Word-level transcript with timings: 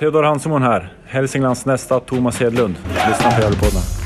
Theodor 0.00 0.22
Hansemon 0.22 0.62
här, 0.62 0.92
Hälsinglands 1.06 1.66
nästa 1.66 2.00
Thomas 2.00 2.40
Hedlund. 2.40 2.74
Lyssna 3.08 3.30
på 3.30 3.40
Gävlepodden. 3.40 3.99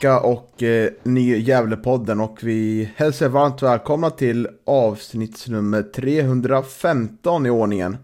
Vecka 0.00 0.20
och 0.20 0.62
eh, 0.62 0.90
ny 1.02 1.36
Gävlepodden 1.36 2.20
och 2.20 2.38
vi 2.42 2.90
hälsar 2.96 3.26
er 3.26 3.30
varmt 3.30 3.62
välkomna 3.62 4.10
till 4.10 4.48
avsnittsnummer 4.66 5.82
315 5.82 7.46
i 7.46 7.50
ordningen. 7.50 7.96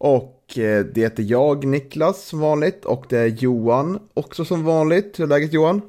Och 0.00 0.58
eh, 0.58 0.84
det 0.84 1.18
är 1.18 1.22
jag, 1.22 1.64
Niklas, 1.64 2.24
som 2.24 2.40
vanligt 2.40 2.84
och 2.84 3.06
det 3.08 3.18
är 3.18 3.26
Johan 3.26 3.98
också 4.14 4.44
som 4.44 4.64
vanligt. 4.64 5.18
Hur 5.18 5.24
är 5.24 5.28
läget 5.28 5.52
Johan? 5.52 5.82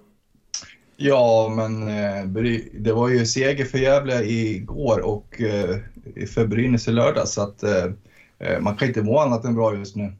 Ja, 0.98 1.54
men 1.56 1.88
eh, 1.88 2.26
det 2.74 2.94
var 2.94 3.10
ju 3.10 3.26
seger 3.26 3.66
för 3.66 3.78
Gävle 3.78 4.24
igår 4.24 5.00
och 5.00 5.42
eh, 5.42 5.78
för 6.34 6.48
Brynäs 6.48 6.88
i 6.88 6.92
lördag 6.92 7.28
så 7.28 7.42
att 7.42 7.64
eh, 7.64 7.86
eh, 8.40 8.60
man 8.60 8.76
kan 8.76 8.88
inte 8.88 9.02
må 9.02 9.20
annat 9.20 9.46
än 9.46 9.56
bra 9.56 9.76
just 9.76 9.96
nu. 9.96 10.14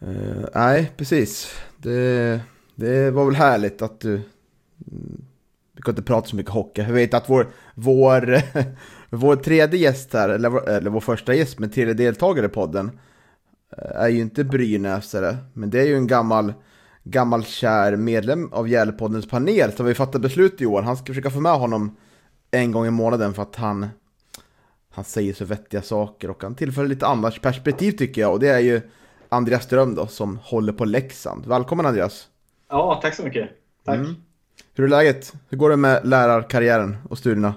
Eh, 0.00 0.44
nej, 0.54 0.92
precis. 0.96 1.54
Det, 1.76 2.40
det 2.80 3.10
var 3.10 3.24
väl 3.24 3.34
härligt 3.34 3.82
att 3.82 4.00
du... 4.00 4.14
Mm, 4.14 5.24
vi 5.72 5.82
kan 5.82 5.92
inte 5.92 6.02
prata 6.02 6.28
så 6.28 6.36
mycket 6.36 6.52
hockey. 6.52 6.82
Jag 6.82 6.92
vet 6.92 7.14
att 7.14 7.28
vår, 7.28 7.48
vår, 7.74 8.42
vår 9.10 9.36
tredje 9.36 9.80
gäst 9.80 10.12
här, 10.12 10.28
eller, 10.28 10.50
vår- 10.50 10.68
eller 10.68 10.90
vår 10.90 11.00
första 11.00 11.34
gäst, 11.34 11.58
men 11.58 11.70
tredje 11.70 11.94
deltagare 11.94 12.46
i 12.46 12.48
podden, 12.48 12.90
eh, 13.78 14.02
är 14.02 14.08
ju 14.08 14.20
inte 14.20 14.44
brynäsare, 14.44 15.36
men 15.52 15.70
det 15.70 15.80
är 15.80 15.86
ju 15.86 15.96
en 15.96 16.06
gammal, 16.06 16.52
gammal 17.04 17.44
kär 17.44 17.96
medlem 17.96 18.52
av 18.52 18.68
Gävlepoddens 18.68 19.28
panel, 19.28 19.72
så 19.72 19.82
vi 19.82 19.94
fattat 19.94 20.22
beslut 20.22 20.60
i 20.60 20.66
år. 20.66 20.82
Han 20.82 20.96
ska 20.96 21.06
försöka 21.06 21.30
få 21.30 21.40
med 21.40 21.58
honom 21.58 21.96
en 22.50 22.72
gång 22.72 22.86
i 22.86 22.90
månaden 22.90 23.34
för 23.34 23.42
att 23.42 23.56
han, 23.56 23.86
han 24.90 25.04
säger 25.04 25.34
så 25.34 25.44
vettiga 25.44 25.82
saker 25.82 26.30
och 26.30 26.42
han 26.42 26.54
tillför 26.54 26.86
lite 26.86 27.06
annars 27.06 27.40
perspektiv 27.40 27.92
tycker 27.92 28.20
jag, 28.20 28.32
och 28.32 28.40
det 28.40 28.48
är 28.48 28.60
ju 28.60 28.80
Andreas 29.28 29.64
Ström 29.64 29.94
då, 29.94 30.06
som 30.06 30.38
håller 30.42 30.72
på 30.72 30.84
Leksand. 30.84 31.46
Välkommen 31.46 31.86
Andreas! 31.86 32.29
Ja, 32.70 32.98
tack 33.02 33.14
så 33.14 33.22
mycket. 33.22 33.50
Tack. 33.84 33.96
Mm. 33.96 34.14
Hur 34.74 34.84
är 34.84 34.88
läget? 34.88 35.32
Hur 35.48 35.58
går 35.58 35.70
det 35.70 35.76
med 35.76 36.00
lärarkarriären 36.04 36.96
och 37.08 37.18
studierna? 37.18 37.54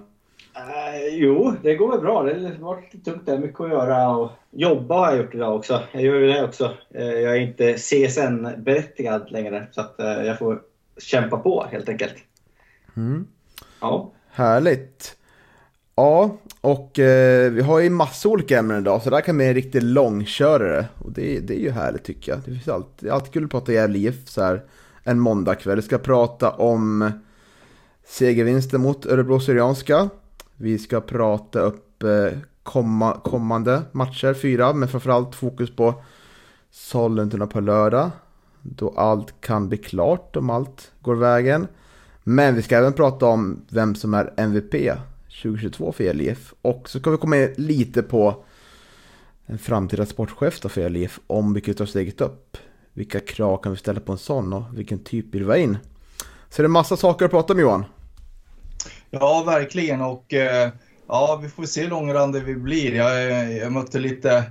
Eh, 0.55 1.07
jo, 1.11 1.53
det 1.63 1.75
går 1.75 1.91
väl 1.91 1.99
bra. 1.99 2.23
Det 2.23 2.33
har 2.33 2.65
varit 2.65 2.93
lite 2.93 3.11
tungt. 3.11 3.25
Det 3.25 3.31
är 3.31 3.37
mycket 3.37 3.61
att 3.61 3.69
göra 3.69 4.09
och 4.09 4.31
jobba 4.51 4.95
har 4.95 5.11
jag 5.11 5.17
gjort 5.17 5.35
idag 5.35 5.55
också. 5.55 5.83
Jag 5.91 6.03
gör 6.03 6.15
ju 6.15 6.27
det 6.27 6.43
också. 6.43 6.71
Eh, 6.89 7.03
jag 7.03 7.37
är 7.37 7.41
inte 7.41 7.73
CSN-berättigad 7.73 9.31
längre 9.31 9.67
så 9.71 9.81
att 9.81 9.99
eh, 9.99 10.07
jag 10.07 10.39
får 10.39 10.61
kämpa 10.97 11.37
på 11.37 11.65
helt 11.71 11.89
enkelt. 11.89 12.15
Mm. 12.97 13.27
Ja. 13.81 14.11
Härligt! 14.29 15.17
Ja, 15.95 16.37
och 16.61 16.99
eh, 16.99 17.51
vi 17.51 17.61
har 17.61 17.79
ju 17.79 17.89
massa 17.89 18.29
olika 18.29 18.59
ämnen 18.59 18.81
idag, 18.81 19.01
så 19.01 19.09
det 19.09 19.15
här 19.15 19.21
kan 19.21 19.37
bli 19.37 19.47
en 19.47 19.53
riktig 19.53 19.83
långkörare. 19.83 20.85
Och 20.97 21.11
det, 21.11 21.39
det 21.39 21.53
är 21.53 21.59
ju 21.59 21.71
härligt 21.71 22.03
tycker 22.03 22.31
jag. 22.31 22.39
Det 22.39 22.51
finns 22.51 22.67
alltid, 22.67 23.07
det 23.07 23.09
är 23.09 23.13
alltid 23.13 23.33
kul 23.33 23.43
att 23.43 23.51
prata 23.51 23.73
Gävle 23.73 23.97
IF 23.97 24.27
så 24.27 24.43
här 24.43 24.61
en 25.03 25.19
måndagkväll. 25.19 25.75
Vi 25.75 25.81
ska 25.81 25.97
prata 25.97 26.51
om 26.51 27.11
segervinsten 28.05 28.81
mot 28.81 29.05
Örebro 29.05 29.39
Syrianska. 29.39 30.09
Vi 30.55 30.79
ska 30.79 31.01
prata 31.01 31.59
upp 31.59 32.03
eh, 32.03 32.37
komma, 32.63 33.21
kommande 33.23 33.81
matcher, 33.91 34.33
fyra, 34.33 34.73
men 34.73 34.89
framförallt 34.89 35.35
fokus 35.35 35.75
på 35.75 36.03
Sollentuna 36.71 37.47
på 37.47 37.59
lördag. 37.59 38.11
Då 38.61 38.93
allt 38.97 39.41
kan 39.41 39.69
bli 39.69 39.77
klart 39.77 40.35
om 40.35 40.49
allt 40.49 40.91
går 41.01 41.15
vägen. 41.15 41.67
Men 42.23 42.55
vi 42.55 42.61
ska 42.61 42.77
även 42.77 42.93
prata 42.93 43.25
om 43.25 43.65
vem 43.69 43.95
som 43.95 44.13
är 44.13 44.33
MVP 44.37 44.91
2022 45.41 45.91
för 45.91 46.03
ELIF. 46.03 46.53
Och 46.61 46.89
så 46.89 46.99
ska 46.99 47.11
vi 47.11 47.17
komma 47.17 47.37
in 47.37 47.53
lite 47.57 48.03
på 48.03 48.43
en 49.45 49.57
framtida 49.57 50.05
sportchef 50.05 50.59
då 50.59 50.69
för 50.69 50.81
ELIF 50.81 51.19
Om 51.27 51.53
vi 51.53 51.61
kan 51.61 51.73
ta 51.73 51.85
steget 51.85 52.21
upp. 52.21 52.57
Vilka 52.93 53.19
krav 53.19 53.57
kan 53.57 53.71
vi 53.71 53.77
ställa 53.77 53.99
på 53.99 54.11
en 54.11 54.17
sån 54.17 54.53
och 54.53 54.63
vilken 54.73 54.99
typ 54.99 55.33
vill 55.35 55.43
vi 55.43 55.49
ha 55.49 55.57
in? 55.57 55.77
Så 56.49 56.61
det 56.61 56.65
är 56.65 56.69
massa 56.69 56.97
saker 56.97 57.25
att 57.25 57.31
prata 57.31 57.53
om 57.53 57.59
Johan. 57.59 57.85
Ja, 59.09 59.43
verkligen 59.45 60.01
och 60.01 60.33
eh, 60.33 60.69
ja, 61.07 61.39
vi 61.43 61.49
får 61.49 61.65
se 61.65 61.81
hur 61.81 61.89
långrandiga 61.89 62.43
vi 62.43 62.55
blir. 62.55 62.95
Jag, 62.95 63.53
jag 63.53 63.71
mötte 63.71 63.99
lite 63.99 64.43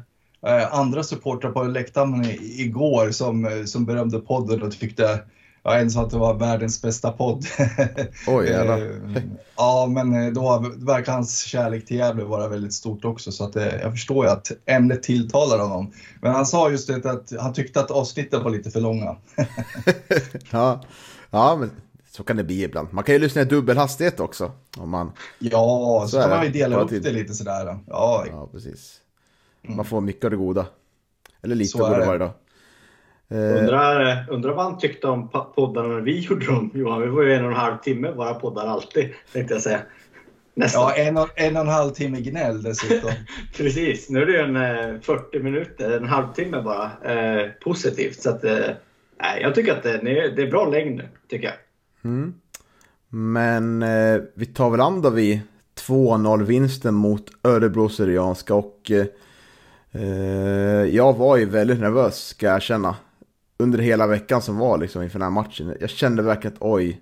eh, 0.47 0.75
andra 0.75 1.03
supportrar 1.03 1.51
på 1.53 1.63
läktaren 1.63 2.25
igår 2.41 3.11
som, 3.11 3.45
eh, 3.45 3.65
som 3.65 3.85
berömde 3.85 4.19
podden 4.19 4.63
och 4.63 4.73
tyckte 4.73 5.21
Ja, 5.65 5.77
en 5.79 5.91
sa 5.91 6.03
att 6.03 6.11
det 6.11 6.19
var 6.19 6.35
världens 6.35 6.83
bästa 6.83 7.13
podd. 7.13 7.45
Oj, 8.27 8.47
jävlar. 8.47 8.79
Eh, 8.79 9.23
ja, 9.57 9.87
men 9.91 10.15
eh, 10.27 10.33
då 10.33 10.67
verkar 10.77 11.13
hans 11.13 11.45
kärlek 11.45 11.87
till 11.87 11.97
Gävle 11.97 12.25
vara 12.25 12.49
väldigt 12.49 12.73
stort 12.73 13.05
också. 13.05 13.33
Så 13.33 13.45
att, 13.45 13.57
eh, 13.57 13.81
jag 13.81 13.93
förstår 13.93 14.25
ju 14.25 14.31
att 14.31 14.53
ämnet 14.67 15.03
tilltalar 15.03 15.59
honom. 15.59 15.93
Men 16.21 16.33
han 16.33 16.47
sa 16.47 16.71
just 16.71 16.89
det 16.89 17.11
att 17.11 17.33
han 17.41 17.53
tyckte 17.53 17.81
att 17.81 17.91
avsnitten 17.91 18.45
var 18.45 18.51
lite 18.51 18.71
för 18.71 18.81
långa. 18.81 19.17
Ja, 20.51 20.83
ja 21.31 21.57
men 21.57 21.71
så 22.11 22.23
kan 22.23 22.37
det 22.37 22.45
bli 22.45 22.63
ibland. 22.63 22.89
Man 22.91 23.05
kan 23.05 23.15
ju 23.15 23.19
lyssna 23.19 23.43
i 23.43 23.45
dubbelhastighet 23.45 24.21
också. 24.21 24.53
Om 24.77 24.91
man, 24.91 25.13
Ja, 25.39 26.01
så, 26.05 26.09
Så 26.09 26.21
kan 26.21 26.31
man 26.31 26.45
ju 26.45 26.53
dela 26.53 26.81
upp 26.81 26.89
tid. 26.89 27.03
det 27.03 27.13
lite 27.13 27.35
sådär. 27.35 27.79
Ja, 27.87 28.25
ja, 28.31 28.49
precis. 28.53 28.97
Man 29.63 29.85
får 29.85 30.01
mycket 30.01 30.25
av 30.25 30.31
det 30.31 30.37
goda. 30.37 30.67
Eller 31.43 31.55
lite 31.55 31.83
av 31.83 31.91
det. 31.91 32.07
varje 32.07 32.19
dag. 32.19 32.31
Eh, 33.35 33.59
Undrar, 33.61 34.27
undrar 34.31 34.55
vad 34.55 34.65
han 34.65 34.79
tyckte 34.79 35.07
om 35.07 35.29
poddarna 35.55 35.89
när 35.89 36.01
vi 36.01 36.19
gjorde 36.21 36.47
dem 36.47 36.71
Johan. 36.75 37.01
Vi 37.03 37.09
var 37.09 37.23
ju 37.23 37.35
en 37.35 37.45
och 37.45 37.51
en 37.51 37.57
halv 37.57 37.77
timme 37.79 38.11
våra 38.11 38.35
poddar 38.35 38.67
alltid 38.67 39.09
tänkte 39.33 39.55
jag 39.55 39.63
säga. 39.63 39.81
Nästan. 40.55 40.83
ja 40.83 40.95
en, 40.95 41.17
och, 41.17 41.29
en 41.35 41.57
och 41.57 41.63
en 41.63 41.69
halv 41.69 41.91
timme 41.91 42.21
gnäll 42.21 42.63
dessutom. 42.63 43.11
Precis. 43.57 44.11
Nu 44.11 44.23
är 44.23 44.27
det 44.27 44.33
ju 44.33 44.39
en 44.39 44.57
eh, 44.57 45.01
40 45.01 45.39
minuter, 45.39 45.91
en 45.97 46.09
halvtimme 46.09 46.63
bara. 46.63 46.91
Eh, 47.13 47.49
positivt. 47.65 48.23
Så 48.23 48.31
att, 48.31 48.45
eh, 48.45 48.53
nej, 49.21 49.43
jag 49.43 49.55
tycker 49.55 49.73
att 49.73 49.83
det, 49.83 49.91
är- 49.93 50.37
det 50.37 50.43
är 50.43 50.51
bra 50.51 50.69
längd 50.71 50.97
nu, 50.97 51.09
tycker 51.29 51.45
jag. 51.45 51.55
Mm. 52.13 52.35
Men 53.09 53.83
eh, 53.83 54.21
vi 54.35 54.47
tar 54.47 54.71
väl 54.71 54.81
an 54.81 55.03
då 55.03 55.11
vi 55.11 55.43
2-0 55.87 56.43
vinsten 56.45 56.95
mot 56.95 57.25
Örebro 57.43 57.89
Syrianska 57.89 58.55
och 58.55 58.91
eh, 58.91 59.07
eh, 60.03 60.85
jag 60.97 61.17
var 61.17 61.37
ju 61.37 61.45
väldigt 61.45 61.81
nervös 61.81 62.27
ska 62.27 62.47
jag 62.47 62.57
erkänna. 62.57 62.97
Under 63.57 63.79
hela 63.79 64.07
veckan 64.07 64.43
som 64.43 64.57
var 64.57 64.79
liksom 64.79 65.03
inför 65.03 65.19
den 65.19 65.27
här 65.27 65.43
matchen. 65.43 65.77
Jag 65.81 65.91
kände 65.91 66.23
verkligen 66.23 66.55
att 66.55 66.63
oj. 66.63 67.01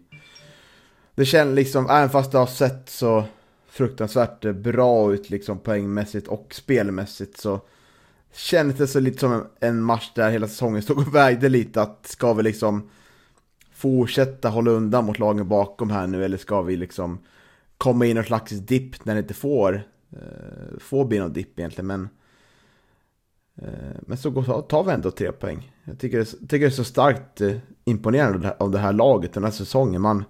Det 1.14 1.24
kändes 1.24 1.56
liksom, 1.56 1.90
även 1.90 2.10
fast 2.10 2.32
det 2.32 2.38
har 2.38 2.46
sett 2.46 2.88
så 2.88 3.24
fruktansvärt 3.70 4.56
bra 4.56 5.12
ut 5.14 5.30
liksom 5.30 5.58
poängmässigt 5.58 6.28
och 6.28 6.54
spelmässigt 6.54 7.40
så 7.40 7.60
kändes 8.32 8.78
det 8.78 8.86
så 8.86 9.00
lite 9.00 9.18
som 9.18 9.32
en, 9.32 9.44
en 9.60 9.82
match 9.82 10.10
där 10.14 10.30
hela 10.30 10.48
säsongen 10.48 10.82
stod 10.82 10.98
och 10.98 11.14
vägde 11.14 11.48
lite 11.48 11.82
att 11.82 12.06
ska 12.06 12.32
vi 12.32 12.42
liksom 12.42 12.90
fortsätta 13.72 14.48
hålla 14.48 14.70
undan 14.70 15.04
mot 15.04 15.18
lagen 15.18 15.48
bakom 15.48 15.90
här 15.90 16.06
nu 16.06 16.24
eller 16.24 16.36
ska 16.36 16.62
vi 16.62 16.76
liksom 16.76 17.18
komma 17.78 18.04
in 18.04 18.10
i 18.10 18.14
någon 18.14 18.24
slags 18.24 18.52
dipp 18.52 19.04
när 19.04 19.14
det 19.14 19.20
inte 19.20 19.34
får, 19.34 19.82
eh, 20.12 20.78
får 20.78 21.04
bli 21.04 21.18
någon 21.18 21.32
dipp 21.32 21.58
egentligen 21.58 21.86
men 21.86 22.08
eh, 23.56 23.96
men 24.00 24.18
så 24.18 24.30
går, 24.30 24.62
tar 24.62 24.84
vi 24.84 24.92
ändå 24.92 25.10
tre 25.10 25.32
poäng. 25.32 25.72
Jag 25.90 25.98
tycker 25.98 26.18
det, 26.18 26.24
tycker 26.24 26.58
det 26.58 26.66
är 26.66 26.70
så 26.70 26.84
starkt 26.84 27.40
eh, 27.40 27.56
imponerande 27.84 28.36
av 28.36 28.40
det, 28.40 28.48
här, 28.48 28.56
av 28.58 28.70
det 28.70 28.78
här 28.78 28.92
laget 28.92 29.32
den 29.32 29.44
här 29.44 29.50
säsongen. 29.50 30.02
Man, 30.02 30.24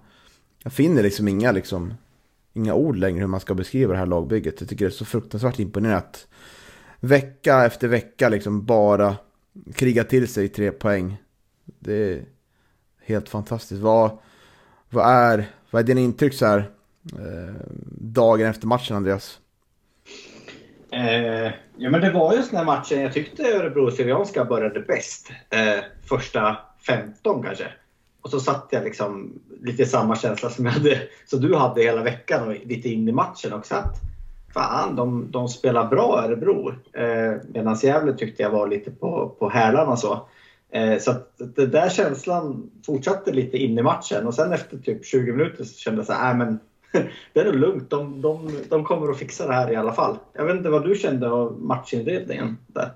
jag 0.63 0.73
finner 0.73 1.03
liksom 1.03 1.27
inga, 1.27 1.51
liksom 1.51 1.93
inga 2.53 2.73
ord 2.73 2.95
längre 2.95 3.19
hur 3.19 3.27
man 3.27 3.39
ska 3.39 3.53
beskriva 3.53 3.93
det 3.93 3.99
här 3.99 4.05
lagbygget. 4.05 4.61
Jag 4.61 4.69
tycker 4.69 4.85
det 4.85 4.89
är 4.89 4.93
så 4.93 5.05
fruktansvärt 5.05 5.59
imponerande 5.59 5.97
att 5.97 6.27
vecka 6.99 7.65
efter 7.65 7.87
vecka 7.87 8.29
liksom 8.29 8.65
bara 8.65 9.15
kriga 9.75 10.03
till 10.03 10.27
sig 10.27 10.47
tre 10.47 10.71
poäng. 10.71 11.17
Det 11.79 12.13
är 12.13 12.25
helt 13.05 13.29
fantastiskt. 13.29 13.81
Vad, 13.81 14.17
vad, 14.89 15.05
är, 15.05 15.49
vad 15.71 15.79
är 15.79 15.83
dina 15.83 16.01
intryck 16.01 16.33
så 16.33 16.45
här 16.45 16.71
eh, 17.13 17.55
dagen 17.91 18.47
efter 18.47 18.67
matchen 18.67 18.95
Andreas? 18.95 19.39
Eh, 20.91 21.51
ja 21.77 21.89
men 21.89 22.01
det 22.01 22.11
var 22.11 22.33
just 22.33 22.51
den 22.51 22.57
här 22.57 22.65
matchen 22.65 23.01
jag 23.01 23.13
tyckte 23.13 23.43
Örebro 23.43 23.91
Syrianska 23.91 24.45
började 24.45 24.79
bäst. 24.79 25.31
Eh, 25.49 25.83
första 26.09 26.57
15 26.87 27.43
kanske. 27.43 27.67
och 28.21 28.29
så 28.29 28.39
satt 28.39 28.67
jag 28.69 28.83
liksom 28.83 29.39
lite 29.61 29.85
samma 29.85 30.15
känsla 30.15 30.49
som, 30.49 30.65
jag 30.65 30.71
hade, 30.71 30.97
som 31.25 31.41
du 31.41 31.55
hade 31.55 31.81
hela 31.81 32.03
veckan 32.03 32.47
och 32.47 32.55
lite 32.65 32.89
in 32.89 33.07
i 33.07 33.11
matchen 33.11 33.53
också. 33.53 33.75
Att, 33.75 33.95
fan, 34.53 34.95
de, 34.95 35.31
de 35.31 35.47
spelar 35.47 35.87
bra 35.87 36.23
Örebro. 36.25 36.73
Eh, 36.93 37.33
Medan 37.53 37.75
Gävle 37.83 38.13
tyckte 38.13 38.43
jag 38.43 38.49
var 38.49 38.67
lite 38.67 38.91
på, 38.91 39.35
på 39.39 39.49
hälarna 39.49 39.97
så. 39.97 40.27
Eh, 40.71 40.99
så 40.99 41.11
att 41.11 41.33
den 41.37 41.71
där 41.71 41.89
känslan 41.89 42.71
fortsatte 42.85 43.31
lite 43.31 43.57
in 43.57 43.79
i 43.79 43.81
matchen 43.81 44.27
och 44.27 44.33
sen 44.33 44.53
efter 44.53 44.77
typ 44.77 45.05
20 45.05 45.31
minuter 45.31 45.63
så 45.63 45.77
kände 45.77 45.99
jag 45.99 46.05
så 46.05 46.13
här, 46.13 46.31
äh, 46.31 46.37
men 46.37 46.59
det 47.33 47.39
är 47.39 47.45
nog 47.45 47.55
lugnt. 47.55 47.89
De, 47.89 48.21
de, 48.21 48.51
de 48.69 48.83
kommer 48.83 49.11
att 49.11 49.17
fixa 49.17 49.47
det 49.47 49.53
här 49.53 49.71
i 49.71 49.75
alla 49.75 49.93
fall. 49.93 50.17
Jag 50.33 50.45
vet 50.45 50.55
inte 50.55 50.69
vad 50.69 50.83
du 50.83 50.95
kände 50.95 51.29
av 51.29 51.61
matchinledningen 51.61 52.57
där? 52.67 52.91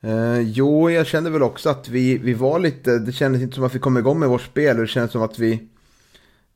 Eh, 0.00 0.40
jo, 0.40 0.90
jag 0.90 1.06
kände 1.06 1.30
väl 1.30 1.42
också 1.42 1.70
att 1.70 1.88
vi, 1.88 2.18
vi 2.18 2.34
var 2.34 2.58
lite, 2.58 2.98
det 2.98 3.12
kändes 3.12 3.42
inte 3.42 3.54
som 3.54 3.64
att 3.64 3.74
vi 3.74 3.78
kom 3.78 3.98
igång 3.98 4.18
med 4.18 4.28
vårt 4.28 4.42
spel. 4.42 4.76
Det 4.76 4.86
kändes 4.86 5.12
som 5.12 5.22
att 5.22 5.38
vi, 5.38 5.52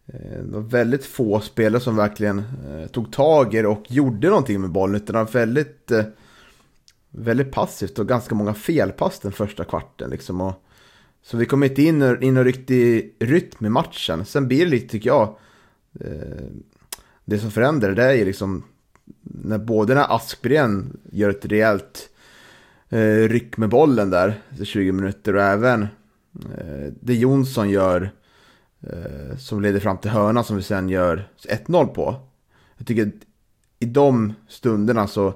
eh, 0.06 0.43
det 0.43 0.52
var 0.55 0.61
väldigt 0.61 1.05
få 1.05 1.40
spelare 1.40 1.81
som 1.81 1.96
verkligen 1.96 2.38
eh, 2.38 2.87
tog 2.90 3.12
tag 3.12 3.55
i 3.55 3.62
det 3.62 3.69
och 3.69 3.84
gjorde 3.88 4.29
någonting 4.29 4.61
med 4.61 4.70
bollen. 4.70 4.96
Utan 4.96 5.14
det 5.14 5.19
var 5.19 5.32
väldigt, 5.32 5.90
eh, 5.90 6.05
väldigt 7.11 7.52
passivt 7.52 7.99
och 7.99 8.08
ganska 8.08 8.34
många 8.34 8.55
felpass 8.55 9.20
den 9.20 9.32
första 9.32 9.64
kvarten. 9.64 10.11
Liksom, 10.11 10.40
och, 10.40 10.52
så 11.23 11.37
vi 11.37 11.46
kom 11.46 11.62
inte 11.62 11.82
in, 11.82 12.23
in 12.23 12.37
och 12.37 12.44
riktig 12.44 13.17
rytm 13.19 13.67
i 13.67 13.69
matchen. 13.69 14.25
Sen 14.25 14.49
blir 14.49 14.64
det 14.64 14.70
lite, 14.70 14.88
tycker 14.88 15.11
jag, 15.11 15.37
Eh, 16.00 16.47
det 17.25 17.39
som 17.39 17.50
förändrar 17.50 17.94
det 17.94 18.05
är 18.05 18.12
ju 18.12 18.25
liksom 18.25 18.65
när 19.23 19.59
både 19.59 19.94
när 19.94 20.17
Aspgren 20.17 21.00
gör 21.11 21.31
ett 21.31 21.47
rejält 21.47 22.11
eh, 22.89 23.29
ryck 23.29 23.56
med 23.56 23.69
bollen 23.69 24.11
där, 24.11 24.41
20 24.65 24.93
minuter 24.93 25.37
och 25.37 25.43
även 25.43 25.83
eh, 26.59 26.93
det 27.00 27.15
Jonsson 27.15 27.71
gör 27.71 28.11
eh, 28.81 29.37
som 29.39 29.62
leder 29.62 29.81
fram 29.81 29.99
till 29.99 30.11
hörna 30.11 30.44
som 30.44 30.56
vi 30.56 30.62
sen 30.62 30.89
gör 30.89 31.29
1-0 31.49 31.87
på. 31.87 32.17
Jag 32.77 32.87
tycker 32.87 33.06
att 33.06 33.15
i 33.79 33.87
de 33.87 34.33
stunderna 34.49 35.06
så, 35.06 35.35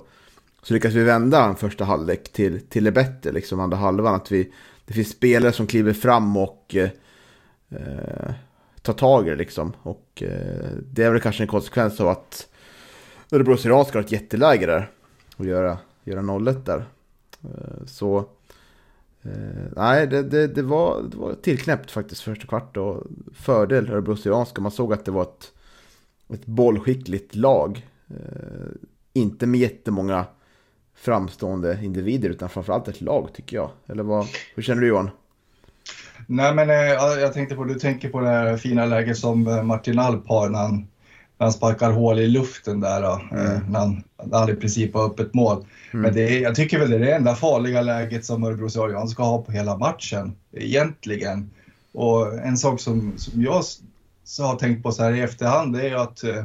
så 0.63 0.75
lyckas 0.75 0.95
vi 0.95 1.05
vända 1.05 1.45
en 1.45 1.57
första 1.57 1.85
halvlek 1.85 2.33
till, 2.33 2.61
till 2.61 2.85
det 2.85 2.93
bättre, 2.93 3.33
liksom 3.33 3.61
andra 3.61 3.77
halvan. 3.77 4.15
Att 4.15 4.33
vi, 4.33 4.53
det 4.85 4.95
finns 4.95 5.11
spelare 5.11 5.53
som 5.53 5.67
kliver 5.67 5.93
fram 5.93 6.37
och 6.37 6.77
eh, 6.77 6.91
eh 7.71 8.35
ta 8.87 8.93
tag 8.93 9.27
i 9.27 9.31
det 9.31 9.37
liksom. 9.37 9.73
Och 9.83 10.23
eh, 10.23 10.71
det 10.93 11.03
är 11.03 11.11
väl 11.11 11.21
kanske 11.21 11.43
en 11.43 11.49
konsekvens 11.49 12.01
av 12.01 12.09
att 12.09 12.49
Örebro 13.33 13.57
Syrianska 13.57 13.99
har 13.99 14.05
ett 14.05 14.13
jätteläge 14.13 14.67
där. 14.67 14.91
Och 15.37 15.47
göra, 15.47 15.79
göra 16.05 16.23
nollet 16.23 16.67
där. 16.67 16.85
Eh, 17.45 17.87
så 17.87 18.19
eh, 19.23 19.73
nej, 19.77 20.07
det, 20.07 20.23
det, 20.23 20.47
det, 20.47 20.63
var, 20.63 21.03
det 21.03 21.17
var 21.17 21.35
tillknäppt 21.35 21.91
faktiskt 21.91 22.21
första 22.21 22.47
kvart 22.47 22.77
och 22.77 23.07
fördel 23.35 23.91
Örebro 23.91 24.17
Syrianska. 24.17 24.61
Man 24.61 24.73
såg 24.73 24.93
att 24.93 25.05
det 25.05 25.11
var 25.11 25.23
ett, 25.23 25.53
ett 26.33 26.47
bollskickligt 26.47 27.35
lag. 27.35 27.87
Eh, 28.09 28.67
inte 29.13 29.47
med 29.47 29.61
jättemånga 29.61 30.27
framstående 30.95 31.79
individer 31.83 32.31
utan 32.31 32.49
framförallt 32.49 32.89
ett 32.89 33.01
lag 33.01 33.29
tycker 33.35 33.57
jag. 33.57 33.71
Eller 33.87 34.03
vad, 34.03 34.27
hur 34.55 34.63
känner 34.63 34.83
du 34.83 34.89
Johan? 34.89 35.11
Nej 36.27 36.55
men 36.55 36.69
jag 36.69 37.33
tänkte 37.33 37.55
på, 37.55 37.65
du 37.65 37.75
tänker 37.75 38.09
på 38.09 38.21
det 38.21 38.29
här 38.29 38.57
fina 38.57 38.85
läget 38.85 39.19
som 39.19 39.67
Martin 39.67 39.99
Alp 39.99 40.29
har 40.29 40.49
när 40.49 40.59
han 40.59 40.87
han 41.39 41.53
sparkar 41.53 41.91
hål 41.91 42.19
i 42.19 42.27
luften 42.27 42.81
där 42.81 43.03
då, 43.03 43.21
mm. 43.31 43.47
Eh, 43.47 43.61
när, 43.69 43.79
han, 43.79 44.03
när 44.25 44.39
han 44.39 44.51
i 44.51 44.55
princip 44.55 44.95
har 44.95 45.07
öppet 45.07 45.35
mål. 45.35 45.57
Mm. 45.57 46.03
Men 46.03 46.15
det 46.15 46.23
är, 46.23 46.41
jag 46.41 46.55
tycker 46.55 46.79
väl 46.79 46.91
det 46.91 46.97
är 46.97 47.01
det 47.01 47.15
enda 47.15 47.35
farliga 47.35 47.83
läget 47.83 48.25
som 48.25 48.45
Örebro 48.45 48.71
Söderjan 48.71 49.09
ska 49.09 49.23
ha 49.23 49.43
på 49.43 49.53
hela 49.53 49.77
matchen 49.77 50.37
egentligen. 50.53 51.51
Och 51.93 52.39
en 52.39 52.57
sak 52.57 52.81
som, 52.81 53.13
som 53.17 53.43
jag 53.43 53.65
så 54.25 54.45
har 54.45 54.57
tänkt 54.57 54.83
på 54.83 54.93
så 54.93 55.03
här 55.03 55.13
i 55.13 55.21
efterhand 55.21 55.73
det 55.73 55.89
är 55.89 55.95
att 55.95 56.25
eh, 56.25 56.37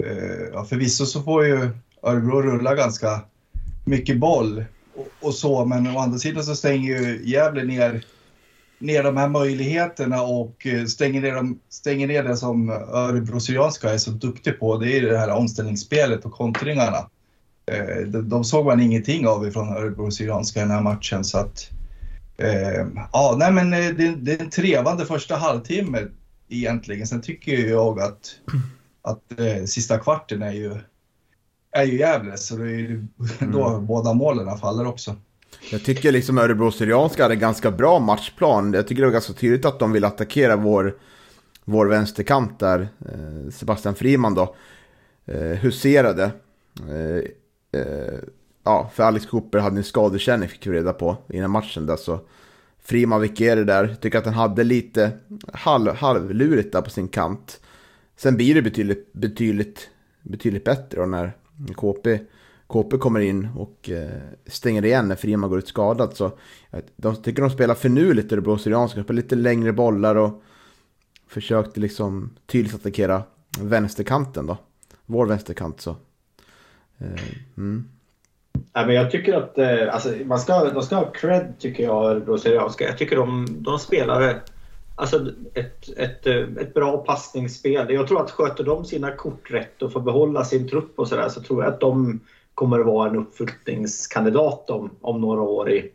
eh, 0.00 0.64
förvisso 0.64 1.06
så 1.06 1.22
får 1.22 1.46
ju 1.46 1.70
Örebro 2.02 2.42
rulla 2.42 2.74
ganska 2.74 3.20
mycket 3.84 4.18
boll 4.18 4.64
och, 4.94 5.08
och 5.20 5.34
så 5.34 5.64
men 5.64 5.96
å 5.96 5.98
andra 5.98 6.18
sidan 6.18 6.44
så 6.44 6.56
stänger 6.56 7.00
ju 7.00 7.22
Gävle 7.24 7.64
ner 7.64 8.04
ner 8.82 9.02
de 9.02 9.16
här 9.16 9.28
möjligheterna 9.28 10.22
och 10.22 10.66
eh, 10.66 10.84
stänger 10.84 11.20
ner, 11.20 11.34
dem, 11.34 11.60
stänger 11.68 12.06
ner 12.06 12.22
det 12.22 12.36
som 12.36 12.70
Örebro 12.70 13.40
Syrianska 13.40 13.90
är 13.90 13.98
så 13.98 14.10
duktig 14.10 14.58
på. 14.58 14.76
Det 14.76 14.98
är 14.98 15.02
det 15.02 15.18
här 15.18 15.30
omställningsspelet 15.30 16.24
och 16.24 16.32
kontringarna. 16.32 17.08
Eh, 17.66 18.06
de 18.06 18.44
såg 18.44 18.66
man 18.66 18.80
ingenting 18.80 19.26
av 19.26 19.46
ifrån 19.46 19.68
Örebro 19.68 20.10
Syrianska 20.10 20.60
i 20.60 20.62
den 20.62 20.70
här 20.70 20.82
matchen. 20.82 21.24
Så 21.24 21.38
att, 21.38 21.70
eh, 22.36 22.86
ja, 23.12 23.34
nej 23.38 23.52
men 23.52 23.70
det, 23.70 24.14
det 24.16 24.32
är 24.32 24.42
en 24.42 24.50
trevande 24.50 25.06
första 25.06 25.36
halvtimme 25.36 25.98
egentligen. 26.48 27.06
Sen 27.06 27.22
tycker 27.22 27.68
jag 27.68 28.00
att, 28.00 28.34
att 29.02 29.40
eh, 29.40 29.64
sista 29.64 29.98
kvarten 29.98 30.42
är 30.42 30.52
ju, 30.52 30.76
är 31.70 31.84
ju 31.84 31.98
Gävles 31.98 32.46
så 32.46 32.56
det 32.56 32.64
är 32.64 32.78
ju 32.78 33.06
då 33.38 33.68
mm. 33.68 33.86
båda 33.86 34.12
målen 34.12 34.58
faller 34.58 34.86
också. 34.86 35.16
Jag 35.70 35.84
tycker 35.84 36.12
liksom 36.12 36.38
Örebro 36.38 36.70
Syrianska 36.70 37.22
hade 37.22 37.34
en 37.34 37.40
ganska 37.40 37.70
bra 37.70 37.98
matchplan. 37.98 38.72
Jag 38.72 38.88
tycker 38.88 39.02
det 39.02 39.06
var 39.06 39.12
ganska 39.12 39.32
tydligt 39.32 39.64
att 39.64 39.78
de 39.78 39.92
ville 39.92 40.06
attackera 40.06 40.56
vår, 40.56 40.96
vår 41.64 41.86
vänsterkant 41.86 42.58
där. 42.58 42.80
Eh, 42.80 43.50
Sebastian 43.50 43.94
Friman 43.94 44.34
då. 44.34 44.54
Eh, 45.26 45.40
huserade. 45.40 46.30
Eh, 46.88 47.80
eh, 47.80 48.18
ja, 48.64 48.90
för 48.94 49.02
Alex 49.02 49.26
Cooper 49.26 49.58
hade 49.58 49.76
en 49.76 49.84
skadekänning 49.84 50.48
fick 50.48 50.66
vi 50.66 50.72
reda 50.72 50.92
på 50.92 51.16
innan 51.28 51.50
matchen 51.50 51.86
där. 51.86 51.96
Så 51.96 52.20
Friman 52.82 53.20
vikerade 53.20 53.64
där. 53.64 53.88
Jag 53.88 54.00
tycker 54.00 54.18
att 54.18 54.24
han 54.24 54.34
hade 54.34 54.64
lite 54.64 55.10
halv, 55.52 55.94
halvlurigt 55.94 56.72
där 56.72 56.82
på 56.82 56.90
sin 56.90 57.08
kant. 57.08 57.60
Sen 58.16 58.36
blir 58.36 58.54
det 58.54 58.62
betydligt, 58.62 59.12
betydligt, 59.12 59.88
betydligt 60.22 60.64
bättre 60.64 61.00
då 61.00 61.06
när 61.06 61.32
KP 61.74 62.18
KP 62.72 62.98
kommer 62.98 63.20
in 63.20 63.48
och 63.56 63.90
eh, 63.90 64.20
stänger 64.46 64.84
igen 64.84 65.08
när 65.08 65.16
Friman 65.16 65.50
går 65.50 65.58
ut 65.58 65.68
skadad. 65.68 66.16
Så 66.16 66.24
eh, 66.70 66.80
de 66.96 67.16
tycker 67.16 67.42
de 67.42 67.50
spelar 67.50 67.74
finurligt 67.74 68.32
Örebro 68.32 68.58
Syrianska, 68.58 69.02
spelar 69.02 69.22
lite 69.22 69.34
längre 69.34 69.72
bollar 69.72 70.14
och 70.16 70.42
försökte 71.28 71.80
liksom 71.80 72.30
tydligt 72.46 72.74
attackera 72.74 73.22
vänsterkanten 73.60 74.46
då. 74.46 74.56
Vår 75.06 75.26
vänsterkant 75.26 75.80
så. 75.80 75.90
Eh, 76.98 77.22
mm. 77.56 77.88
Ja, 78.72 78.86
men 78.86 78.94
jag 78.94 79.10
tycker 79.10 79.34
att 79.34 79.58
alltså, 79.94 80.14
man 80.24 80.38
ska, 80.38 80.64
de 80.64 80.82
ska 80.82 80.96
ha 80.96 81.12
cred 81.12 81.54
tycker 81.58 81.82
jag, 81.82 82.04
Örebro 82.04 82.38
Syrianska. 82.38 82.84
Jag 82.84 82.98
tycker 82.98 83.16
de, 83.16 83.46
de 83.50 83.78
spelar 83.78 84.42
alltså, 84.96 85.26
ett, 85.54 85.88
ett, 85.96 86.26
ett 86.26 86.74
bra 86.74 86.96
passningsspel. 86.98 87.86
Jag 87.90 88.08
tror 88.08 88.24
att 88.24 88.30
sköter 88.30 88.64
de 88.64 88.84
sina 88.84 89.10
kort 89.10 89.50
rätt 89.50 89.82
och 89.82 89.92
får 89.92 90.00
behålla 90.00 90.44
sin 90.44 90.68
trupp 90.68 90.98
och 90.98 91.08
sådär 91.08 91.28
så 91.28 91.40
tror 91.40 91.64
jag 91.64 91.72
att 91.72 91.80
de 91.80 92.20
kommer 92.54 92.80
att 92.80 92.86
vara 92.86 93.10
en 93.10 93.16
uppflyttningskandidat 93.16 94.70
om, 94.70 94.90
om 95.00 95.20
några 95.20 95.40
år 95.40 95.70
i, 95.70 95.92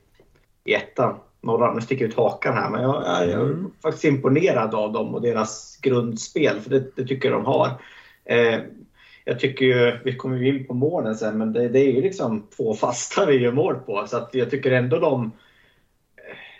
i 0.63 0.73
ettan. 0.73 1.15
Några, 1.41 1.73
nu 1.73 1.81
sticker 1.81 2.05
ut 2.05 2.15
hakan 2.15 2.53
här, 2.53 2.69
men 2.69 2.81
jag, 2.81 3.03
jag, 3.05 3.29
jag 3.29 3.41
är 3.41 3.45
mm. 3.45 3.71
faktiskt 3.81 4.05
imponerad 4.05 4.75
av 4.75 4.93
dem 4.93 5.15
och 5.15 5.21
deras 5.21 5.77
grundspel, 5.81 6.59
för 6.59 6.69
det, 6.69 6.95
det 6.95 7.05
tycker 7.05 7.29
jag 7.31 7.39
de 7.39 7.45
har. 7.45 7.69
Eh, 8.25 8.59
jag 9.25 9.39
tycker 9.39 9.65
ju, 9.65 9.99
vi 10.05 10.15
kommer 10.15 10.37
ju 10.37 10.57
in 10.57 10.67
på 10.67 10.73
målen 10.73 11.15
sen, 11.15 11.37
men 11.37 11.53
det, 11.53 11.69
det 11.69 11.79
är 11.79 11.91
ju 11.91 12.01
liksom 12.01 12.47
två 12.57 12.73
fasta 12.81 13.25
vi 13.25 13.37
gör 13.37 13.51
mål 13.51 13.75
på. 13.75 14.05
Så 14.07 14.17
att 14.17 14.29
jag 14.33 14.49
tycker 14.49 14.71
ändå 14.71 14.99
de, 14.99 15.31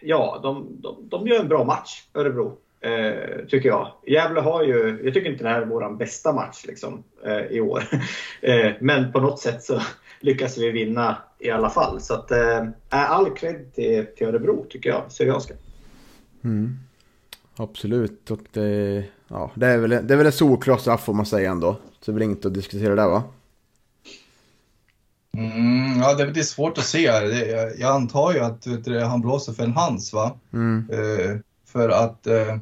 ja, 0.01 0.39
de, 0.43 0.81
de, 0.81 1.09
de 1.09 1.27
gör 1.27 1.39
en 1.39 1.47
bra 1.47 1.63
match, 1.63 2.03
Örebro. 2.13 2.57
Eh, 2.81 3.45
tycker 3.47 3.69
jag. 3.69 3.91
Gävle 4.07 4.39
har 4.39 4.63
ju, 4.63 5.01
jag 5.03 5.13
tycker 5.13 5.31
inte 5.31 5.43
det 5.43 5.49
här 5.49 5.61
är 5.61 5.65
vår 5.65 5.97
bästa 5.97 6.33
match 6.33 6.65
liksom, 6.67 7.03
eh, 7.25 7.37
i 7.39 7.61
år. 7.61 7.83
eh, 8.41 8.71
men 8.81 9.11
på 9.11 9.19
något 9.19 9.39
sätt 9.39 9.63
så 9.63 9.81
lyckas 10.19 10.57
vi 10.57 10.71
vinna 10.71 11.17
i 11.39 11.51
alla 11.51 11.69
fall. 11.69 12.01
Så 12.01 12.13
att, 12.13 12.31
eh, 12.31 12.65
all 12.89 13.29
cred 13.29 13.73
till, 13.73 14.05
till 14.17 14.27
Örebro 14.27 14.65
tycker 14.69 14.89
jag, 14.89 15.11
Syrianska. 15.11 15.53
Mm. 16.43 16.77
Absolut, 17.55 18.31
och 18.31 18.39
det, 18.51 19.03
ja, 19.27 19.51
det, 19.55 19.67
är 19.67 19.77
väl, 19.77 19.89
det 19.89 20.13
är 20.13 20.17
väl 20.17 20.25
en 20.25 20.31
solklar 20.31 20.77
straff 20.77 21.03
får 21.03 21.13
man 21.13 21.25
säga 21.25 21.51
ändå. 21.51 21.73
Så 21.73 22.11
det 22.11 22.11
är 22.11 22.13
väl 22.13 22.23
inget 22.23 22.45
att 22.45 22.53
diskutera 22.53 22.95
där 22.95 23.07
va? 23.07 23.23
Mm, 25.37 25.99
ja, 25.99 26.13
det 26.13 26.39
är 26.39 26.43
svårt 26.43 26.77
att 26.77 26.83
se. 26.83 27.01
Jag 27.77 27.95
antar 27.95 28.33
ju 28.33 28.39
att 28.39 28.61
du, 28.83 28.99
han 28.99 29.21
blåser 29.21 29.53
för 29.53 29.63
en 29.63 29.73
hands 29.73 30.13
va? 30.13 30.39
Mm. 30.53 30.87
För 31.77 31.89
att 31.89 32.27
eh, 32.27 32.57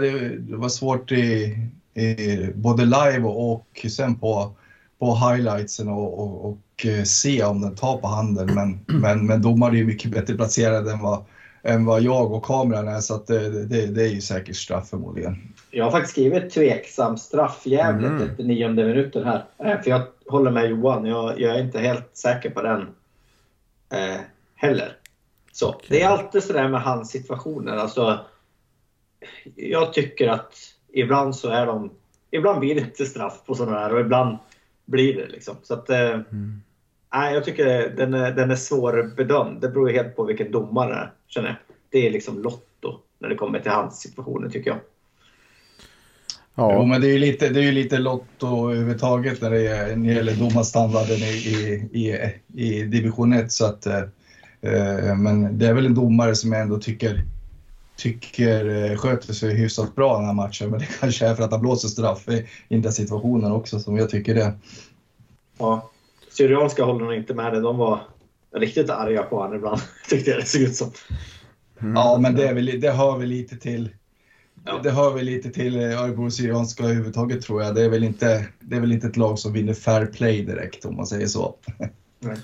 det, 0.00 0.38
det, 0.38 0.56
var 0.56 0.68
svårt 0.68 1.12
i, 1.12 1.56
i, 1.94 2.46
både 2.54 2.84
live 2.84 3.22
och 3.22 3.86
sen 3.90 4.14
på, 4.14 4.52
på 4.98 5.14
highlightsen 5.14 5.88
och, 5.88 6.20
och, 6.20 6.50
och 6.50 6.86
eh, 6.86 7.02
se 7.02 7.44
om 7.44 7.60
den 7.60 7.74
tar 7.74 7.96
på 7.96 8.06
handen. 8.06 8.54
Men, 8.54 9.00
men, 9.00 9.26
men 9.26 9.42
domaren 9.42 9.74
är 9.74 9.78
ju 9.78 9.84
mycket 9.84 10.10
bättre 10.10 10.34
placerad 10.34 10.88
än 10.88 10.98
vad, 10.98 11.24
än 11.62 11.84
vad 11.84 12.02
jag 12.02 12.32
och 12.32 12.44
kameran 12.44 12.88
är 12.88 13.00
så 13.00 13.14
att 13.14 13.26
det, 13.26 13.64
det, 13.64 13.86
det 13.86 14.02
är 14.02 14.08
ju 14.08 14.20
säkert 14.20 14.56
straff 14.56 14.88
förmodligen. 14.88 15.52
Jag 15.70 15.84
har 15.84 15.90
faktiskt 15.90 16.12
skrivit 16.12 16.50
tveksam 16.50 17.18
straff 17.18 17.62
jävligt 17.64 18.10
mm. 18.10 18.30
efter 18.30 18.44
nionde 18.44 18.86
minuten 18.86 19.24
här. 19.24 19.44
Eh, 19.58 19.82
för 19.82 19.90
jag 19.90 20.02
håller 20.26 20.50
med 20.50 20.70
Johan, 20.70 21.06
jag, 21.06 21.40
jag 21.40 21.56
är 21.56 21.62
inte 21.62 21.78
helt 21.78 22.10
säker 22.12 22.50
på 22.50 22.62
den 22.62 22.80
eh, 23.92 24.20
heller. 24.54 24.96
Så, 25.52 25.68
okay. 25.68 25.86
Det 25.88 26.02
är 26.02 26.08
alltid 26.08 26.42
sådär 26.42 26.68
med 26.68 26.82
hans 26.82 27.10
situationer. 27.10 27.76
Alltså, 27.76 28.18
jag 29.54 29.92
tycker 29.92 30.28
att 30.28 30.54
ibland 30.92 31.36
så 31.36 31.48
är 31.48 31.66
de... 31.66 31.90
Ibland 32.30 32.60
blir 32.60 32.74
det 32.74 32.80
inte 32.80 33.06
straff 33.06 33.42
på 33.46 33.54
sådana 33.54 33.78
här 33.78 33.94
och 33.94 34.00
ibland 34.00 34.38
blir 34.84 35.16
det 35.16 35.26
liksom. 35.26 35.56
Så 35.62 35.74
att... 35.74 35.90
Eh, 35.90 36.10
mm. 36.10 36.62
Nej, 37.14 37.34
jag 37.34 37.44
tycker 37.44 37.90
den 37.96 38.14
är, 38.14 38.32
den 38.32 38.50
är 38.50 38.56
svårbedömd. 38.56 39.60
Det 39.60 39.68
beror 39.68 39.88
helt 39.88 40.16
på 40.16 40.24
vilken 40.24 40.52
domare 40.52 40.94
det 40.94 41.00
är, 41.00 41.12
känner 41.28 41.48
jag. 41.48 41.56
Det 41.90 42.06
är 42.06 42.10
liksom 42.10 42.42
lotto 42.42 42.98
när 43.18 43.28
det 43.28 43.34
kommer 43.34 43.60
till 43.60 43.70
hans 43.70 44.00
situationer 44.00 44.48
tycker 44.48 44.70
jag. 44.70 44.78
Ja. 46.54 46.72
Jo, 46.74 46.84
men 46.84 47.00
det 47.00 47.06
är 47.06 47.12
ju 47.12 47.18
lite, 47.18 47.48
det 47.48 47.64
är 47.64 47.72
lite 47.72 47.98
lotto 47.98 48.70
överhuvudtaget 48.70 49.40
när 49.40 49.50
det, 49.50 49.66
är, 49.66 49.96
när 49.96 50.08
det 50.08 50.14
gäller 50.14 50.34
domarstandarden 50.34 51.16
i, 51.16 51.88
i, 51.92 52.30
i, 52.54 52.80
i 52.80 52.82
division 52.82 53.32
1. 53.32 53.52
Så 53.52 53.66
att, 53.66 53.86
eh, 53.86 55.16
men 55.16 55.58
det 55.58 55.66
är 55.66 55.74
väl 55.74 55.86
en 55.86 55.94
domare 55.94 56.34
som 56.34 56.52
jag 56.52 56.62
ändå 56.62 56.78
tycker, 56.78 57.24
tycker 58.00 58.90
eh, 58.90 58.96
sköter 58.96 59.32
sig 59.32 59.54
hyfsat 59.54 59.94
bra 59.94 60.16
den 60.16 60.26
här 60.26 60.34
matchen. 60.34 60.70
Men 60.70 60.78
det 60.78 60.86
kanske 61.00 61.26
är 61.26 61.34
för 61.34 61.42
att 61.42 61.52
han 61.52 61.60
blåser 61.60 61.88
straff 61.88 62.28
i, 62.28 62.46
i 62.68 62.78
den 62.78 62.92
situationen 62.92 63.52
också 63.52 63.80
som 63.80 63.96
jag 63.96 64.10
tycker 64.10 64.34
det. 64.34 64.52
Ja, 65.58 65.90
Syrianska 66.30 66.84
håller 66.84 67.04
nog 67.04 67.14
inte 67.14 67.34
med 67.34 67.52
det. 67.52 67.60
De 67.60 67.78
var 67.78 68.00
riktigt 68.54 68.90
arga 68.90 69.22
på 69.22 69.36
honom 69.36 69.56
ibland, 69.56 69.80
tyckte 70.08 70.30
jag 70.30 70.40
det 70.40 70.46
såg 70.46 70.62
ut 70.62 70.76
som. 70.76 70.90
Mm. 71.80 71.94
Ja, 71.94 72.18
men 72.20 72.34
det, 72.34 72.48
är 72.48 72.54
väl, 72.54 72.80
det 72.80 72.90
hör 72.90 73.18
väl 73.18 73.28
lite 73.28 73.56
till 73.56 73.90
Ja. 74.64 74.80
Det 74.82 74.90
hör 74.90 75.14
väl 75.14 75.24
lite 75.24 75.50
till 75.50 75.76
eh, 75.76 76.02
Örebro 76.02 76.30
Syrianska 76.30 76.84
överhuvudtaget 76.84 77.42
tror 77.42 77.62
jag. 77.62 77.74
Det 77.74 77.84
är, 77.84 77.88
väl 77.88 78.04
inte, 78.04 78.46
det 78.60 78.76
är 78.76 78.80
väl 78.80 78.92
inte 78.92 79.06
ett 79.06 79.16
lag 79.16 79.38
som 79.38 79.52
vinner 79.52 79.74
fair 79.74 80.06
play 80.06 80.42
direkt 80.44 80.84
om 80.84 80.96
man 80.96 81.06
säger 81.06 81.26
så. 81.26 81.54
Nej, 82.18 82.36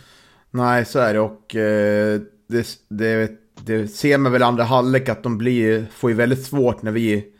Nej 0.50 0.84
så 0.84 0.98
är 0.98 1.14
det 1.14 1.20
och 1.20 1.56
eh, 1.56 2.20
det, 2.48 2.66
det, 2.88 3.30
det, 3.64 3.88
ser 3.88 4.18
man 4.18 4.32
väl 4.32 4.42
andra 4.42 4.64
halvlek 4.64 5.08
att 5.08 5.22
de 5.22 5.38
blir, 5.38 5.86
får 5.92 6.10
ju 6.10 6.16
väldigt 6.16 6.44
svårt 6.44 6.82
när 6.82 6.92
vi 6.92 7.32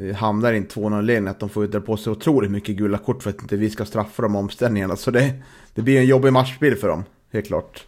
eh, 0.00 0.14
hamnar 0.14 0.52
i 0.52 0.56
en 0.56 0.66
2-0-ledning. 0.66 1.28
Att 1.28 1.40
de 1.40 1.48
får 1.48 1.66
dra 1.66 1.80
på 1.80 1.96
sig 1.96 2.10
otroligt 2.10 2.50
mycket 2.50 2.76
gula 2.76 2.98
kort 2.98 3.22
för 3.22 3.30
att 3.30 3.42
inte 3.42 3.56
vi 3.56 3.70
ska 3.70 3.84
straffa 3.84 4.22
dem 4.22 4.36
omställningarna. 4.36 4.96
Så 4.96 5.10
det, 5.10 5.34
det 5.74 5.82
blir 5.82 5.98
en 5.98 6.06
jobbig 6.06 6.32
matchbild 6.32 6.78
för 6.78 6.88
dem, 6.88 7.04
helt 7.32 7.46
klart. 7.46 7.86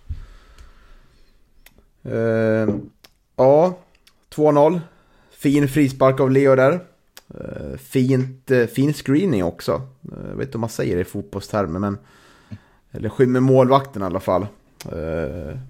Uh, 2.07 2.75
ja, 3.37 3.79
2-0. 4.35 4.81
Fin 5.31 5.69
frispark 5.69 6.21
av 6.21 6.31
Leo 6.31 6.57
där. 6.57 6.73
Uh, 7.35 7.77
fint, 7.77 8.51
uh, 8.51 8.67
fin 8.67 8.93
screening 8.93 9.45
också. 9.45 9.73
Uh, 9.73 10.29
jag 10.29 10.37
vet 10.37 10.49
inte 10.49 10.57
om 10.57 10.61
man 10.61 10.71
säger 10.71 10.95
det 10.95 11.01
i 11.01 11.05
fotbollstermer 11.05 11.79
men... 11.79 11.99
Eller 12.95 13.09
skymmer 13.09 13.41
målvakten 13.41 14.03
i 14.03 14.05
alla 14.05 14.21
fall. 14.21 14.47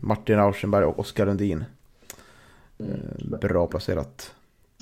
Martin 0.01 0.37
Rauschenberg 0.37 0.85
och 0.85 0.99
Oskar 0.99 1.27
Lundin 1.27 1.65
bra 3.41 3.67
placerat. 3.67 4.35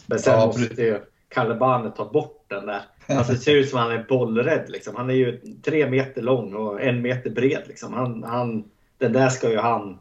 Men 0.07 0.19
sen 0.19 0.39
ja, 0.39 0.47
måste 0.47 0.83
ju 0.83 1.01
Kalle 1.29 1.55
Barnet 1.55 1.97
ta 1.97 2.13
bort 2.13 2.45
den 2.49 2.67
där. 2.67 2.83
Alltså 3.07 3.33
det 3.33 3.39
ser 3.39 3.57
ut 3.57 3.69
som 3.69 3.79
han 3.79 3.91
är 3.91 4.07
bollrädd 4.09 4.65
liksom. 4.69 4.97
Han 4.97 5.11
är 5.11 5.15
ju 5.15 5.41
tre 5.63 5.91
meter 5.91 6.23
lång 6.23 6.55
och 6.55 6.83
en 6.83 7.03
meter 7.03 7.31
bred 7.31 7.63
liksom. 7.67 7.93
Han, 7.93 8.23
han, 8.23 8.65
den 8.99 9.13
där 9.13 9.29
ska 9.29 9.51
ju 9.51 9.59
han 9.59 9.99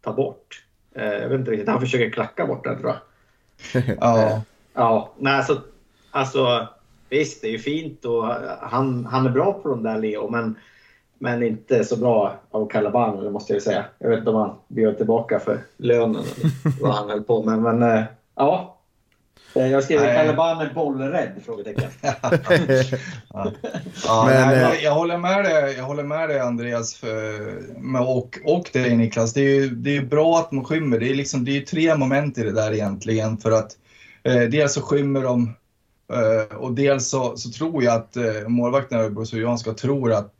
ta 0.00 0.12
bort. 0.12 0.64
Jag 0.94 1.28
vet 1.28 1.38
inte 1.38 1.50
riktigt, 1.50 1.68
han 1.68 1.80
försöker 1.80 2.10
klacka 2.10 2.46
bort 2.46 2.64
den 2.64 2.78
tror 2.78 2.90
jag 2.92 3.00
ja. 4.00 4.42
ja, 4.74 5.12
nej 5.18 5.36
alltså, 5.36 5.62
alltså 6.10 6.68
visst 7.08 7.42
det 7.42 7.48
är 7.48 7.52
ju 7.52 7.58
fint 7.58 8.04
och 8.04 8.24
han, 8.60 9.06
han 9.06 9.26
är 9.26 9.30
bra 9.30 9.52
på 9.52 9.68
de 9.68 9.82
där 9.82 9.98
Leo 9.98 10.30
men, 10.30 10.56
men 11.24 11.42
inte 11.42 11.84
så 11.84 11.96
bra 11.96 12.34
av 12.50 12.68
Calaban 12.68 13.24
det 13.24 13.30
måste 13.30 13.52
jag 13.52 13.62
säga. 13.62 13.84
Jag 13.98 14.08
vet 14.08 14.18
inte 14.18 14.30
om 14.30 14.36
han 14.36 14.56
bjöd 14.68 14.96
tillbaka 14.96 15.40
för 15.40 15.58
lönen 15.76 16.22
eller 16.40 16.82
vad 16.82 16.94
han 16.94 17.10
höll 17.10 17.22
på 17.22 17.42
med 17.42 17.58
men 17.58 17.82
äh, 17.82 18.04
ja. 18.36 18.78
Eh, 19.54 19.66
jag 19.66 19.84
skriver 19.84 20.14
Calaban 20.14 20.60
är 20.60 20.74
bollrädd? 20.74 21.32
Frågetecken. 21.44 21.90
ja. 22.02 23.50
Ja, 24.06 24.24
men, 24.26 24.48
nej, 24.48 24.60
jag, 24.60 24.82
jag, 24.82 24.94
håller 24.94 25.18
med 25.18 25.44
dig, 25.44 25.74
jag 25.76 25.84
håller 25.84 26.02
med 26.02 26.28
dig 26.28 26.40
Andreas 26.40 26.94
för, 26.94 27.56
och, 28.00 28.38
och 28.44 28.70
dig 28.72 28.96
Niklas. 28.96 29.32
Det 29.32 29.40
är 29.40 29.60
ju 29.60 29.70
det 29.70 29.96
är 29.96 30.02
bra 30.02 30.38
att 30.38 30.52
man 30.52 30.64
skymmer. 30.64 30.98
Det 30.98 31.10
är, 31.10 31.14
liksom, 31.14 31.44
det 31.44 31.56
är 31.56 31.60
tre 31.60 31.96
moment 31.96 32.38
i 32.38 32.42
det 32.42 32.52
där 32.52 32.72
egentligen. 32.72 33.38
För 33.38 33.50
att 33.50 33.72
eh, 34.22 34.42
dels 34.42 34.72
så 34.72 34.80
skymmer 34.82 35.22
de 35.22 35.54
eh, 36.12 36.56
och 36.56 36.72
dels 36.72 37.08
så, 37.08 37.36
så, 37.36 37.50
tror 37.50 37.84
jag 37.84 37.94
att 37.94 38.16
eh, 38.16 38.48
målvakten 38.48 39.00
Örebro 39.00 39.26
Syrianska 39.26 39.72
tror 39.72 40.12
att 40.12 40.33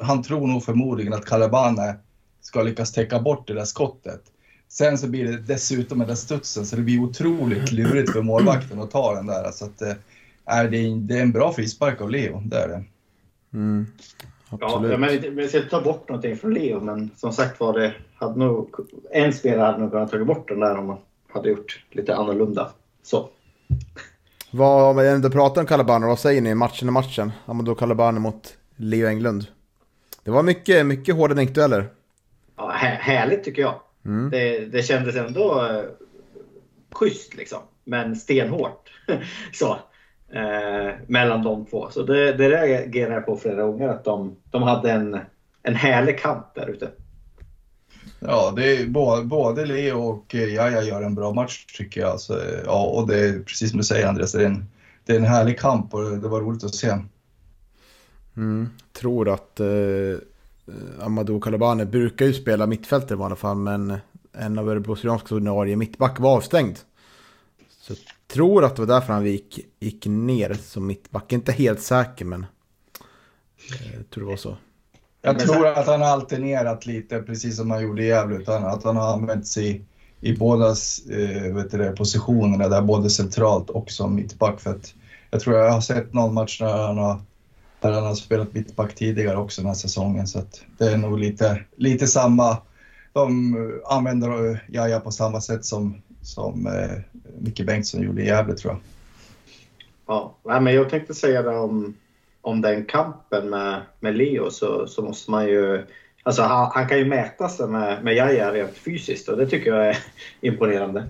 han, 0.00 0.22
tror 0.22 0.46
nog 0.46 0.64
förmodligen 0.64 1.12
att 1.12 1.24
Calabane 1.24 1.96
ska 2.40 2.62
lyckas 2.62 2.92
täcka 2.92 3.20
bort 3.20 3.46
det 3.46 3.54
där 3.54 3.64
skottet. 3.64 4.22
Sen 4.68 4.98
så 4.98 5.08
blir 5.08 5.24
det 5.24 5.38
dessutom 5.38 5.98
den 5.98 6.08
där 6.08 6.14
studsen 6.14 6.66
så 6.66 6.76
det 6.76 6.82
blir 6.82 7.00
otroligt 7.00 7.72
lurigt 7.72 8.12
för 8.12 8.22
målvakten 8.22 8.80
att 8.80 8.90
ta 8.90 9.14
den 9.14 9.26
där. 9.26 9.50
Så 9.50 9.64
att, 9.64 9.82
äh, 9.82 9.88
det, 10.44 10.76
är, 10.76 10.96
det 10.96 11.18
är 11.18 11.22
en 11.22 11.32
bra 11.32 11.52
frispark 11.52 12.00
av 12.00 12.10
Leo, 12.10 12.42
det 12.44 12.56
är 12.56 12.68
det. 12.68 12.84
Mm. 13.54 13.86
Absolut. 14.48 14.92
Ja, 14.92 14.98
men 14.98 15.36
vi 15.36 15.48
ska 15.48 15.58
inte 15.58 15.70
ta 15.70 15.80
bort 15.80 16.08
någonting 16.08 16.36
från 16.36 16.54
Leo, 16.54 16.80
men 16.80 17.10
som 17.16 17.32
sagt 17.32 17.60
var 17.60 17.78
det 17.78 17.94
hade 18.14 18.38
nog, 18.38 18.68
en 19.10 19.32
spelare 19.32 19.66
hade 19.66 19.78
nog 19.78 19.90
kunnat 19.90 20.10
ta 20.10 20.24
bort 20.24 20.48
den 20.48 20.60
där 20.60 20.78
om 20.78 20.86
man 20.86 20.98
hade 21.32 21.48
gjort 21.48 21.84
lite 21.90 22.16
annorlunda. 22.16 22.70
Så. 23.02 23.28
Vad, 24.50 24.90
om 24.90 24.96
vi 24.96 25.08
ändå 25.08 25.30
pratar 25.30 25.60
om 25.60 25.66
Calabane, 25.66 26.06
vad 26.06 26.18
säger 26.18 26.40
ni 26.40 26.54
matchen 26.54 26.88
i 26.88 26.90
matchen? 26.90 27.32
Amadou 27.46 27.74
Calabane 27.74 28.20
mot 28.20 28.56
Leo 28.76 29.08
Englund. 29.08 29.46
Det 30.26 30.32
var 30.32 30.42
mycket, 30.42 30.86
mycket 30.86 31.14
hårda 31.14 31.34
nickdueller. 31.34 31.88
Ja, 32.56 32.70
härligt 32.70 33.44
tycker 33.44 33.62
jag. 33.62 33.80
Mm. 34.04 34.30
Det, 34.30 34.58
det 34.58 34.82
kändes 34.82 35.16
ändå 35.16 35.66
eh, 35.66 35.82
schysst 36.92 37.34
liksom, 37.34 37.58
men 37.84 38.16
stenhårt. 38.16 38.90
så, 39.52 39.78
eh, 40.32 40.94
mellan 41.06 41.42
de 41.42 41.66
två. 41.66 41.88
Så 41.90 42.02
det, 42.02 42.32
det 42.32 42.50
reagerade 42.50 43.14
jag 43.14 43.26
på 43.26 43.36
flera 43.36 43.62
gånger, 43.62 43.88
att 43.88 44.04
de, 44.04 44.36
de 44.50 44.62
hade 44.62 44.90
en, 44.90 45.18
en 45.62 45.74
härlig 45.74 46.20
kamp 46.20 46.54
där 46.54 46.66
ute. 46.66 46.90
Ja, 48.20 48.52
det 48.56 48.76
är, 48.76 48.86
både, 48.86 49.24
både 49.24 49.66
Leo 49.66 49.98
och 49.98 50.34
Jaja 50.34 50.82
gör 50.82 51.02
en 51.02 51.14
bra 51.14 51.32
match 51.32 51.66
tycker 51.66 52.00
jag. 52.00 52.20
Så, 52.20 52.38
ja, 52.64 52.84
och 52.86 53.08
det 53.08 53.20
är 53.20 53.38
precis 53.38 53.70
som 53.70 53.78
du 53.78 53.84
säger 53.84 54.06
Andreas, 54.06 54.32
det 54.32 54.42
är 54.42 54.46
en, 54.46 54.66
det 55.04 55.12
är 55.12 55.16
en 55.16 55.24
härlig 55.24 55.58
kamp 55.58 55.94
och 55.94 56.02
det 56.02 56.28
var 56.28 56.40
roligt 56.40 56.64
att 56.64 56.74
se. 56.74 56.98
Mm, 58.36 58.68
tror 58.92 59.28
att 59.28 59.60
eh, 59.60 59.66
Eh, 60.68 61.04
Amadou 61.04 61.40
Kalabane 61.40 61.86
brukar 61.86 62.26
ju 62.26 62.32
spela 62.32 62.66
mittfältare 62.66 63.14
i 63.14 63.16
vanliga 63.16 63.36
fall, 63.36 63.56
men 63.56 63.98
en 64.32 64.58
av 64.58 64.70
Örebro 64.70 64.96
Syrianskas 64.96 65.32
ordinarie 65.32 65.76
mittback 65.76 66.20
var 66.20 66.36
avstängd. 66.36 66.78
Så 67.80 67.92
jag 67.92 67.98
tror 68.28 68.64
att 68.64 68.76
det 68.76 68.82
var 68.82 68.86
därför 68.86 69.12
han 69.12 69.26
gick, 69.26 69.60
gick 69.80 70.06
ner 70.06 70.54
som 70.54 70.86
mittback. 70.86 71.32
Inte 71.32 71.52
helt 71.52 71.82
säker, 71.82 72.24
men 72.24 72.46
jag 73.68 73.94
eh, 73.94 74.02
tror 74.02 74.24
det 74.24 74.30
var 74.30 74.36
så. 74.36 74.56
Jag 75.22 75.38
tror 75.38 75.66
att 75.66 75.86
han 75.86 76.00
har 76.00 76.08
alternerat 76.08 76.86
lite, 76.86 77.22
precis 77.22 77.56
som 77.56 77.70
han 77.70 77.82
gjorde 77.82 78.02
i 78.02 78.06
Gävle, 78.06 78.36
utan 78.36 78.64
att 78.64 78.84
han 78.84 78.96
har 78.96 79.12
använt 79.12 79.46
sig 79.46 79.84
i 80.20 80.36
båda 80.36 80.68
eh, 80.68 81.92
positionerna, 81.96 82.68
där 82.68 82.82
både 82.82 83.10
centralt 83.10 83.70
och 83.70 83.90
som 83.90 84.14
mittback. 84.14 84.60
För 84.60 84.70
att 84.70 84.94
jag 85.30 85.40
tror 85.40 85.56
jag 85.56 85.72
har 85.72 85.80
sett 85.80 86.12
någon 86.12 86.34
match 86.34 86.60
när 86.60 86.86
han 86.86 86.98
har 86.98 87.20
där 87.86 87.94
han 87.94 88.06
har 88.06 88.14
spelat 88.14 88.54
mittback 88.54 88.94
tidigare 88.94 89.36
också 89.36 89.60
den 89.60 89.68
här 89.68 89.74
säsongen. 89.74 90.26
Så 90.26 90.42
det 90.78 90.84
är 90.84 90.96
nog 90.96 91.18
lite, 91.18 91.64
lite 91.76 92.06
samma. 92.06 92.58
De 93.12 93.56
använder 93.86 94.64
Jaja 94.68 95.00
på 95.00 95.10
samma 95.10 95.40
sätt 95.40 95.64
som, 95.64 96.02
som 96.22 96.66
eh, 96.66 96.98
Micke 97.38 97.66
Bengtsson 97.66 98.02
gjorde 98.02 98.22
i 98.22 98.26
Gävle 98.26 98.54
tror 98.54 98.72
jag. 98.72 98.80
Ja, 100.06 100.60
men 100.60 100.74
jag 100.74 100.90
tänkte 100.90 101.14
säga 101.14 101.42
det 101.42 101.56
om, 101.56 101.94
om 102.40 102.60
den 102.60 102.84
kampen 102.84 103.50
med, 103.50 103.82
med 104.00 104.16
Leo 104.16 104.50
så, 104.50 104.86
så 104.86 105.02
måste 105.02 105.30
man 105.30 105.46
ju... 105.46 105.86
Alltså 106.22 106.42
han, 106.42 106.70
han 106.74 106.88
kan 106.88 106.98
ju 106.98 107.04
mäta 107.04 107.48
sig 107.48 107.68
med, 107.68 108.04
med 108.04 108.14
Jaja 108.14 108.52
rent 108.52 108.76
fysiskt 108.76 109.28
och 109.28 109.36
det 109.36 109.46
tycker 109.46 109.74
jag 109.74 109.88
är 109.88 109.98
imponerande. 110.40 111.08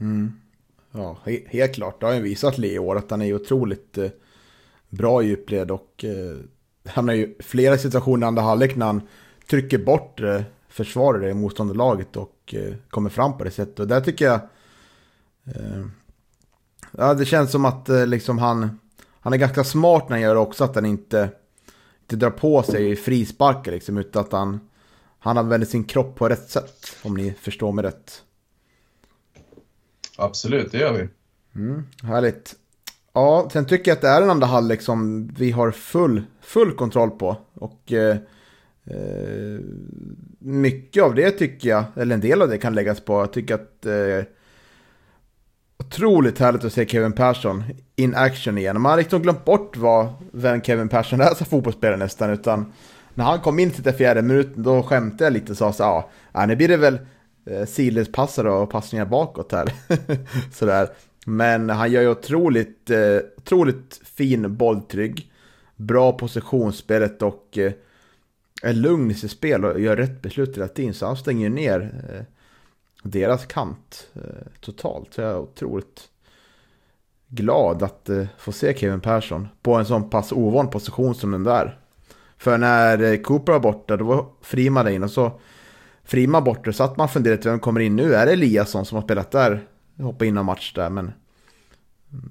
Mm. 0.00 0.32
Ja, 0.92 1.16
helt 1.46 1.74
klart. 1.74 2.00
Det 2.00 2.06
har 2.06 2.14
ju 2.14 2.20
visat 2.20 2.58
Leo 2.58 2.92
att 2.92 3.10
han 3.10 3.22
är 3.22 3.34
otroligt 3.34 3.98
bra 4.90 5.22
djupled 5.22 5.70
och 5.70 6.04
eh, 6.04 6.36
hamnar 6.90 7.14
ju 7.14 7.34
flera 7.40 7.78
situationer 7.78 8.26
i 8.26 8.28
andra 8.28 8.42
halvlek 8.42 8.76
när 8.76 8.86
han 8.86 9.02
trycker 9.50 9.78
bort 9.78 10.20
eh, 10.20 10.42
försvarare 10.68 11.30
i 11.30 11.34
motståndarlaget 11.34 12.16
och 12.16 12.54
eh, 12.54 12.74
kommer 12.90 13.10
fram 13.10 13.38
på 13.38 13.44
det 13.44 13.50
sättet. 13.50 13.80
Och 13.80 13.88
där 13.88 14.00
tycker 14.00 14.24
jag... 14.24 14.40
Eh, 15.44 15.86
ja, 16.92 17.14
det 17.14 17.24
känns 17.24 17.50
som 17.50 17.64
att 17.64 17.88
eh, 17.88 18.06
liksom 18.06 18.38
han, 18.38 18.78
han 19.20 19.32
är 19.32 19.36
ganska 19.36 19.64
smart 19.64 20.08
när 20.08 20.16
han 20.16 20.20
gör 20.20 20.34
det 20.34 20.40
också, 20.40 20.64
att 20.64 20.74
han 20.74 20.86
inte, 20.86 21.30
inte 22.00 22.16
drar 22.16 22.30
på 22.30 22.62
sig 22.62 22.96
frisparkar 22.96 23.72
liksom, 23.72 23.98
utan 23.98 24.22
att 24.22 24.32
han, 24.32 24.60
han 25.18 25.38
använder 25.38 25.66
sin 25.66 25.84
kropp 25.84 26.16
på 26.16 26.28
rätt 26.28 26.50
sätt, 26.50 26.96
om 27.02 27.14
ni 27.14 27.34
förstår 27.40 27.72
mig 27.72 27.84
rätt. 27.84 28.22
Absolut, 30.16 30.72
det 30.72 30.78
gör 30.78 30.92
vi. 30.92 31.08
Mm, 31.60 31.86
härligt. 32.02 32.56
Ja, 33.12 33.48
sen 33.52 33.66
tycker 33.66 33.90
jag 33.90 33.96
att 33.96 34.02
det 34.02 34.08
är 34.08 34.22
en 34.22 34.30
andra 34.30 34.46
halvlek 34.46 34.82
som 34.82 35.28
vi 35.38 35.50
har 35.50 35.70
full, 35.70 36.22
full 36.40 36.72
kontroll 36.72 37.10
på. 37.10 37.36
Och 37.54 37.92
eh, 37.92 38.16
eh, 38.84 39.60
mycket 40.38 41.02
av 41.02 41.14
det 41.14 41.30
tycker 41.30 41.68
jag, 41.68 41.84
eller 41.96 42.14
en 42.14 42.20
del 42.20 42.42
av 42.42 42.48
det 42.48 42.58
kan 42.58 42.74
läggas 42.74 43.00
på, 43.00 43.12
jag 43.12 43.32
tycker 43.32 43.54
att, 43.54 43.86
eh, 43.86 44.24
otroligt 45.78 46.38
härligt 46.38 46.64
att 46.64 46.72
se 46.72 46.86
Kevin 46.86 47.12
Persson 47.12 47.64
in 47.96 48.14
action 48.14 48.58
igen. 48.58 48.80
Man 48.80 48.90
har 48.90 48.98
liksom 48.98 49.22
glömt 49.22 49.44
bort 49.44 49.76
vad, 49.76 50.08
vem 50.32 50.62
Kevin 50.62 50.88
Persson 50.88 51.20
är 51.20 51.34
som 51.34 51.46
fotbollsspelare 51.46 51.96
nästan. 51.96 52.30
Utan 52.30 52.72
när 53.14 53.24
han 53.24 53.40
kom 53.40 53.58
in 53.58 53.70
till 53.70 53.92
fjärde 53.92 54.22
minuten 54.22 54.62
då 54.62 54.82
skämtade 54.82 55.24
jag 55.24 55.32
lite 55.32 55.52
och 55.52 55.58
sa 55.58 55.72
så 55.72 56.04
ja, 56.32 56.46
nu 56.46 56.56
blir 56.56 56.68
det 56.68 56.76
väl 56.76 56.98
eh, 57.46 57.66
sidledspassare 57.66 58.50
och 58.50 58.70
passningar 58.70 59.06
bakåt 59.06 59.52
här. 59.52 59.72
Sådär. 60.52 60.88
Men 61.30 61.70
han 61.70 61.92
gör 61.92 62.02
ju 62.02 62.08
otroligt, 62.08 62.90
eh, 62.90 63.16
otroligt 63.36 64.00
fin 64.04 64.56
bolltrygg. 64.56 65.32
Bra 65.76 66.12
positionsspelet 66.12 67.22
och 67.22 67.58
eh, 67.58 67.72
är 68.62 68.72
lugn 68.72 69.10
i 69.10 69.14
sitt 69.14 69.30
spel 69.30 69.64
och 69.64 69.80
gör 69.80 69.96
rätt 69.96 70.22
beslut 70.22 70.56
hela 70.56 70.68
tiden. 70.68 70.94
Så 70.94 71.06
han 71.06 71.16
stänger 71.16 71.42
ju 71.42 71.54
ner 71.54 72.04
eh, 72.12 72.24
deras 73.02 73.46
kant 73.46 74.08
eh, 74.14 74.20
totalt. 74.60 75.14
Så 75.14 75.20
jag 75.20 75.30
är 75.30 75.38
otroligt 75.38 76.08
glad 77.28 77.82
att 77.82 78.08
eh, 78.08 78.26
få 78.38 78.52
se 78.52 78.74
Kevin 78.76 79.00
Persson 79.00 79.48
på 79.62 79.74
en 79.74 79.86
sån 79.86 80.10
pass 80.10 80.32
ovan 80.32 80.70
position 80.70 81.14
som 81.14 81.30
den 81.30 81.44
där. 81.44 81.78
För 82.38 82.58
när 82.58 83.02
eh, 83.02 83.16
Cooper 83.16 83.52
var 83.52 83.60
borta, 83.60 83.96
då 83.96 84.04
var 84.04 84.26
Friman 84.40 84.88
in 84.88 85.02
och 85.02 85.10
så 85.10 85.40
Friman 86.04 86.44
borta, 86.44 86.72
så 86.72 86.84
att 86.84 86.96
man 86.96 87.08
funderade 87.08 87.50
vem 87.50 87.60
kommer 87.60 87.80
in 87.80 87.96
nu? 87.96 88.14
Är 88.14 88.26
det 88.26 88.32
Eliasson 88.32 88.86
som 88.86 88.96
har 88.96 89.02
spelat 89.02 89.30
där? 89.30 89.66
Hoppa 89.98 90.24
in 90.24 90.34
någon 90.34 90.46
match 90.46 90.72
där, 90.74 90.90
men 90.90 91.12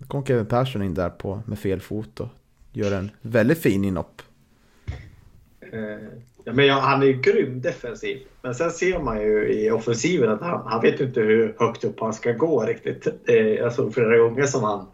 kom 0.08 0.26
Kevin 0.26 0.46
Persson 0.46 0.84
in 0.84 0.94
där 0.94 1.10
på, 1.10 1.42
med 1.46 1.60
fel 1.60 1.80
fot 1.80 2.20
och 2.20 2.28
gör 2.72 2.92
en 2.92 3.12
väldigt 3.22 3.62
fin 3.62 3.86
inhopp. 3.86 4.22
Eh, 5.60 5.80
ja, 6.44 6.54
men 6.54 6.66
ja, 6.66 6.80
han 6.80 7.02
är 7.02 7.06
ju 7.06 7.22
grym 7.22 7.62
defensiv. 7.62 8.18
Men 8.42 8.56
sen 8.56 8.72
ser 8.72 9.00
man 9.00 9.22
ju 9.22 9.48
i 9.54 9.72
offensiven 9.72 10.30
att 10.30 10.42
han, 10.42 10.62
han 10.66 10.82
vet 10.82 11.00
inte 11.00 11.22
hur 11.22 11.56
högt 11.60 11.84
upp 11.84 12.00
han 12.00 12.14
ska 12.14 12.32
gå 12.32 12.66
riktigt. 12.66 13.08
Jag 13.60 13.74
såg 13.74 13.94
flera 13.94 14.18
gånger 14.18 14.46
som 14.46 14.64
han, 14.64 14.86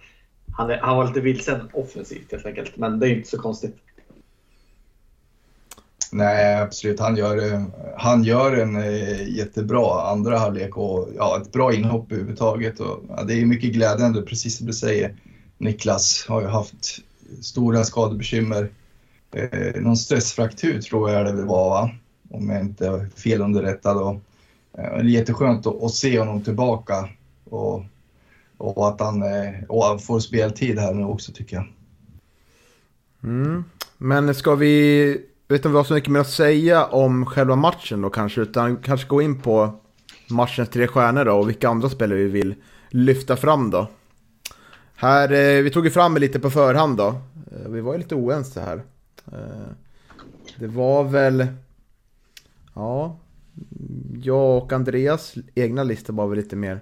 han, 0.51 0.69
är, 0.69 0.77
han 0.77 0.97
var 0.97 1.07
lite 1.07 1.21
vilsen 1.21 1.69
offensivt 1.73 2.31
helt 2.31 2.45
enkelt. 2.45 2.77
Men 2.77 2.99
det 2.99 3.05
är 3.05 3.09
ju 3.09 3.15
inte 3.15 3.29
så 3.29 3.41
konstigt. 3.41 3.75
Nej, 6.11 6.55
absolut. 6.55 6.99
Han 6.99 7.15
gör, 7.15 7.53
eh, 7.53 7.63
han 7.97 8.23
gör 8.23 8.57
en 8.57 8.75
eh, 8.75 9.29
jättebra 9.29 10.11
andra 10.11 10.37
halvlek 10.37 10.77
och 10.77 11.09
ja, 11.15 11.41
ett 11.41 11.51
bra 11.51 11.73
inhopp 11.73 12.11
överhuvudtaget. 12.11 12.79
Och, 12.79 13.03
ja, 13.09 13.23
det 13.23 13.41
är 13.41 13.45
mycket 13.45 13.73
glädjande, 13.73 14.21
precis 14.21 14.57
som 14.57 14.67
du 14.67 14.73
säger. 14.73 15.15
Niklas 15.57 16.25
har 16.27 16.41
ju 16.41 16.47
haft 16.47 16.99
stora 17.41 17.83
skadebekymmer. 17.83 18.69
Eh, 19.31 19.81
någon 19.81 19.97
stressfraktur 19.97 20.81
tror 20.81 21.09
jag 21.09 21.35
det 21.35 21.43
var, 21.43 21.69
va? 21.69 21.91
om 22.29 22.49
jag 22.49 22.61
inte 22.61 22.87
är 22.87 23.05
fel 23.05 23.41
underrättad. 23.41 23.97
Och, 23.97 24.15
eh, 24.77 24.97
det 24.97 24.99
är 24.99 25.03
jätteskönt 25.03 25.67
att, 25.67 25.83
att 25.83 25.93
se 25.93 26.19
honom 26.19 26.41
tillbaka 26.41 27.09
och, 27.49 27.83
och 28.57 28.87
att 28.87 28.99
han, 28.99 29.23
eh, 29.23 29.63
och 29.69 29.85
han 29.85 29.99
får 29.99 30.19
speltid 30.19 30.79
här 30.79 30.93
nu 30.93 31.03
också 31.03 31.31
tycker 31.31 31.55
jag. 31.55 31.65
Mm. 33.23 33.63
Men 33.97 34.35
ska 34.35 34.55
vi 34.55 35.21
vet 35.47 35.59
inte 35.59 35.69
vad 35.69 35.87
så 35.87 35.93
mycket 35.93 36.09
mer 36.09 36.19
att 36.19 36.29
säga 36.29 36.85
om 36.85 37.25
själva 37.25 37.55
matchen 37.55 38.01
då 38.01 38.09
kanske, 38.09 38.41
utan 38.41 38.77
kanske 38.77 39.07
gå 39.07 39.21
in 39.21 39.41
på 39.41 39.79
matchens 40.29 40.69
tre 40.69 40.87
stjärnor 40.87 41.25
då 41.25 41.33
och 41.33 41.49
vilka 41.49 41.69
andra 41.69 41.89
spelare 41.89 42.17
vi 42.17 42.27
vill 42.27 42.55
lyfta 42.89 43.35
fram 43.35 43.69
då. 43.69 43.87
Här, 44.95 45.31
eh, 45.31 45.63
vi 45.63 45.69
tog 45.69 45.85
ju 45.85 45.91
fram 45.91 46.17
lite 46.17 46.39
på 46.39 46.49
förhand 46.49 46.97
då. 46.97 47.07
Eh, 47.51 47.69
vi 47.69 47.81
var 47.81 47.93
ju 47.93 47.97
lite 47.97 48.15
oense 48.15 48.61
här. 48.61 48.83
Eh, 49.31 49.71
det 50.57 50.67
var 50.67 51.03
väl, 51.03 51.47
ja, 52.73 53.19
jag 54.21 54.63
och 54.63 54.73
Andreas 54.73 55.35
egna 55.55 55.83
lista 55.83 56.13
var 56.13 56.27
väl 56.27 56.37
lite 56.37 56.55
mer 56.55 56.79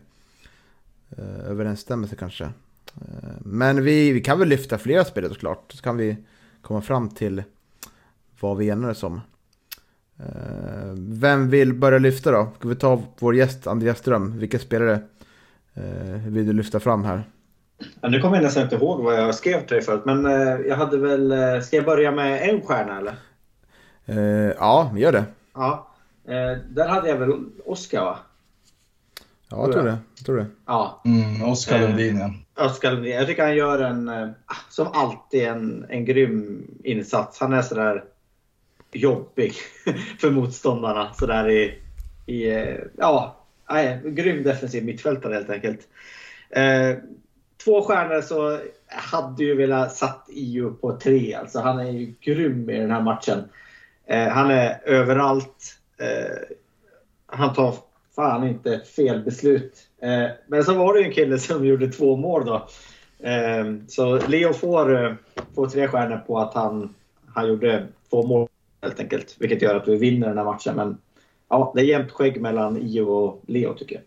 eh, 1.17 1.49
överensstämmelse 1.49 2.15
kanske. 2.15 2.43
Eh, 2.43 3.29
men 3.39 3.83
vi, 3.83 4.11
vi 4.11 4.21
kan 4.21 4.39
väl 4.39 4.47
lyfta 4.47 4.77
flera 4.77 5.05
spelare 5.05 5.33
såklart. 5.33 5.71
Så 5.71 5.83
kan 5.83 5.97
vi 5.97 6.17
komma 6.61 6.81
fram 6.81 7.09
till 7.09 7.43
vad 8.43 8.57
vi 8.57 8.69
enades 8.69 9.03
om. 9.03 9.21
Eh, 10.19 10.93
vem 10.97 11.49
vill 11.49 11.73
börja 11.73 11.99
lyfta 11.99 12.31
då? 12.31 12.47
Ska 12.59 12.67
vi 12.67 12.75
ta 12.75 13.01
vår 13.19 13.35
gäst 13.35 13.67
Andreas 13.67 13.97
Ström? 13.97 14.39
Vilka 14.39 14.59
spelare 14.59 14.93
eh, 15.73 16.27
vill 16.27 16.47
du 16.47 16.53
lyfta 16.53 16.79
fram 16.79 17.03
här? 17.03 17.23
Ja, 18.01 18.09
nu 18.09 18.21
kommer 18.21 18.35
jag 18.35 18.43
nästan 18.43 18.63
inte 18.63 18.75
ihåg 18.75 19.03
vad 19.03 19.15
jag 19.15 19.35
skrev 19.35 19.59
till 19.59 19.75
dig 19.75 19.81
förut, 19.81 20.01
men 20.05 20.25
eh, 20.25 20.59
jag 20.67 20.75
hade 20.75 20.97
väl... 20.97 21.63
Ska 21.63 21.75
jag 21.75 21.85
börja 21.85 22.11
med 22.11 22.49
en 22.49 22.61
stjärna 22.61 22.97
eller? 22.97 23.15
ja, 24.57 24.91
gör 24.97 25.11
det. 25.11 25.25
Ja, 25.53 25.87
där 26.69 26.87
hade 26.87 27.09
jag 27.09 27.17
väl 27.17 27.31
Oskar 27.65 28.01
va? 28.01 28.17
Ja, 29.49 29.57
jag 29.57 29.71
tror 29.71 29.83
det. 29.83 29.97
Jag 30.17 30.25
tror 30.25 30.37
det. 30.37 30.45
Ja. 30.65 31.01
Mm, 31.05 31.49
Oskar 31.49 31.79
Lundin 31.79 32.17
ja. 32.55 32.65
Oskar 32.65 32.91
Lundin. 32.91 33.13
Jag 33.13 33.27
tycker 33.27 33.43
han 33.43 33.55
gör 33.55 33.79
en, 33.79 34.33
som 34.69 34.87
alltid, 34.93 35.43
en, 35.43 35.85
en 35.89 36.05
grym 36.05 36.67
insats. 36.83 37.39
Han 37.39 37.53
är 37.53 37.61
sådär 37.61 38.03
jobbig 38.93 39.53
för 40.19 40.31
motståndarna. 40.31 41.13
Sådär 41.13 41.49
i, 41.49 41.79
i 42.25 42.51
eh, 42.51 42.77
ja, 42.97 43.35
nej, 43.69 44.01
grym 44.05 44.43
defensiv 44.43 44.85
mittfältare 44.85 45.33
helt 45.33 45.49
enkelt. 45.49 45.87
Eh, 46.49 46.97
två 47.63 47.81
stjärnor 47.81 48.21
så 48.21 48.59
hade 48.87 49.43
ju 49.43 49.55
velat 49.55 49.95
satt 49.95 50.27
EU 50.29 50.73
på 50.73 50.97
tre. 50.97 51.33
Alltså 51.33 51.59
han 51.59 51.79
är 51.79 51.91
ju 51.91 52.13
grym 52.21 52.69
i 52.69 52.79
den 52.79 52.91
här 52.91 53.01
matchen. 53.01 53.43
Eh, 54.05 54.27
han 54.27 54.51
är 54.51 54.81
överallt. 54.85 55.77
Eh, 55.97 56.57
han 57.25 57.53
tar 57.53 57.75
fan 58.15 58.47
inte 58.47 58.79
fel 58.79 59.23
beslut. 59.23 59.73
Eh, 60.01 60.27
men 60.47 60.63
så 60.63 60.73
var 60.73 60.93
det 60.93 60.99
ju 60.99 61.05
en 61.05 61.13
kille 61.13 61.39
som 61.39 61.65
gjorde 61.65 61.91
två 61.91 62.15
mål 62.15 62.45
då. 62.45 62.67
Eh, 63.27 63.73
så 63.87 64.27
Leo 64.27 64.53
får, 64.53 65.05
eh, 65.05 65.13
får 65.55 65.67
tre 65.67 65.87
stjärnor 65.87 66.17
på 66.17 66.39
att 66.39 66.53
han, 66.53 66.95
han 67.27 67.47
gjorde 67.47 67.87
två 68.09 68.27
mål 68.27 68.47
helt 68.83 68.99
enkelt. 68.99 69.35
Vilket 69.39 69.61
gör 69.61 69.75
att 69.75 69.87
vi 69.87 69.97
vinner 69.97 70.27
den 70.27 70.37
här 70.37 70.45
matchen. 70.45 70.75
Men 70.75 70.97
ja, 71.49 71.71
det 71.75 71.81
är 71.81 71.85
jämnt 71.85 72.11
skägg 72.11 72.41
mellan 72.41 72.77
Io 72.77 73.01
och 73.01 73.43
Leo 73.47 73.73
tycker 73.73 73.95
jag. 73.95 74.03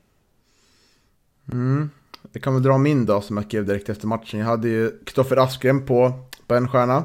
Mm. 1.56 1.90
Jag 2.32 2.42
kan 2.42 2.54
väl 2.54 2.62
dra 2.62 2.78
min 2.78 3.06
då 3.06 3.20
som 3.20 3.36
jag 3.36 3.46
skrev 3.46 3.66
direkt 3.66 3.88
efter 3.88 4.06
matchen. 4.06 4.40
Jag 4.40 4.46
hade 4.46 4.68
ju 4.68 4.90
Kristoffer 5.04 5.36
Askren 5.36 5.86
på, 5.86 6.12
på 6.46 6.54
en 6.54 6.68
stjärna. 6.68 7.04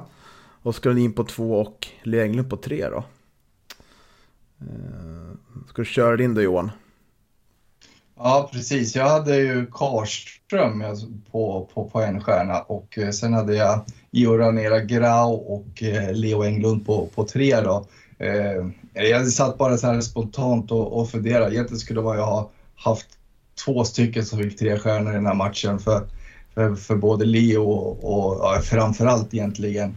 Oskar 0.64 0.90
Lundin 0.90 1.14
på 1.14 1.24
två 1.24 1.62
och 1.62 1.88
Leo 2.04 2.22
Englund 2.22 2.50
på 2.50 2.58
tre 2.58 2.90
då. 2.90 3.04
Eh, 4.60 5.66
ska 5.68 5.82
du 5.82 5.86
köra 5.86 6.18
din 6.18 6.34
då 6.34 6.42
Johan? 6.42 6.72
Ja, 8.24 8.50
precis. 8.54 8.96
Jag 8.96 9.10
hade 9.10 9.38
ju 9.38 9.66
Karström 9.72 10.84
på, 11.32 11.70
på, 11.74 11.90
på 11.90 12.02
en 12.02 12.22
stjärna 12.22 12.60
och 12.60 12.98
eh, 12.98 13.10
sen 13.10 13.34
hade 13.34 13.56
jag 13.56 13.86
Ioranera 14.12 14.80
Grau 14.80 15.34
och 15.34 15.84
eh, 15.84 16.14
Leo 16.14 16.44
Englund 16.44 16.86
på, 16.86 17.06
på 17.16 17.24
tre. 17.24 17.62
Då. 17.62 17.86
Eh, 18.20 18.66
jag 18.94 19.28
satt 19.28 19.58
bara 19.58 19.78
så 19.78 19.88
här 19.88 20.02
spontant 20.02 20.72
och, 20.72 21.00
och 21.00 21.10
funderade. 21.10 21.56
Egentligen 21.56 21.80
skulle 21.80 22.02
man 22.02 22.18
ju 22.18 22.22
ha 22.22 22.50
haft 22.76 23.08
två 23.66 23.84
stycken 23.84 24.26
som 24.26 24.40
fick 24.40 24.58
tre 24.58 24.80
stjärnor 24.80 25.12
i 25.12 25.16
den 25.16 25.26
här 25.26 25.34
matchen 25.34 25.80
för, 25.80 26.02
för, 26.54 26.76
för 26.76 26.96
både 26.96 27.26
Leo 27.26 27.64
och, 27.64 28.04
och 28.04 28.40
ja, 28.42 28.60
framförallt 28.62 29.34
egentligen 29.34 29.96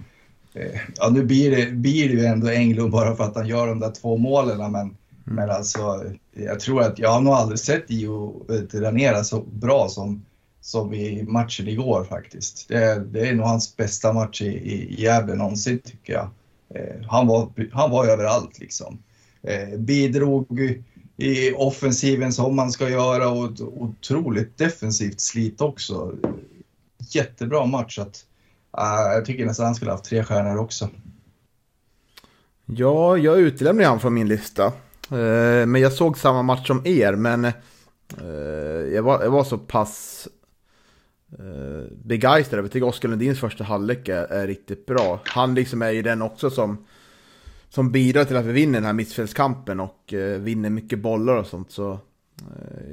Ja, 0.96 1.10
nu 1.10 1.24
blir 1.24 1.56
det, 1.56 1.70
blir 1.70 2.08
det 2.08 2.14
ju 2.14 2.24
ändå 2.24 2.48
Englund 2.48 2.90
bara 2.90 3.16
för 3.16 3.24
att 3.24 3.37
han 3.37 3.46
gör 3.46 3.66
de 3.66 3.80
där 3.80 3.90
två 3.90 4.16
målen, 4.16 4.72
men 4.72 4.96
Mm. 5.26 5.37
Men 5.37 5.50
alltså, 5.50 6.04
jag 6.32 6.60
tror 6.60 6.82
att 6.82 6.98
jag 6.98 7.10
har 7.10 7.20
nog 7.20 7.32
aldrig 7.32 7.58
sett 7.58 7.84
Io 7.88 8.46
Ranera 8.72 9.24
så 9.24 9.40
bra 9.40 9.88
som, 9.88 10.24
som 10.60 10.94
i 10.94 11.22
matchen 11.22 11.68
igår 11.68 12.04
faktiskt. 12.04 12.68
Det, 12.68 13.04
det 13.10 13.28
är 13.28 13.34
nog 13.34 13.46
hans 13.46 13.76
bästa 13.76 14.12
match 14.12 14.42
i, 14.42 14.46
i 14.46 15.02
Gävle 15.02 15.34
någonsin 15.34 15.78
tycker 15.78 16.12
jag. 16.12 16.30
Eh, 16.74 17.06
han, 17.06 17.26
var, 17.26 17.48
han 17.72 17.90
var 17.90 18.06
överallt 18.06 18.58
liksom. 18.58 18.98
Eh, 19.42 19.78
bidrog 19.78 20.82
i 21.16 21.52
offensiven 21.52 22.32
som 22.32 22.56
man 22.56 22.72
ska 22.72 22.88
göra 22.88 23.28
och 23.28 23.52
ett 23.52 23.60
otroligt 23.60 24.58
defensivt 24.58 25.20
slit 25.20 25.60
också. 25.60 26.14
Jättebra 26.98 27.66
match. 27.66 27.98
Att, 27.98 28.24
uh, 28.78 29.12
jag 29.14 29.24
tycker 29.24 29.46
nästan 29.46 29.66
han 29.66 29.74
skulle 29.74 29.90
haft 29.90 30.04
tre 30.04 30.24
stjärnor 30.24 30.58
också. 30.58 30.90
Ja, 32.66 33.16
jag 33.16 33.38
utelämnar 33.38 33.84
han 33.84 34.00
från 34.00 34.14
min 34.14 34.28
lista. 34.28 34.72
Eh, 35.11 35.67
men 35.67 35.81
jag 35.81 35.93
såg 35.93 36.19
samma 36.19 36.43
match 36.43 36.67
som 36.67 36.87
er, 36.87 37.12
men 37.12 37.45
eh, 37.45 37.55
jag 38.95 39.03
var, 39.03 39.23
jag 39.23 39.31
var 39.31 39.45
så 39.45 39.59
pass 39.59 40.29
eh, 41.38 41.97
begeistrad. 42.05 42.64
Jag 42.64 42.73
tycker 42.73 42.87
Oskar 42.87 43.09
Lundins 43.09 43.40
första 43.40 43.64
halvlek 43.64 44.09
är, 44.09 44.25
är, 44.25 44.47
riktigt 44.47 44.87
bra. 44.87 45.21
Han 45.25 45.55
liksom 45.55 45.83
är 45.83 45.90
ju 45.90 46.03
den 46.03 46.23
också 46.23 46.51
som, 46.51 46.87
som 47.69 47.93
bidrar 47.93 48.25
till 48.25 48.37
att 48.37 48.45
vi 48.45 48.53
vinner 48.53 48.75
den 48.75 48.85
här 48.87 48.93
mittfältskampen 48.93 49.81
och 49.81 50.14
vinner 50.38 50.71
mycket 50.71 50.99
bollar 50.99 51.37
och 51.37 51.47
sånt. 51.47 51.71
Så 51.71 51.99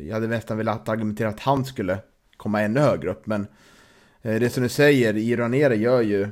jag 0.01 0.13
hade 0.13 0.27
nästan 0.27 0.57
velat 0.57 0.89
argumentera 0.89 1.29
att 1.29 1.39
han 1.39 1.65
skulle 1.65 1.97
komma 2.37 2.61
ännu 2.61 2.79
högre 2.79 3.09
upp. 3.09 3.27
Men 3.27 3.47
det 4.21 4.53
som 4.53 4.63
du 4.63 4.69
säger, 4.69 5.17
Iranere 5.17 5.75
gör 5.75 6.01
ju, 6.01 6.27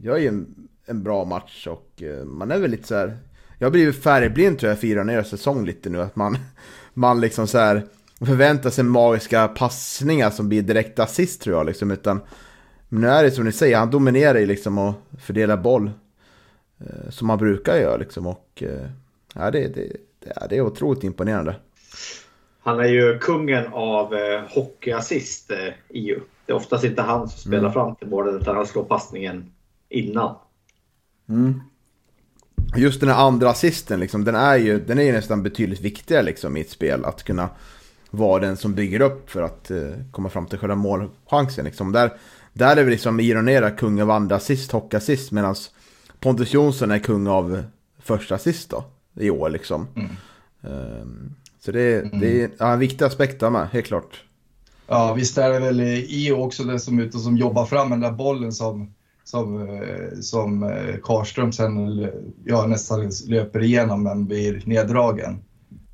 gör 0.00 0.16
ju 0.16 0.28
en, 0.28 0.68
en 0.86 1.02
bra 1.02 1.24
match 1.24 1.66
och 1.66 2.02
man 2.26 2.50
är 2.50 2.58
väl 2.58 2.70
lite 2.70 2.86
så 2.86 2.94
här 2.94 3.18
jag 3.60 3.66
har 3.66 3.70
blivit 3.70 4.02
färgblind 4.02 4.58
tror 4.58 4.70
jag, 4.70 4.80
fyra 4.80 5.04
ner 5.04 5.22
säsong 5.22 5.66
lite 5.66 5.90
nu. 5.90 6.00
Att 6.00 6.16
man, 6.16 6.38
man 6.94 7.20
liksom 7.20 7.46
så 7.46 7.58
här 7.58 7.86
förvänta 8.26 8.70
sig 8.70 8.84
magiska 8.84 9.48
passningar 9.48 10.30
som 10.30 10.48
blir 10.48 10.62
direkt 10.62 10.98
assist 10.98 11.42
tror 11.42 11.56
jag. 11.56 11.66
Liksom, 11.66 11.90
utan, 11.90 12.20
men 12.88 13.00
nu 13.00 13.08
är 13.08 13.22
det 13.22 13.30
som 13.30 13.44
ni 13.44 13.52
säger, 13.52 13.76
han 13.76 13.90
dominerar 13.90 14.38
ju 14.38 14.46
liksom 14.46 14.78
och 14.78 14.94
fördelar 15.20 15.56
boll. 15.56 15.90
Eh, 16.78 17.10
som 17.10 17.26
man 17.26 17.38
brukar 17.38 17.76
göra 17.76 17.96
liksom. 17.96 18.26
Och, 18.26 18.62
eh, 18.62 18.86
ja, 19.34 19.50
det, 19.50 19.68
det, 19.68 19.96
det, 20.18 20.46
det 20.50 20.56
är 20.56 20.60
otroligt 20.60 21.04
imponerande. 21.04 21.56
Han 22.62 22.80
är 22.80 22.84
ju 22.88 23.18
kungen 23.18 23.64
av 23.72 24.14
eh, 24.14 24.40
hockeyassist, 24.48 25.50
eh, 25.50 25.74
EU. 25.88 26.20
Det 26.46 26.52
är 26.52 26.56
oftast 26.56 26.84
inte 26.84 27.02
han 27.02 27.28
som 27.28 27.38
spelar 27.40 27.58
Mm. 27.58 27.72
fram 27.72 27.96
till 27.96 28.08
målet 28.08 28.42
utan 28.42 28.56
han 28.56 28.66
slår 28.66 28.84
passningen 28.84 29.52
innan. 29.88 30.34
Just 32.76 33.00
den 33.00 33.08
här 33.08 33.26
andra 33.26 33.50
assisten, 33.50 34.00
liksom, 34.00 34.24
den, 34.24 34.34
är 34.34 34.56
ju, 34.56 34.80
den 34.80 34.98
är 34.98 35.02
ju 35.02 35.12
nästan 35.12 35.42
betydligt 35.42 35.80
viktigare 35.80 36.22
liksom, 36.22 36.56
i 36.56 36.60
ett 36.60 36.70
spel. 36.70 37.04
Att 37.04 37.22
kunna 37.22 37.48
vara 38.10 38.40
den 38.40 38.56
som 38.56 38.74
bygger 38.74 39.00
upp 39.00 39.30
för 39.30 39.42
att 39.42 39.70
eh, 39.70 39.78
komma 40.10 40.28
fram 40.28 40.46
till 40.46 40.58
själva 40.58 40.74
målchansen. 40.74 41.64
Liksom. 41.64 41.92
Där, 41.92 42.12
där 42.52 42.76
är 42.76 42.84
vi 42.84 42.90
liksom 42.90 43.20
Ironera 43.20 43.70
kung 43.70 44.00
av 44.00 44.10
andra 44.10 44.36
assist, 44.36 44.72
hockeyassist, 44.72 45.32
medan 45.32 45.54
Pontus 46.20 46.54
Jonsson 46.54 46.90
är 46.90 46.98
kung 46.98 47.26
av 47.26 47.62
första 48.02 48.34
assist 48.34 48.70
då, 48.70 48.84
i 49.14 49.30
år. 49.30 49.50
Liksom. 49.50 49.86
Ehm, 50.62 51.34
så 51.60 51.72
det, 51.72 52.20
det 52.20 52.42
är 52.42 52.50
ja, 52.58 52.72
en 52.72 52.78
viktig 52.78 53.04
aspekt 53.04 53.40
där 53.40 53.50
med, 53.50 53.68
helt 53.68 53.86
klart. 53.86 54.24
Ja, 54.86 55.14
visst 55.14 55.38
är 55.38 55.50
det 55.50 55.60
väl 55.60 55.80
IO 55.80 56.36
också 56.36 56.64
den 56.64 56.80
som 56.80 56.98
är 56.98 57.02
ute 57.02 57.16
och 57.16 57.22
som 57.22 57.36
jobbar 57.36 57.66
fram 57.66 57.90
den 57.90 58.00
där 58.00 58.12
bollen 58.12 58.52
som, 58.52 58.94
som, 59.24 59.68
eh, 59.68 60.18
som 60.20 60.62
eh, 60.62 60.96
Karlström 61.02 61.52
sen 61.52 62.06
ja, 62.44 62.66
nästan 62.66 63.10
löper 63.26 63.62
igenom 63.62 64.02
men 64.02 64.26
blir 64.26 64.62
neddragen. 64.66 65.38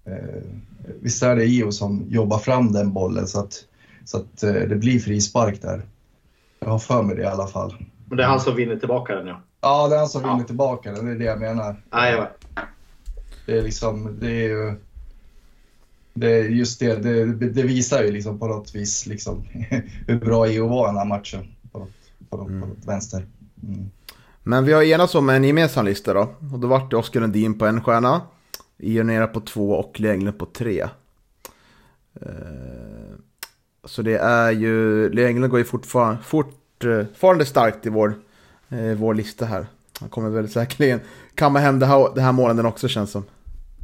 Eh, 0.06 0.42
Visst 1.00 1.22
är 1.22 1.36
det 1.36 1.44
IO 1.44 1.72
som 1.72 2.04
jobbar 2.08 2.38
fram 2.38 2.72
den 2.72 2.92
bollen 2.92 3.26
så 3.26 3.40
att, 3.40 3.64
så 4.04 4.16
att 4.16 4.38
det 4.40 4.76
blir 4.78 5.00
frispark 5.00 5.62
där. 5.62 5.82
Jag 6.60 6.68
har 6.68 6.78
för 6.78 7.02
mig 7.02 7.16
det 7.16 7.22
i 7.22 7.26
alla 7.26 7.46
fall. 7.46 7.74
Men 8.08 8.16
det 8.16 8.22
är 8.24 8.28
han 8.28 8.40
som 8.40 8.56
vinner 8.56 8.76
tillbaka 8.76 9.14
den 9.14 9.26
ja. 9.26 9.40
Ja, 9.60 9.88
det 9.88 9.94
är 9.94 9.98
han 9.98 10.08
som 10.08 10.22
Ja. 10.22 10.32
vinner 10.32 10.44
tillbaka 10.44 10.92
den, 10.92 11.06
det 11.06 11.12
är 11.12 11.16
det 11.18 11.24
jag 11.24 11.40
menar. 11.40 11.76
Jajamän. 11.92 12.26
Det 13.46 13.58
är 13.58 13.62
liksom, 13.62 14.18
det 14.20 14.30
är 14.30 14.48
ju... 14.48 14.74
Det 16.14 16.26
är 16.30 16.44
just 16.44 16.80
det, 16.80 16.96
det, 16.96 17.24
det 17.50 17.62
visar 17.62 18.02
ju 18.02 18.10
liksom 18.12 18.38
på 18.38 18.46
något 18.46 18.74
vis 18.74 19.06
liksom 19.06 19.44
hur 20.06 20.20
bra 20.20 20.46
EU 20.46 20.68
var 20.68 20.86
i 20.86 20.88
den 20.88 20.96
här 20.96 21.04
matchen. 21.04 21.46
På 22.30 22.36
något, 22.36 22.48
på 22.48 22.90
vänster. 22.90 23.26
Mm. 23.62 23.90
Men 24.42 24.64
vi 24.64 24.72
har 24.72 24.82
enats 24.82 25.14
om 25.14 25.28
en 25.28 25.44
gemensam 25.44 25.84
lista 25.84 26.14
då. 26.14 26.20
Och 26.52 26.58
då 26.58 26.68
vart 26.68 26.90
det 26.90 26.96
Oskar 26.96 27.20
Lundin 27.20 27.58
på 27.58 27.66
en 27.66 27.80
stjärna. 27.84 28.20
Ionera 28.78 29.26
på 29.26 29.40
två 29.40 29.72
och 29.72 30.00
Lenglund 30.00 30.38
på 30.38 30.46
tre. 30.46 30.80
Eh, 32.20 32.28
Så 33.84 34.02
det 34.02 34.18
är 34.18 34.50
ju, 34.50 35.08
Lenglund 35.10 35.50
går 35.50 35.58
ju 35.58 35.64
fortfarande, 35.64 36.22
fortfarande 36.22 37.46
starkt 37.46 37.86
i 37.86 37.88
vår, 37.88 38.14
eh, 38.68 38.92
vår 38.96 39.14
lista 39.14 39.46
här. 39.46 39.66
Han 40.00 40.08
kommer 40.08 40.30
väl 40.30 40.48
säkerligen 40.48 41.00
kamma 41.34 41.58
hem 41.58 41.78
det 41.78 41.86
här, 41.86 42.14
det 42.14 42.20
här 42.20 42.32
målen 42.32 42.66
också 42.66 42.88
känns 42.88 43.10
som. 43.10 43.24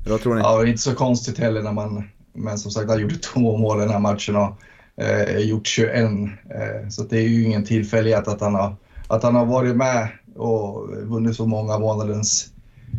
Eller 0.01 0.11
vad 0.11 0.21
tror 0.21 0.35
ni? 0.35 0.41
Ja, 0.41 0.59
det 0.59 0.65
är 0.65 0.67
inte 0.67 0.83
så 0.83 0.95
konstigt 0.95 1.39
heller 1.39 1.63
när 1.63 1.73
man, 1.73 2.05
men 2.33 2.59
som 2.59 2.71
sagt, 2.71 2.89
han 2.91 3.01
gjorde 3.01 3.17
två 3.17 3.57
mål 3.57 3.79
i 3.79 3.81
den 3.81 3.91
här 3.91 4.01
matchen 4.01 4.37
och 4.37 4.59
eh, 4.97 5.39
gjort 5.39 5.67
21. 5.67 6.05
Eh, 6.05 6.89
så 6.91 7.03
det 7.03 7.19
är 7.19 7.29
ju 7.29 7.43
ingen 7.45 7.65
tillfällighet 7.65 8.29
att 8.29 8.41
han 8.41 8.55
har, 8.55 8.77
att 9.09 9.23
han 9.23 9.35
har 9.35 9.47
varit 9.47 9.77
med 9.77 10.09
och 10.37 10.89
vunnit 10.91 11.37
så 11.37 11.47
många 11.47 11.79
månadens 11.79 12.53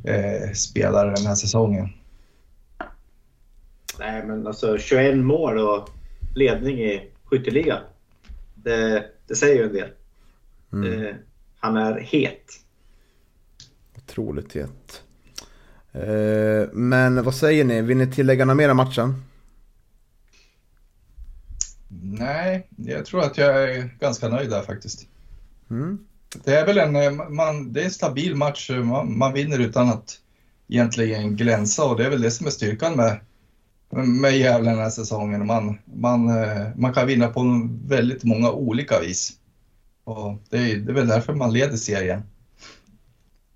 eh, 0.04 0.52
spelare 0.54 1.14
den 1.16 1.26
här 1.26 1.36
säsongen. 1.36 1.90
Nej 4.00 4.26
men 4.26 4.48
alltså 4.48 4.78
21 4.78 5.18
mål 5.18 5.58
och 5.58 5.90
ledning 6.36 6.80
i 6.80 7.12
skytteligan. 7.24 7.82
Det, 8.56 9.06
det 9.28 9.36
säger 9.36 9.56
ju 9.56 9.64
en 9.64 9.74
del. 9.74 9.90
Eh, 10.74 11.16
han 11.60 11.78
är 11.78 12.00
het. 12.00 12.44
Otroligt 13.98 14.56
het. 14.56 15.04
Eh, 15.92 16.70
Men 16.74 17.24
vad 17.24 17.36
säger 17.36 17.64
ni? 17.64 17.82
Vill 17.82 17.98
ni 17.98 18.08
tillägga 18.08 18.46
något 18.46 18.58
mer 18.58 18.72
om 18.72 18.78
matchen? 18.78 19.24
Nej, 22.20 22.68
jag 22.76 23.06
tror 23.06 23.22
att 23.22 23.38
jag 23.38 23.64
är 23.64 23.90
ganska 24.00 24.30
nöjd 24.30 24.50
där 24.50 24.62
faktiskt. 24.62 25.08
Mm. 25.70 26.06
Det 26.44 26.56
är 26.56 26.66
väl 26.66 26.78
en, 26.78 26.96
eh, 26.96 27.30
man, 27.30 27.74
det 27.74 27.82
är 27.82 27.86
en 27.86 27.92
stabil 27.92 28.36
match. 28.36 28.70
Man, 28.70 29.18
man 29.18 29.34
vinner 29.34 29.60
utan 29.60 29.90
att 29.90 30.20
egentligen 30.68 31.36
glänsa 31.36 31.86
och 31.86 31.98
det 31.98 32.06
är 32.06 32.10
väl 32.10 32.22
det 32.22 32.32
som 32.32 32.48
är 32.48 32.52
styrkan 32.52 32.96
med, 32.96 33.20
med 34.08 34.38
Gävle 34.38 34.70
den 34.70 34.80
här 34.80 34.90
säsongen. 34.90 35.48
Man, 35.48 35.80
man, 35.86 36.30
eh, 36.30 36.68
man 36.76 36.94
kan 36.94 37.08
vinna 37.08 37.28
på 37.28 37.70
väldigt 37.86 38.24
många 38.24 38.52
olika 38.52 39.00
vis. 39.00 39.32
Och 40.04 40.38
det, 40.50 40.58
är, 40.58 40.76
det 40.76 40.92
är 40.92 40.96
väl 40.96 41.08
därför 41.08 41.34
man 41.34 41.54
leder 41.54 41.78
serien. 41.78 42.22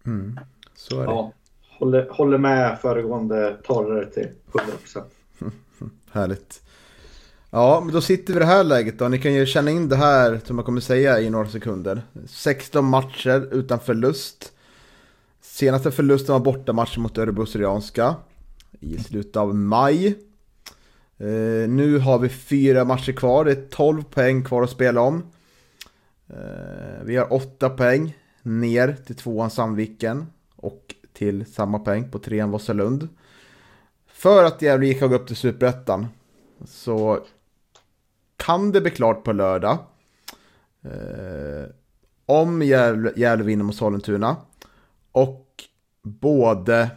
Mm. 0.05 0.39
Så 0.75 1.01
är 1.01 1.05
det. 1.05 1.11
Ja, 1.11 1.33
håller, 1.79 2.09
håller 2.09 2.37
med 2.37 2.79
föregående 2.81 3.57
talare 3.63 4.05
till 4.05 4.29
100%. 4.51 5.03
Härligt. 6.11 6.61
Ja, 7.49 7.81
men 7.85 7.93
då 7.93 8.01
sitter 8.01 8.33
vi 8.33 8.37
i 8.37 8.39
det 8.39 8.45
här 8.45 8.63
läget 8.63 8.99
då. 8.99 9.07
Ni 9.07 9.19
kan 9.19 9.33
ju 9.33 9.45
känna 9.45 9.71
in 9.71 9.89
det 9.89 9.95
här 9.95 10.41
som 10.45 10.57
jag 10.57 10.65
kommer 10.65 10.81
säga 10.81 11.19
i 11.19 11.29
några 11.29 11.47
sekunder. 11.47 12.01
16 12.27 12.85
matcher 12.85 13.49
utan 13.51 13.79
förlust. 13.79 14.51
Senaste 15.41 15.91
förlusten 15.91 16.33
var 16.33 16.39
bortamatchen 16.39 17.03
mot 17.03 17.17
Örebro 17.17 17.45
Syrianska 17.45 18.15
i 18.79 18.97
slutet 18.97 19.35
av 19.35 19.55
maj. 19.55 20.07
Eh, 21.17 21.69
nu 21.69 21.99
har 21.99 22.19
vi 22.19 22.29
fyra 22.29 22.85
matcher 22.85 23.11
kvar. 23.11 23.45
Det 23.45 23.51
är 23.51 23.67
12 23.69 24.03
poäng 24.03 24.43
kvar 24.43 24.63
att 24.63 24.69
spela 24.69 25.01
om. 25.01 25.23
Eh, 26.29 27.03
vi 27.03 27.15
har 27.15 27.33
8 27.33 27.69
poäng 27.69 28.17
ner 28.41 28.97
till 29.05 29.15
tvåan 29.15 29.49
Sandviken 29.49 30.25
och 30.55 30.95
till 31.13 31.45
samma 31.45 31.79
poäng 31.79 32.11
på 32.11 32.19
trean 32.19 32.51
Vasalund. 32.51 33.07
För 34.07 34.43
att 34.43 34.61
Gävle 34.61 34.87
gick 34.87 34.99
gå 34.99 35.15
upp 35.15 35.27
till 35.27 35.35
Superettan 35.35 36.07
så 36.65 37.19
kan 38.37 38.71
det 38.71 38.81
bli 38.81 38.91
klart 38.91 39.23
på 39.23 39.31
lördag. 39.31 39.77
Eh, 40.83 41.69
om 42.25 42.61
Gävle, 42.61 43.43
vinner 43.43 43.63
mot 43.63 43.75
Sollentuna 43.75 44.35
och 45.11 45.63
både 46.03 46.89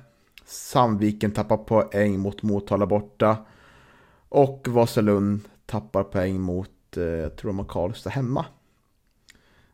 Sandviken 0.45 1.31
tappar 1.31 1.57
poäng 1.57 2.19
mot 2.19 2.43
Motala 2.43 2.87
borta 2.87 3.37
och 4.29 4.69
Vasalund 4.69 5.41
tappar 5.67 6.03
poäng 6.03 6.41
mot, 6.41 6.97
eh, 6.97 7.03
jag 7.03 7.37
tror 7.37 7.49
de 7.49 7.59
har 7.59 7.67
Karlstad 7.67 8.11
hemma. 8.11 8.47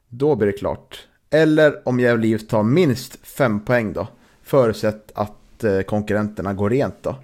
Då 0.09 0.37
blir 0.37 0.47
det 0.47 0.53
klart. 0.53 1.09
Eller 1.31 1.89
om 1.89 2.01
Gävle 2.01 2.27
IF 2.27 2.49
tar 2.49 2.63
minst 2.63 3.27
fem 3.27 3.61
poäng 3.61 3.93
då, 3.93 4.09
förutsatt 4.43 5.13
att 5.15 5.65
eh, 5.65 5.81
konkurrenterna 5.81 6.55
går 6.55 6.71
rent 6.71 7.03
då. 7.03 7.17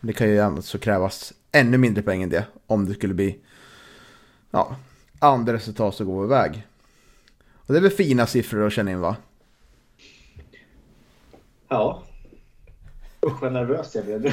Det 0.00 0.12
kan 0.12 0.28
ju 0.28 0.40
alltså 0.40 0.78
krävas 0.78 1.32
ännu 1.52 1.78
mindre 1.78 2.02
poäng 2.02 2.22
än 2.22 2.30
det 2.30 2.46
om 2.66 2.86
det 2.86 2.94
skulle 2.94 3.14
bli 3.14 3.40
ja, 4.50 4.76
andra 5.18 5.52
resultat 5.52 5.94
som 5.94 6.06
går 6.06 6.24
iväg. 6.24 6.66
Och 7.54 7.72
det 7.72 7.78
är 7.78 7.82
väl 7.82 7.90
fina 7.90 8.26
siffror 8.26 8.66
att 8.66 8.72
känna 8.72 8.90
in 8.90 9.00
va? 9.00 9.16
Ja. 11.68 12.02
Usch 13.26 13.42
vad 13.42 13.52
nervös 13.52 13.94
jag 13.94 14.04
blev 14.04 14.26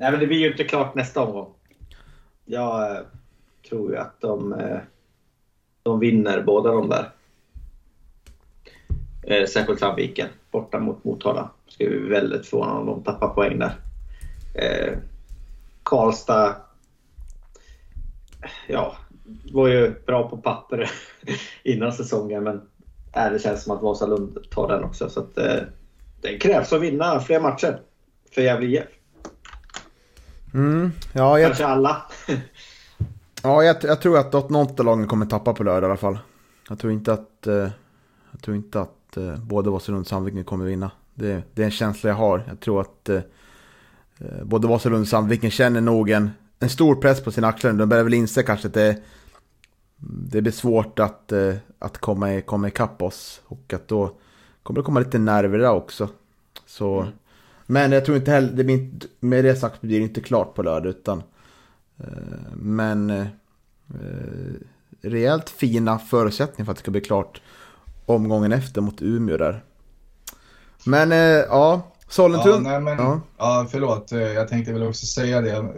nej 0.00 0.10
men 0.10 0.20
det 0.20 0.26
blir 0.26 0.38
ju 0.38 0.50
inte 0.50 0.64
klart 0.64 0.94
nästa 0.94 1.22
omgång. 1.22 1.54
Jag 2.44 2.96
eh, 2.96 3.02
tror 3.68 3.90
ju 3.90 3.96
att 3.96 4.20
de, 4.20 4.52
eh, 4.52 4.78
de 5.82 6.00
vinner 6.00 6.42
båda 6.42 6.70
de 6.70 6.88
där. 6.88 7.10
Eh, 9.22 9.46
särskilt 9.46 9.80
Sandviken 9.80 10.28
borta 10.50 10.78
mot 10.78 11.04
Motala. 11.04 11.50
Ska 11.66 11.86
bli 11.86 11.98
väldigt 11.98 12.46
förvånad 12.46 12.76
om 12.76 12.86
de 12.86 13.02
tappar 13.02 13.28
poäng 13.28 13.58
där. 13.58 13.74
Eh, 14.54 14.98
Karlstad 15.82 16.56
ja, 18.68 18.96
var 19.52 19.68
ju 19.68 19.94
bra 20.06 20.28
på 20.28 20.36
papper 20.36 20.90
innan 21.62 21.92
säsongen 21.92 22.44
men 22.44 22.60
äh, 23.12 23.32
det 23.32 23.38
känns 23.38 23.62
som 23.62 23.76
att 23.76 23.82
Vasalund 23.82 24.38
tar 24.50 24.68
den 24.68 24.84
också. 24.84 25.10
Så 25.10 25.20
att, 25.20 25.38
eh, 25.38 25.56
det 26.20 26.38
krävs 26.38 26.72
att 26.72 26.80
vinna 26.80 27.20
fler 27.20 27.40
matcher 27.40 27.80
för 28.34 28.42
Gävle 28.42 28.66
IF. 28.66 28.84
Mm, 30.54 30.92
ja, 31.12 31.38
jag, 31.38 31.48
Kanske 31.48 31.66
alla. 31.66 32.02
ja 33.42 33.62
jag, 33.62 33.76
jag 33.82 34.00
tror 34.00 34.18
att 34.18 34.50
något 34.50 34.80
av 34.80 34.86
lagen 34.86 35.06
kommer 35.06 35.26
tappa 35.26 35.54
på 35.54 35.64
lördag 35.64 35.88
i 35.88 35.90
alla 35.90 35.96
fall. 35.96 36.18
Jag 36.68 36.78
tror 36.78 36.92
inte 36.92 37.12
att, 37.12 37.46
eh, 37.46 37.68
jag 38.30 38.42
tror 38.42 38.56
inte 38.56 38.80
att 38.80 39.16
eh, 39.16 39.36
både 39.36 39.70
Vasalund 39.70 40.00
och 40.00 40.06
Sandviken 40.06 40.44
kommer 40.44 40.64
vinna. 40.64 40.90
Det, 41.14 41.42
det 41.54 41.62
är 41.62 41.66
en 41.66 41.70
känsla 41.70 42.10
jag 42.10 42.16
har. 42.16 42.44
Jag 42.48 42.60
tror 42.60 42.80
att 42.80 43.08
eh, 43.08 43.16
eh, 44.18 44.44
både 44.44 44.68
Vasalund 44.68 45.02
och 45.02 45.08
Sandviken 45.08 45.50
känner 45.50 45.80
nog 45.80 46.10
en, 46.10 46.30
en 46.62 46.68
stor 46.68 46.94
press 46.94 47.20
på 47.20 47.32
sina 47.32 47.48
axlar. 47.48 47.72
De 47.72 47.88
börjar 47.88 48.04
väl 48.04 48.14
inse 48.14 48.42
kanske 48.42 48.68
att 48.68 48.74
det, 48.74 48.96
det 50.30 50.42
blir 50.42 50.52
svårt 50.52 50.98
att, 50.98 51.32
eh, 51.32 51.54
att 51.78 51.98
komma, 51.98 52.34
i, 52.34 52.42
komma 52.42 52.68
ikapp 52.68 53.02
oss. 53.02 53.40
Och 53.44 53.72
att 53.72 53.88
då 53.88 54.16
kommer 54.62 54.80
det 54.80 54.84
komma 54.84 55.00
lite 55.00 55.18
nerver 55.18 55.58
där 55.58 55.70
också. 55.70 56.08
Så 56.66 57.06
Men 57.66 57.92
jag 57.92 58.04
tror 58.04 58.16
inte 58.16 58.30
heller, 58.30 58.52
det 58.52 58.64
blir 58.64 58.90
med 59.20 59.44
det 59.44 59.56
sagt 59.56 59.80
blir 59.80 59.98
det 59.98 60.04
inte 60.04 60.20
klart 60.20 60.54
på 60.54 60.62
lördag 60.62 60.90
utan 60.90 61.22
eh, 61.98 62.06
Men 62.54 63.10
eh, 63.10 63.26
Rejält 65.02 65.50
fina 65.50 65.98
förutsättningar 65.98 66.64
för 66.64 66.72
att 66.72 66.76
det 66.76 66.82
ska 66.82 66.90
bli 66.90 67.00
klart 67.00 67.42
Omgången 68.06 68.52
efter 68.52 68.80
mot 68.80 69.02
Umeå 69.02 69.36
där 69.36 69.64
Men 70.84 71.10
ja 71.48 71.92
Sollentuna? 72.08 72.72
Ja, 72.72 72.78
nej, 72.78 72.80
men, 72.80 72.98
ja. 73.04 73.20
ja, 73.38 73.66
förlåt. 73.70 74.12
Jag 74.12 74.48
tänkte 74.48 74.72
väl 74.72 74.82
också 74.82 75.06
säga 75.06 75.40
det. 75.40 75.72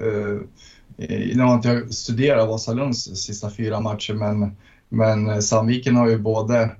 Eh, 0.99 1.37
nu 1.37 1.43
har 1.43 1.55
inte 1.55 1.69
jag 1.69 1.95
studerat 1.95 2.49
Vasalunds 2.49 3.05
sista 3.05 3.51
fyra 3.51 3.81
matcher, 3.81 4.15
men, 4.15 4.57
men 4.89 5.31
eh, 5.31 5.39
Sandviken 5.39 5.97
har 5.97 6.09
ju 6.09 6.19
både 6.19 6.71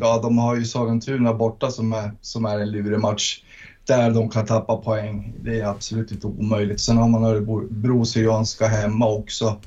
ja, 0.00 0.20
de 0.22 0.38
har 0.38 0.56
ju 0.56 0.64
Sollentuna 0.64 1.34
borta 1.34 1.70
som 1.70 1.92
är, 1.92 2.10
som 2.20 2.44
är 2.44 2.58
en 2.58 2.70
lurig 2.70 3.00
match 3.00 3.42
där 3.86 4.10
de 4.10 4.28
kan 4.28 4.46
tappa 4.46 4.76
poäng. 4.76 5.32
Det 5.40 5.60
är 5.60 5.64
absolut 5.66 6.12
inte 6.12 6.26
omöjligt. 6.26 6.80
Sen 6.80 6.96
har 6.96 7.08
man 7.08 7.24
Örebro 7.24 8.04
Syrianska 8.04 8.66
hemma 8.66 9.08
också. 9.08 9.60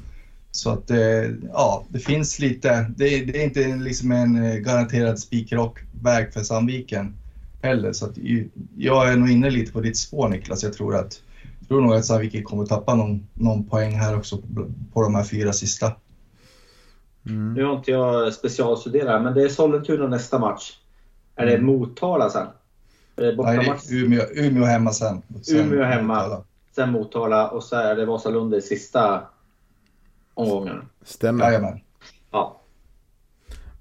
Så 0.51 0.69
att 0.69 0.87
det, 0.87 1.35
ja, 1.53 1.85
det 1.89 1.99
finns 1.99 2.39
lite. 2.39 2.91
Det, 2.97 3.25
det 3.25 3.41
är 3.41 3.43
inte 3.43 3.75
liksom 3.75 4.11
en 4.11 4.43
eh, 4.43 4.55
garanterad 4.55 5.19
spikrock 5.19 5.79
väg 6.01 6.33
för 6.33 6.43
Sandviken 6.43 7.13
heller. 7.61 7.93
Så 7.93 8.05
att 8.05 8.17
jag 8.77 9.11
är 9.11 9.17
nog 9.17 9.29
inne 9.29 9.49
lite 9.49 9.71
på 9.71 9.81
ditt 9.81 9.97
spår 9.97 10.29
Niklas. 10.29 10.63
Jag 10.63 10.73
tror, 10.73 10.95
att, 10.95 11.21
tror 11.69 11.81
nog 11.81 11.93
att 11.93 12.05
Sandviken 12.05 12.43
kommer 12.43 12.65
tappa 12.65 12.95
någon, 12.95 13.27
någon 13.33 13.63
poäng 13.63 13.91
här 13.91 14.17
också 14.17 14.37
på, 14.37 14.71
på 14.93 15.01
de 15.01 15.15
här 15.15 15.23
fyra 15.23 15.53
sista. 15.53 15.91
Mm. 17.25 17.53
Nu 17.53 17.63
har 17.63 17.75
inte 17.75 17.91
jag 17.91 18.33
specialstuderat, 18.33 19.23
men 19.23 19.33
det 19.33 19.43
är 19.43 19.49
Sollentuna 19.49 20.07
nästa 20.07 20.39
match. 20.39 20.77
Är 21.35 21.45
det 21.45 21.53
mm. 21.53 21.65
Motala 21.65 22.29
sen? 22.29 22.47
Är 23.15 23.23
det? 23.23 23.43
Nej, 23.43 23.79
Umeå, 23.91 24.21
Umeå 24.31 24.63
hemma 24.63 24.91
sen. 24.91 25.21
sen 25.41 25.57
Umeå 25.57 25.83
hemma, 25.83 26.15
Motala. 26.15 26.43
sen 26.75 26.91
Motala 26.91 27.49
och 27.49 27.63
så 27.63 27.75
är 27.75 27.95
det 27.95 28.05
Vasalund 28.05 28.55
i 28.55 28.61
sista 28.61 29.21
omgången. 30.33 30.81
Stämmer. 31.01 31.45
Jajamän. 31.45 31.79
Ja. 32.31 32.61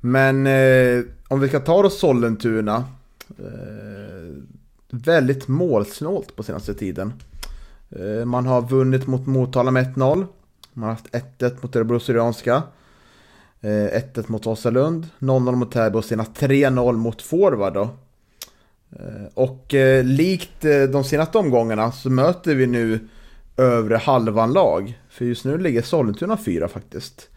Men 0.01 0.47
eh, 0.47 1.05
om 1.29 1.41
vi 1.41 1.49
ska 1.49 1.61
ta 1.61 1.83
då 1.83 1.91
Sollentuna. 1.91 2.85
Eh, 3.39 4.43
väldigt 4.91 5.49
målsnålt 5.49 6.37
på 6.37 6.43
senaste 6.43 6.75
tiden. 6.75 7.13
Eh, 7.91 8.25
man 8.25 8.47
har 8.47 8.63
vunnit 8.63 9.07
mot 9.07 9.27
Motala 9.27 9.71
med 9.71 9.87
1-0. 9.97 10.27
Man 10.73 10.89
har 10.89 10.91
haft 10.91 11.15
1-1 11.15 11.57
mot 11.61 11.77
Örebro 11.77 12.01
Syrianska. 12.01 12.63
Eh, 13.61 13.71
1-1 13.71 14.25
mot 14.27 14.47
Vasalund, 14.47 15.07
0-0 15.19 15.55
mot 15.55 15.73
Täby 15.73 15.99
och 15.99 16.05
senast 16.05 16.35
3-0 16.35 16.93
mot 16.93 17.23
Forward 17.23 17.75
då. 17.75 17.89
Eh, 18.91 19.27
och 19.35 19.75
likt 20.05 20.63
de 20.93 21.05
senaste 21.05 21.39
omgångarna 21.39 21.93
så 21.93 22.11
möter 22.11 22.55
vi 22.55 22.67
nu 22.67 23.09
övre 23.57 23.97
halvan 23.97 24.53
lag. 24.53 25.01
För 25.09 25.25
just 25.25 25.45
nu 25.45 25.59
ligger 25.59 25.83
Sollentuna 25.83 26.37
fyra 26.37 26.69
faktiskt. 26.69 27.29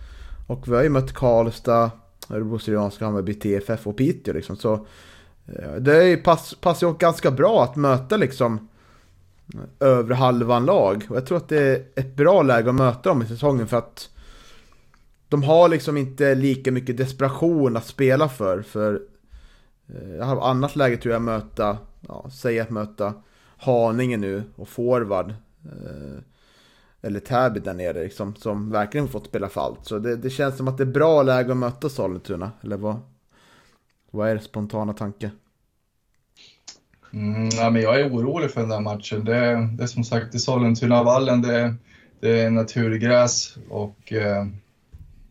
Och 0.48 0.68
vi 0.68 0.76
har 0.76 0.84
ju 0.84 0.90
mött 0.90 1.14
Karlstad, 1.14 1.92
Örebro 2.30 2.60
Syrianska, 2.60 3.06
Hammarby, 3.06 3.34
TFF 3.34 3.88
och 3.88 3.98
Piteå 3.98 4.34
liksom. 4.34 4.56
Så 4.56 4.86
det 5.80 6.18
pass, 6.18 6.56
passar 6.62 6.88
ju 6.88 6.94
ganska 6.94 7.32
bra 7.32 7.64
att 7.64 7.76
möta 7.76 8.18
liksom 8.18 8.68
övre 9.80 10.14
halvan 10.14 10.66
lag. 10.66 11.06
Och 11.10 11.16
jag 11.16 11.26
tror 11.26 11.38
att 11.38 11.50
det 11.50 11.62
är 11.62 11.86
ett 11.96 12.16
bra 12.16 12.42
läge 12.42 12.70
att 12.70 12.76
möta 12.76 13.10
dem 13.10 13.22
i 13.22 13.26
säsongen 13.26 13.68
för 13.68 13.78
att 13.78 14.10
de 15.30 15.44
har 15.44 15.70
liksom 15.70 15.98
inte 15.98 16.36
lika 16.36 16.72
mycket 16.72 16.98
desperation 16.98 17.78
att 17.78 17.86
spela 17.86 18.30
för. 18.30 18.62
För 18.62 19.02
eh, 19.88 20.16
jag 20.16 20.26
har 20.26 20.50
annat 20.50 20.76
läge 20.76 20.98
tror 20.98 21.14
jag 21.14 21.22
möta, 21.22 21.78
ja, 22.08 22.30
säg 22.34 22.60
att 22.60 22.70
möta 22.70 23.14
Haninge 23.58 24.18
nu 24.18 24.44
och 24.56 24.68
forward. 24.68 25.30
Eh, 25.66 26.24
eller 27.02 27.20
Täby 27.20 27.60
där 27.60 27.74
nere 27.74 28.04
liksom, 28.04 28.36
som 28.36 28.72
verkligen 28.72 29.08
fått 29.08 29.26
spela 29.26 29.50
för 29.50 29.62
allt. 29.62 29.86
Så 29.86 30.00
det, 30.00 30.16
det, 30.16 30.30
känns 30.30 30.58
som 30.58 30.68
att 30.68 30.78
det 30.78 30.84
är 30.84 30.86
bra 30.86 31.24
läge 31.24 31.52
att 31.52 31.58
möta 31.58 31.90
Sollentuna. 31.90 32.52
Eller 32.62 32.78
vad, 32.78 33.00
vad 34.12 34.30
är 34.30 34.36
det 34.36 34.42
spontana 34.42 34.94
tanke? 34.94 35.32
Mm, 37.14 37.50
ja, 37.50 37.70
men 37.70 37.82
jag 37.82 38.00
är 38.00 38.10
orolig 38.10 38.52
för 38.52 38.62
den 38.62 38.70
där 38.70 38.80
matchen. 38.80 39.26
Det, 39.26 39.70
det 39.78 39.84
är 39.84 39.88
som 39.88 40.04
sagt 40.04 40.36
i 40.36 40.40
Sollentuna-vallen, 40.40 41.42
det, 41.42 41.76
det 42.20 42.42
är 42.42 42.50
naturgräs 42.50 43.58
och 43.70 44.14
eh, 44.14 44.46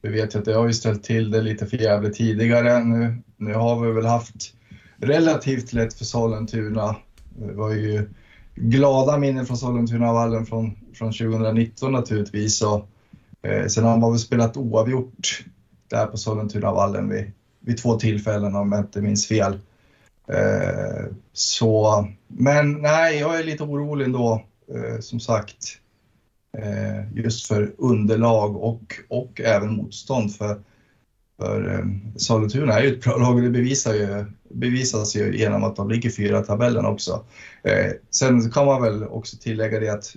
vi 0.02 0.08
vet 0.08 0.34
ju 0.34 0.38
att 0.38 0.44
det 0.44 0.54
har 0.54 0.66
ju 0.66 0.72
ställt 0.72 1.02
till 1.02 1.30
det 1.30 1.40
lite 1.42 1.66
för 1.66 1.76
jävligt 1.76 2.14
tidigare. 2.14 2.84
Nu, 2.84 3.22
nu 3.36 3.54
har 3.54 3.86
vi 3.86 3.92
väl 3.92 4.06
haft 4.06 4.54
relativt 4.96 5.72
lätt 5.72 5.94
för 5.94 6.04
Sollentuna. 6.04 6.96
Det 7.38 7.52
var 7.52 7.72
ju 7.72 8.08
glada 8.54 9.18
minnen 9.18 9.46
från 9.46 9.56
Sollentunavallen 9.56 10.46
från, 10.46 10.76
från 10.94 11.12
2019 11.12 11.92
naturligtvis. 11.92 12.62
Och, 12.62 12.88
eh, 13.42 13.66
sen 13.66 13.84
har 13.84 13.96
man 13.96 14.10
väl 14.10 14.20
spelat 14.20 14.56
oavgjort 14.56 15.44
där 15.88 16.06
på 16.06 16.16
Sollentunavallen 16.16 17.08
vid, 17.08 17.32
vid 17.60 17.78
två 17.78 17.98
tillfällen 17.98 18.54
om 18.54 18.72
jag 18.72 18.80
inte 18.80 19.00
minns 19.00 19.26
fel. 19.26 19.58
Eh, 20.32 21.04
så, 21.32 22.06
men 22.28 22.72
nej, 22.72 23.18
jag 23.18 23.40
är 23.40 23.44
lite 23.44 23.62
orolig 23.62 24.04
ändå, 24.04 24.44
eh, 24.74 25.00
som 25.00 25.20
sagt. 25.20 25.78
Eh, 26.58 27.12
just 27.14 27.46
för 27.46 27.72
underlag 27.78 28.56
och, 28.56 28.94
och 29.08 29.40
även 29.40 29.76
motstånd. 29.76 30.36
För, 30.36 30.60
för 31.38 31.74
eh, 31.74 31.86
Sollentuna 32.16 32.78
är 32.78 32.82
ju 32.82 32.94
ett 32.94 33.04
bra 33.04 33.16
lag 33.16 33.36
och 33.36 33.42
det 33.42 33.50
bevisar 33.50 33.94
ju, 33.94 34.24
bevisas 34.48 35.16
ju 35.16 35.36
genom 35.36 35.64
att 35.64 35.76
de 35.76 35.90
ligger 35.90 36.10
fyra 36.10 36.40
i 36.40 36.44
tabellen 36.44 36.86
också. 36.86 37.24
Eh, 37.62 37.92
sen 38.10 38.50
kan 38.50 38.66
man 38.66 38.82
väl 38.82 39.04
också 39.04 39.36
tillägga 39.36 39.80
det 39.80 39.88
att 39.88 40.16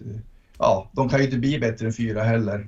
ja, 0.58 0.90
de 0.92 1.10
kan 1.10 1.20
ju 1.20 1.26
inte 1.26 1.38
bli 1.38 1.60
bättre 1.60 1.86
än 1.86 1.94
fyra 1.94 2.24
heller 2.24 2.68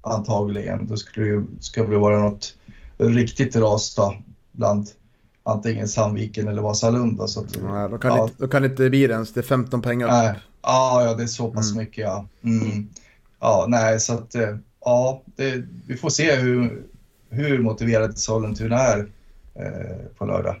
antagligen. 0.00 0.86
Då 0.86 0.96
skulle 0.96 1.26
det, 1.26 1.44
skulle 1.60 1.90
det 1.90 1.98
vara 1.98 2.18
något 2.18 2.54
riktigt 2.98 3.56
ras 3.56 3.94
då, 3.94 4.16
bland 4.52 4.88
antingen 5.42 5.88
Sandviken 5.88 6.48
eller 6.48 6.62
Vasalund. 6.62 7.30
Så 7.30 7.40
att, 7.40 7.56
ja, 7.56 7.88
då, 7.88 7.98
kan 7.98 8.16
ja. 8.16 8.22
inte, 8.22 8.34
då 8.38 8.48
kan 8.48 8.62
det 8.62 8.68
inte 8.68 8.90
bli 8.90 9.06
det 9.06 9.14
ens, 9.14 9.32
det 9.32 9.40
är 9.40 9.42
15 9.42 9.82
poäng 9.82 10.02
upp. 10.02 10.10
Nej. 10.10 10.34
Ja, 10.62 11.04
ja, 11.04 11.14
det 11.14 11.22
är 11.22 11.26
så 11.26 11.50
pass 11.50 11.72
mm. 11.72 11.84
mycket 11.84 12.04
ja. 12.04 12.26
Mm 12.42 12.88
ja, 13.42 13.66
nej, 13.68 14.00
så 14.00 14.14
att 14.14 14.34
eh, 14.34 14.56
ja, 14.84 15.22
det, 15.36 15.62
vi 15.86 15.96
får 15.96 16.10
se 16.10 16.34
hur, 16.34 16.82
hur 17.30 17.58
motiverad 17.58 18.18
Sollentuna 18.18 18.76
är 18.76 18.98
eh, 19.54 20.06
på 20.18 20.24
lördag. 20.24 20.56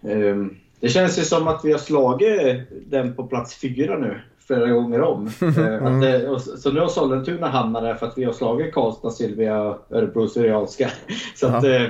Um, 0.00 0.56
det 0.80 0.88
känns 0.88 1.18
ju 1.18 1.22
som 1.22 1.48
att 1.48 1.64
vi 1.64 1.72
har 1.72 1.78
slagit 1.78 2.68
den 2.86 3.14
på 3.14 3.26
plats 3.26 3.54
fyra 3.54 3.98
nu 3.98 4.20
flera 4.46 4.68
gånger 4.68 5.02
om. 5.02 5.30
mm. 5.40 6.00
det, 6.00 6.40
så 6.40 6.72
nu 6.72 6.80
har 6.80 6.88
Sollentuna 6.88 7.48
hamnat 7.48 7.82
där 7.82 7.94
för 7.94 8.06
att 8.06 8.18
vi 8.18 8.24
har 8.24 8.32
slagit 8.32 8.74
Karlstad, 8.74 9.10
Silvia, 9.10 9.76
Örebro 9.90 10.28
Syrianska. 10.28 10.90
Så 11.36 11.46
att, 11.46 11.64
uh 11.64 11.86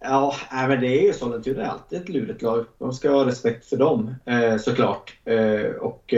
Ja, 0.00 0.34
men 0.50 0.80
det 0.80 0.86
är 0.86 1.06
ju 1.06 1.12
Sollentuna 1.12 1.62
är 1.62 1.68
alltid 1.68 2.00
ett 2.02 2.08
lurigt 2.08 2.42
lag. 2.42 2.66
De 2.78 2.92
ska 2.92 3.10
ha 3.10 3.26
respekt 3.26 3.66
för 3.66 3.76
dem 3.76 4.14
såklart. 4.60 5.18
Och 5.80 6.14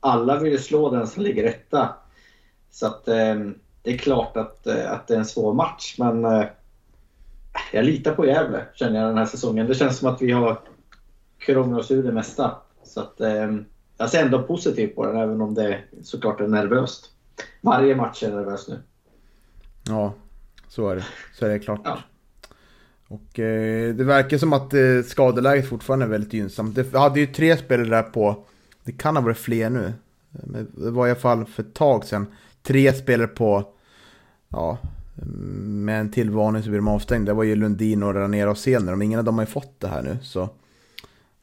alla 0.00 0.38
vill 0.38 0.52
ju 0.52 0.58
slå 0.58 0.90
den 0.90 1.06
som 1.06 1.22
ligger 1.22 1.44
etta. 1.44 1.94
Så 2.74 2.86
att 2.86 3.08
eh, 3.08 3.34
det 3.82 3.94
är 3.94 3.98
klart 3.98 4.36
att, 4.36 4.66
eh, 4.66 4.92
att 4.92 5.08
det 5.08 5.14
är 5.14 5.18
en 5.18 5.24
svår 5.24 5.54
match, 5.54 5.94
men 5.98 6.24
eh, 6.24 6.44
jag 7.72 7.84
litar 7.84 8.14
på 8.14 8.26
Gävle 8.26 8.64
känner 8.74 9.00
jag 9.00 9.08
den 9.08 9.18
här 9.18 9.26
säsongen. 9.26 9.66
Det 9.66 9.74
känns 9.74 9.98
som 9.98 10.08
att 10.08 10.22
vi 10.22 10.30
har 10.32 10.60
krånglat 11.38 11.80
oss 11.80 11.90
ur 11.90 12.02
det 12.02 12.12
mesta. 12.12 12.56
Så 12.84 13.00
att 13.00 13.14
jag 13.96 14.10
ser 14.10 14.24
ändå 14.24 14.42
positivt 14.42 14.94
på 14.94 15.06
den, 15.06 15.16
även 15.16 15.40
om 15.40 15.54
det 15.54 15.80
såklart 16.02 16.40
är 16.40 16.46
nervöst. 16.46 17.10
Varje 17.60 17.96
match 17.96 18.22
är 18.22 18.30
nervös 18.30 18.68
nu. 18.68 18.78
Ja, 19.88 20.14
så 20.68 20.88
är 20.88 20.96
det. 20.96 21.04
Så 21.38 21.46
är 21.46 21.50
det 21.50 21.58
klart. 21.58 21.80
Ja. 21.84 21.98
Och 23.14 23.38
eh, 23.38 23.94
det 23.94 24.04
verkar 24.04 24.38
som 24.38 24.52
att 24.52 24.74
eh, 24.74 25.02
skadeläget 25.06 25.68
fortfarande 25.68 26.04
är 26.04 26.08
väldigt 26.08 26.32
gynnsamt. 26.32 26.74
Det 26.74 26.98
hade 26.98 27.20
ju 27.20 27.26
tre 27.26 27.56
spelare 27.56 27.88
där 27.88 28.02
på, 28.02 28.44
det 28.84 28.92
kan 28.92 29.16
ha 29.16 29.22
varit 29.22 29.38
fler 29.38 29.70
nu. 29.70 29.92
Men 30.30 30.68
det 30.74 30.90
var 30.90 31.06
i 31.06 31.10
alla 31.10 31.20
fall 31.20 31.44
för 31.44 31.62
ett 31.62 31.74
tag 31.74 32.04
sedan 32.04 32.26
tre 32.62 32.92
spelare 32.92 33.26
på, 33.26 33.68
ja, 34.48 34.78
med 35.62 36.00
en 36.00 36.10
till 36.10 36.30
varning 36.30 36.62
så 36.62 36.68
blir 36.68 36.78
de 36.78 36.88
avstängda. 36.88 37.32
Det 37.32 37.36
var 37.36 37.44
ju 37.44 37.56
Lundin 37.56 38.02
och 38.02 38.14
Ranera 38.14 38.50
och 38.50 38.58
Selner. 38.58 39.02
Ingen 39.02 39.18
av 39.18 39.24
dem 39.24 39.34
har 39.34 39.42
ju 39.42 39.50
fått 39.50 39.80
det 39.80 39.88
här 39.88 40.02
nu. 40.02 40.18
Så, 40.22 40.42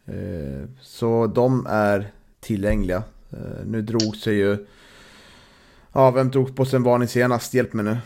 eh, 0.05 0.67
så 0.81 1.27
de 1.27 1.65
är 1.69 2.11
tillgängliga. 2.39 3.03
Eh, 3.29 3.65
nu 3.65 3.81
drog 3.81 4.15
sig 4.15 4.35
ju... 4.35 4.65
Ja, 5.93 6.11
vem 6.11 6.31
drog 6.31 6.55
på 6.55 6.65
sig 6.65 6.77
en 6.77 6.83
varning 6.83 7.07
senast? 7.07 7.53
Hjälp 7.53 7.73
mig 7.73 7.85
nu. 7.85 7.97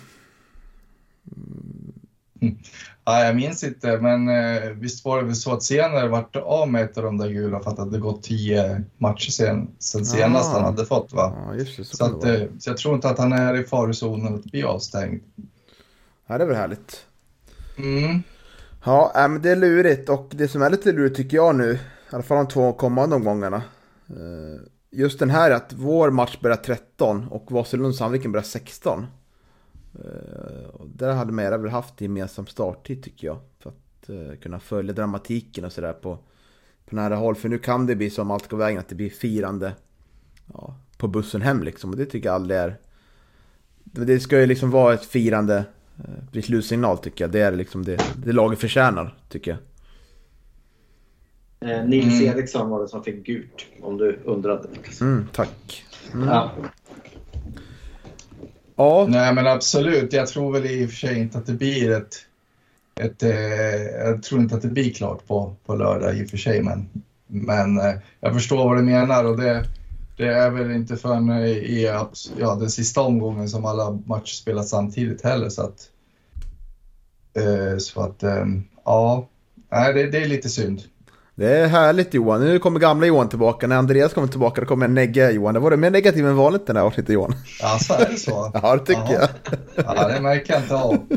Mm. 2.42 2.58
Ja, 3.06 3.26
jag 3.26 3.36
minns 3.36 3.64
inte, 3.64 3.98
men 3.98 4.30
eh, 4.30 4.70
visst 4.70 5.06
var 5.06 5.18
det 5.18 5.26
väl 5.26 5.36
så 5.36 5.54
att 5.54 5.64
senare 5.64 6.08
vart 6.08 6.36
av 6.36 6.72
med 6.72 6.84
ett 6.84 6.98
av 6.98 7.04
de 7.04 7.18
där 7.18 7.30
gula 7.30 7.60
för 7.60 7.70
att 7.70 7.76
det 7.76 7.82
hade 7.82 8.00
gått 8.00 8.24
tio 8.24 8.84
matcher 8.98 9.32
sen, 9.32 9.68
sen 9.80 10.06
senast 10.06 10.52
han 10.52 10.64
hade 10.64 10.86
fått 10.86 11.14
va? 11.14 11.34
Ja, 11.48 11.54
det, 11.54 11.66
så, 11.66 11.84
så, 11.84 12.06
att, 12.06 12.24
eh, 12.24 12.42
så 12.60 12.70
jag 12.70 12.78
tror 12.78 12.96
inte 12.96 13.10
att 13.10 13.18
han 13.18 13.34
är 13.34 13.54
i 13.60 13.64
farozonen 13.64 14.36
att 14.36 14.44
bli 14.44 14.64
avstängd. 14.64 15.22
Ja, 16.28 16.38
det 16.38 16.44
är 16.44 16.48
väl 16.48 16.56
härligt. 16.56 17.06
Mm. 17.78 18.24
Ja, 18.86 19.12
äh, 19.16 19.28
men 19.28 19.42
det 19.42 19.52
är 19.52 19.56
lurigt 19.56 20.10
och 20.10 20.32
det 20.32 20.48
som 20.48 20.62
är 20.62 20.70
lite 20.70 20.92
lurigt 20.92 21.16
tycker 21.16 21.38
jag 21.38 21.56
nu, 21.56 21.72
i 21.74 21.80
alla 22.10 22.24
fall 22.24 22.38
de 22.38 22.48
två 22.48 22.74
kommande 22.74 23.16
omgångarna, 23.16 23.62
Eh, 24.10 24.62
just 24.92 25.20
den 25.20 25.30
här 25.30 25.52
att 25.52 25.74
vår 25.74 26.10
match 26.10 26.38
börjar 26.42 26.58
13 26.58 27.28
och 27.28 27.52
Vasalund-Sandviken 27.52 28.32
börjar 28.32 28.44
16. 28.44 29.06
Eh, 30.04 30.86
där 30.86 31.14
hade 31.14 31.32
Mera 31.32 31.58
väl 31.58 31.72
haft 31.72 32.02
gemensam 32.02 32.48
starttid 32.48 33.04
tycker 33.04 33.28
jag. 33.28 33.40
För 33.60 33.70
att 33.70 34.10
uh, 34.10 34.36
kunna 34.36 34.60
följa 34.60 34.94
dramatiken 34.94 35.66
och 35.66 35.72
sådär 35.72 35.94
på, 35.94 36.18
på 36.86 36.96
nära 36.96 37.16
håll. 37.16 37.36
För 37.36 37.50
nu 37.50 37.58
kan 37.58 37.86
det 37.86 37.96
bli 37.96 38.10
som 38.10 38.32
allt 38.32 38.50
går 38.50 38.58
vägen 38.58 38.80
att 38.80 38.90
det 38.90 38.96
blir 38.96 39.10
firande 39.10 39.74
ja, 40.54 40.76
på 40.98 41.08
bussen 41.08 41.42
hem 41.42 41.64
liksom. 41.64 41.90
Och 41.90 41.98
det 41.98 42.06
tycker 42.06 42.30
jag 42.30 42.36
aldrig 42.36 42.60
är... 42.60 42.78
Det 43.84 44.20
ska 44.20 44.40
ju 44.40 44.46
liksom 44.46 44.72
vara 44.72 44.94
ett 44.94 45.06
firande 45.06 45.66
vid 46.32 46.46
slutsignal 46.46 46.98
tycker 46.98 47.24
jag. 47.24 47.32
Det 47.32 47.42
är 47.42 47.52
liksom 47.52 47.86
det, 47.86 47.98
det 48.18 48.32
laget 48.32 48.60
förtjänar 48.60 49.18
tycker 49.30 49.52
jag. 49.52 49.60
Eh, 51.70 51.86
Nils 51.86 52.22
mm. 52.22 52.38
Eriksson 52.38 52.70
var 52.70 52.82
det 52.82 52.88
som 52.88 53.04
fick 53.04 53.26
gult, 53.26 53.66
om 53.82 53.98
du 53.98 54.20
undrade. 54.26 54.68
Mm, 55.02 55.28
tack. 55.34 55.86
Mm. 56.14 56.28
Ja. 56.28 56.52
Ja. 58.76 59.06
Nej 59.10 59.34
men 59.34 59.48
absolut, 59.48 60.14
jag 60.14 60.28
tror 60.28 60.52
väl 60.52 60.66
i 60.66 60.86
och 60.86 60.90
för 60.90 60.98
sig 60.98 61.20
inte 61.20 61.38
att 61.38 61.46
det 61.46 61.54
blir 61.54 61.92
ett... 61.92 62.16
ett 63.00 63.24
eh, 63.24 63.82
jag 64.06 64.24
tror 64.24 64.42
inte 64.42 64.56
att 64.56 64.62
det 64.62 64.68
blir 64.68 64.94
klart 64.94 65.28
på, 65.28 65.56
på 65.66 65.76
lördag 65.76 66.18
i 66.18 66.26
och 66.26 66.30
för 66.30 66.38
sig 66.38 66.62
men, 66.62 66.90
men 67.28 67.80
eh, 67.80 67.96
jag 68.20 68.34
förstår 68.34 68.70
vad 68.70 68.78
du 68.78 68.84
menar 68.84 69.24
och 69.24 69.38
det, 69.38 69.66
det 70.18 70.28
är 70.28 70.50
väl 70.50 70.72
inte 70.72 70.98
förrän 70.98 71.30
i 71.44 71.84
ja, 72.38 72.56
den 72.56 72.70
sista 72.70 73.02
omgången 73.02 73.50
som 73.50 73.66
alla 73.66 74.00
matcher 74.06 74.34
spelas 74.34 74.70
samtidigt 74.70 75.24
heller 75.24 75.50
så 75.50 75.62
att... 75.62 75.90
Eh, 77.34 77.78
så 77.78 78.02
att, 78.02 78.24
eh, 78.24 78.46
ja, 78.86 79.28
nej, 79.72 79.94
det, 79.94 80.12
det 80.12 80.18
är 80.18 80.28
lite 80.28 80.50
synd. 80.50 80.82
Det 81.38 81.58
är 81.58 81.68
härligt 81.68 82.14
Johan. 82.14 82.42
Nu 82.42 82.60
kommer 82.60 82.80
gamla 82.80 83.06
Johan 83.06 83.30
tillbaka. 83.30 83.68
När 83.68 83.76
Andreas 83.76 84.14
kommer 84.14 84.28
tillbaka 84.28 84.62
då 84.62 84.68
kommer 84.68 84.86
jag 84.86 84.94
negga 84.94 85.32
Johan. 85.32 85.54
Det 85.54 85.60
var 85.60 85.72
det 85.72 85.78
mer 85.78 85.90
negativ 85.90 86.28
än 86.28 86.36
vanligt 86.36 86.68
den 86.68 86.76
här 86.76 86.84
avsnittet 86.84 87.14
Johan. 87.14 87.36
Ja, 87.62 87.80
så 87.80 87.94
är 87.94 88.10
det 88.10 88.18
så? 88.18 88.52
ja, 88.64 88.76
det 88.76 88.86
tycker 88.86 89.02
Aha. 89.02 89.14
jag. 89.14 89.30
ja, 89.86 90.08
det 90.08 90.22
märker 90.22 90.54
jag 90.54 90.62
inte 90.62 90.76
av. 90.76 90.98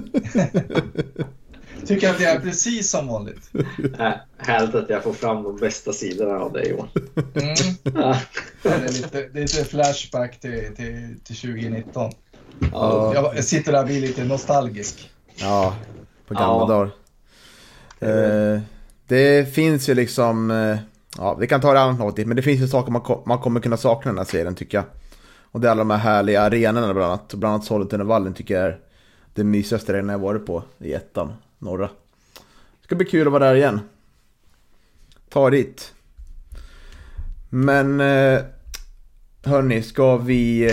tycker 1.87 2.11
att 2.11 2.19
det 2.19 2.25
är 2.25 2.41
precis 2.41 2.91
som 2.91 3.07
vanligt. 3.07 3.51
Äh, 3.99 4.13
härligt 4.39 4.75
att 4.75 4.91
jag 4.91 5.03
får 5.03 5.13
fram 5.13 5.43
de 5.43 5.57
bästa 5.57 5.93
sidorna 5.93 6.39
av 6.39 6.53
dig 6.53 6.71
Johan. 6.71 6.89
Mm. 7.35 7.55
Ja. 7.83 8.17
det, 8.63 8.69
är 8.69 8.93
lite, 8.93 9.29
det 9.33 9.39
är 9.39 9.43
lite 9.43 9.65
flashback 9.65 10.41
till, 10.41 10.77
till, 10.77 11.21
till 11.25 11.37
2019. 11.37 12.13
Ja. 12.73 13.15
Jag, 13.15 13.37
jag 13.37 13.45
sitter 13.45 13.73
där 13.73 13.81
och 13.81 13.87
blir 13.87 14.01
lite 14.01 14.25
nostalgisk. 14.25 15.11
Ja, 15.35 15.77
på 16.27 16.35
gamla 16.35 16.47
ja. 16.47 16.67
dagar. 16.67 16.91
Eh, 18.01 18.61
det 19.09 19.55
finns 19.55 19.89
ju 19.89 19.95
liksom, 19.95 20.51
eh, 20.51 20.79
ja 21.17 21.35
vi 21.35 21.47
kan 21.47 21.61
ta 21.61 21.73
det 21.73 21.81
annat 21.81 21.99
något 21.99 22.19
men 22.19 22.37
det 22.37 22.43
finns 22.43 22.61
ju 22.61 22.69
saker 22.69 22.93
man, 22.93 23.23
man 23.27 23.39
kommer 23.39 23.61
kunna 23.61 23.77
sakna 23.77 24.11
den 24.11 24.19
här 24.19 24.25
serien 24.25 24.55
tycker 24.55 24.79
jag. 24.79 24.85
Och 25.51 25.61
det 25.61 25.67
är 25.67 25.71
alla 25.71 25.79
de 25.79 25.91
här 25.91 25.99
härliga 25.99 26.43
arenorna 26.43 26.95
bland 26.95 27.13
annat. 27.13 27.35
Bland 27.35 27.55
annat 27.55 27.67
Sollentunavallen 27.67 28.35
tycker 28.35 28.55
jag 28.55 28.65
är 28.65 28.79
den 29.35 29.51
mysigaste 29.51 29.93
arenan 29.93 30.11
jag 30.11 30.19
varit 30.19 30.47
på 30.47 30.63
i 30.79 30.93
ettan, 30.93 31.33
norra. 31.59 31.87
Det 32.81 32.85
ska 32.85 32.95
bli 32.95 33.07
kul 33.07 33.27
att 33.27 33.33
vara 33.33 33.45
där 33.45 33.55
igen. 33.55 33.81
Ta 35.29 35.51
dit. 35.51 35.95
Men 37.51 38.01
eh, 38.01 38.41
hörni, 39.45 39.83
ska 39.83 40.17
vi 40.17 40.71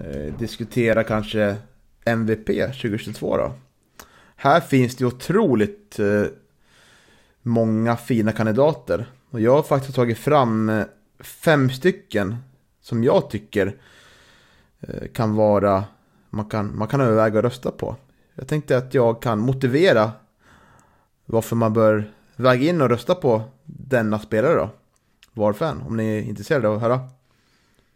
eh, 0.00 0.34
diskutera 0.38 1.04
kanske 1.04 1.56
MVP 2.04 2.46
2022 2.46 3.36
då? 3.36 3.52
Här 4.36 4.60
finns 4.60 4.96
det 4.96 5.04
otroligt 5.04 5.98
många 7.46 7.96
fina 7.96 8.32
kandidater. 8.32 9.06
Och 9.30 9.40
jag 9.40 9.52
har 9.52 9.62
faktiskt 9.62 9.94
tagit 9.94 10.18
fram 10.18 10.68
eh, 10.68 10.84
fem 11.20 11.70
stycken 11.70 12.36
som 12.80 13.04
jag 13.04 13.30
tycker 13.30 13.76
eh, 14.80 15.08
kan 15.12 15.34
vara, 15.34 15.84
man 16.30 16.44
kan, 16.44 16.78
man 16.78 16.88
kan 16.88 17.00
överväga 17.00 17.38
att 17.38 17.44
rösta 17.44 17.70
på. 17.70 17.96
Jag 18.34 18.48
tänkte 18.48 18.76
att 18.76 18.94
jag 18.94 19.22
kan 19.22 19.38
motivera 19.38 20.12
varför 21.24 21.56
man 21.56 21.72
bör 21.72 22.12
väga 22.36 22.68
in 22.68 22.80
och 22.80 22.88
rösta 22.88 23.14
på 23.14 23.42
denna 23.64 24.18
spelare 24.18 24.54
då. 24.54 24.70
Varför? 25.32 25.74
Om 25.86 25.96
ni 25.96 26.18
är 26.18 26.22
intresserade 26.22 26.68
av 26.68 26.74
att 26.74 26.82
höra. 26.82 27.00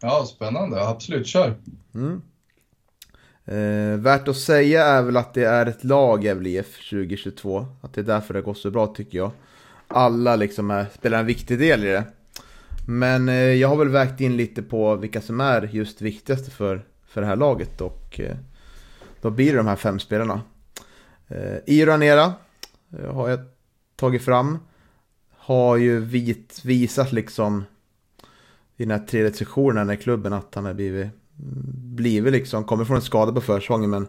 Ja, 0.01 0.25
spännande. 0.27 0.89
Absolut, 0.89 1.27
kör. 1.27 1.55
Mm. 1.95 2.23
Eh, 3.51 3.97
värt 3.97 4.29
att 4.29 4.37
säga 4.37 4.85
är 4.85 5.03
väl 5.03 5.17
att 5.17 5.35
det 5.35 5.45
är 5.45 5.67
ett 5.67 5.85
lag 5.85 6.25
Gävle 6.25 6.49
IF 6.49 6.91
2022. 6.91 7.67
Att 7.81 7.95
det 7.95 8.01
är 8.01 8.05
därför 8.05 8.35
det 8.35 8.41
går 8.41 8.55
så 8.55 8.71
bra 8.71 8.87
tycker 8.87 9.19
jag. 9.19 9.31
Alla 9.89 10.37
liksom 10.37 10.71
är, 10.71 10.87
spelar 10.95 11.19
en 11.19 11.27
viktig 11.27 11.59
del 11.59 11.85
i 11.85 11.87
det. 11.87 12.05
Men 12.89 13.29
eh, 13.29 13.35
jag 13.35 13.69
har 13.69 13.77
väl 13.77 13.89
vägt 13.89 14.21
in 14.21 14.37
lite 14.37 14.63
på 14.63 14.97
vilka 14.97 15.21
som 15.21 15.41
är 15.41 15.63
just 15.63 16.03
viktigaste 16.03 16.51
för, 16.51 16.85
för 17.07 17.21
det 17.21 17.27
här 17.27 17.37
laget. 17.37 17.81
Och 17.81 18.21
eh, 18.21 18.37
då 19.21 19.31
blir 19.31 19.51
det 19.51 19.57
de 19.57 19.67
här 19.67 19.77
fem 19.77 19.99
spelarna. 19.99 20.41
Eh, 21.29 21.57
Iro 21.67 21.91
Anera 21.91 22.33
eh, 22.99 23.15
har 23.15 23.29
jag 23.29 23.41
tagit 23.97 24.23
fram. 24.23 24.59
Har 25.37 25.77
ju 25.77 26.01
vit, 26.01 26.61
visat 26.65 27.13
liksom 27.13 27.65
i 28.77 28.85
den 28.85 29.01
här 29.01 29.07
tredje 29.07 29.33
sessionen 29.33 29.91
i 29.91 29.97
klubben 29.97 30.33
att 30.33 30.55
han 30.55 30.65
har 30.65 30.75
blivit 30.75 31.20
blivit 31.95 32.33
liksom, 32.33 32.65
kommer 32.65 32.85
från 32.85 32.97
en 32.97 33.03
skada 33.03 33.33
på 33.33 33.41
försäsongen 33.41 33.91
men 33.91 34.09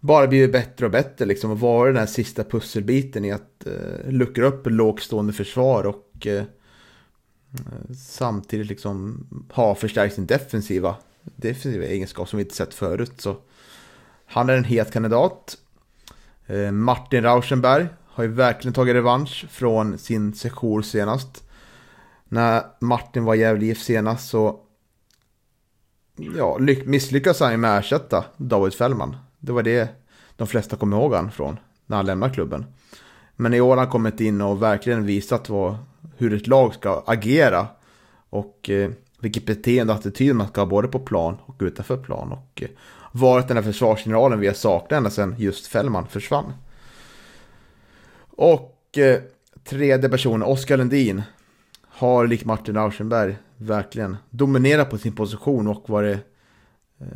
bara 0.00 0.26
blivit 0.26 0.52
bättre 0.52 0.86
och 0.86 0.92
bättre 0.92 1.24
liksom 1.24 1.50
och 1.50 1.60
varit 1.60 1.94
den 1.94 2.00
här 2.00 2.06
sista 2.06 2.44
pusselbiten 2.44 3.24
i 3.24 3.32
att 3.32 3.66
eh, 3.66 4.10
luckra 4.12 4.46
upp 4.46 4.66
lågstående 4.66 5.32
försvar 5.32 5.84
och 5.86 6.26
eh, 6.26 6.44
samtidigt 7.96 8.66
liksom 8.66 9.26
ha 9.52 9.74
förstärkt 9.74 10.14
sin 10.14 10.26
defensiva, 10.26 10.96
defensiva 11.22 11.84
egenskap 11.84 12.28
som 12.28 12.36
vi 12.36 12.42
inte 12.42 12.54
sett 12.54 12.74
förut. 12.74 13.12
Så 13.16 13.36
han 14.26 14.48
är 14.48 14.56
en 14.56 14.64
het 14.64 14.92
kandidat. 14.92 15.56
Eh, 16.46 16.70
Martin 16.70 17.22
Rauschenberg 17.22 17.86
har 18.06 18.24
ju 18.24 18.30
verkligen 18.30 18.74
tagit 18.74 18.94
revansch 18.94 19.46
från 19.50 19.98
sin 19.98 20.34
sejour 20.34 20.82
senast. 20.82 21.44
När 22.28 22.62
Martin 22.80 23.24
var 23.24 23.34
jävlig 23.34 23.76
senast 23.76 24.28
så 24.28 24.60
Mm. 26.20 26.36
ja, 26.36 26.58
misslyckas 26.84 27.40
han 27.40 27.50
ju 27.50 27.56
med 27.56 27.78
att 27.78 27.84
ersätta 27.84 28.24
David 28.36 28.74
Fällman. 28.74 29.16
Det 29.38 29.52
var 29.52 29.62
det 29.62 29.88
de 30.36 30.46
flesta 30.46 30.76
kommer 30.76 30.96
ihåg 30.96 31.14
han 31.14 31.30
från 31.30 31.58
när 31.86 31.96
han 31.96 32.06
lämnade 32.06 32.34
klubben. 32.34 32.66
Men 33.36 33.54
i 33.54 33.60
år 33.60 33.70
har 33.70 33.76
han 33.76 33.88
kommit 33.88 34.20
in 34.20 34.40
och 34.40 34.62
verkligen 34.62 35.06
visat 35.06 35.48
vad, 35.48 35.76
hur 36.16 36.34
ett 36.34 36.46
lag 36.46 36.74
ska 36.74 37.02
agera. 37.06 37.66
Och 38.30 38.70
eh, 38.70 38.90
vilket 39.20 39.46
beteende 39.46 39.92
och 39.92 39.98
attityd 39.98 40.34
man 40.34 40.48
ska 40.48 40.60
ha 40.60 40.66
både 40.66 40.88
på 40.88 40.98
plan 40.98 41.36
och 41.46 41.56
utanför 41.60 41.96
plan. 41.96 42.32
Och 42.32 42.62
eh, 42.62 42.68
varit 43.12 43.48
den 43.48 43.56
här 43.56 43.64
försvarsgeneralen 43.64 44.40
vi 44.40 44.46
har 44.46 44.54
saknat 44.54 44.92
ända 44.92 45.10
sedan 45.10 45.34
just 45.38 45.66
Fällman 45.66 46.06
försvann. 46.08 46.52
Och 48.30 48.98
eh, 48.98 49.20
tredje 49.64 50.08
personen, 50.08 50.42
Oskar 50.42 50.76
Lundin, 50.76 51.22
har 51.88 52.26
likt 52.26 52.44
Martin 52.44 52.76
Auschenberg 52.76 53.36
verkligen 53.60 54.16
dominerat 54.30 54.90
på 54.90 54.98
sin 54.98 55.14
position 55.14 55.68
och 55.68 55.88
varit, 55.88 56.18
eh, 57.00 57.06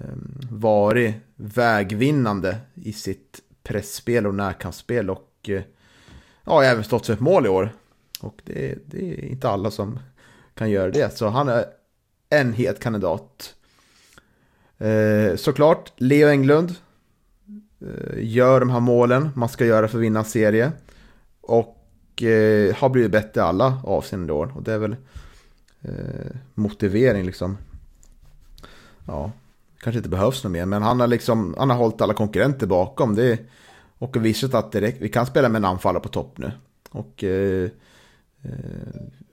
varit 0.50 1.14
vägvinnande 1.36 2.56
i 2.74 2.92
sitt 2.92 3.40
pressspel 3.62 4.26
och 4.26 4.34
närkampsspel 4.34 5.10
och 5.10 5.30
eh, 5.48 5.62
ja, 6.44 6.64
även 6.64 6.84
stått 6.84 7.06
för 7.06 7.12
ett 7.12 7.20
mål 7.20 7.46
i 7.46 7.48
år. 7.48 7.72
Och 8.20 8.42
det, 8.44 8.78
det, 8.86 8.98
är 8.98 9.24
inte 9.24 9.48
alla 9.48 9.70
som 9.70 9.98
kan 10.54 10.70
göra 10.70 10.90
det, 10.90 11.16
så 11.16 11.28
han 11.28 11.48
är 11.48 11.64
en 12.30 12.52
het 12.52 12.80
kandidat. 12.80 13.54
Eh, 14.78 15.36
såklart, 15.36 15.92
Leo 15.96 16.28
Englund 16.28 16.74
eh, 17.80 18.24
gör 18.24 18.60
de 18.60 18.70
här 18.70 18.80
målen 18.80 19.30
man 19.34 19.48
ska 19.48 19.66
göra 19.66 19.88
för 19.88 19.98
att 19.98 20.04
vinna 20.04 20.18
en 20.18 20.24
serie. 20.24 20.72
Och 21.40 22.22
eh, 22.22 22.74
har 22.74 22.88
blivit 22.88 23.12
bättre 23.12 23.40
i 23.40 23.44
alla 23.44 23.80
avseenden 23.84 24.30
i 24.30 24.32
år. 24.32 24.52
Och 24.56 24.62
det 24.62 24.72
är 24.72 24.78
väl 24.78 24.96
eh, 25.84 26.36
motivering 26.54 27.26
liksom. 27.26 27.58
Ja, 29.06 29.32
kanske 29.80 29.98
inte 29.98 30.08
behövs 30.08 30.44
något 30.44 30.52
mer, 30.52 30.66
men 30.66 30.82
han 30.82 31.00
har 31.00 31.06
liksom, 31.06 31.54
han 31.58 31.70
har 31.70 31.76
hållit 31.76 32.00
alla 32.00 32.14
konkurrenter 32.14 32.66
bakom. 32.66 33.14
Det, 33.14 33.38
och 33.98 34.24
visat 34.24 34.54
att 34.54 34.72
det, 34.72 34.94
vi 35.00 35.08
kan 35.08 35.26
spela 35.26 35.48
med 35.48 35.58
en 35.58 35.64
anfallare 35.64 36.02
på 36.02 36.08
topp 36.08 36.38
nu. 36.38 36.52
Och 36.90 37.24
eh, 37.24 37.70
eh, 38.42 38.50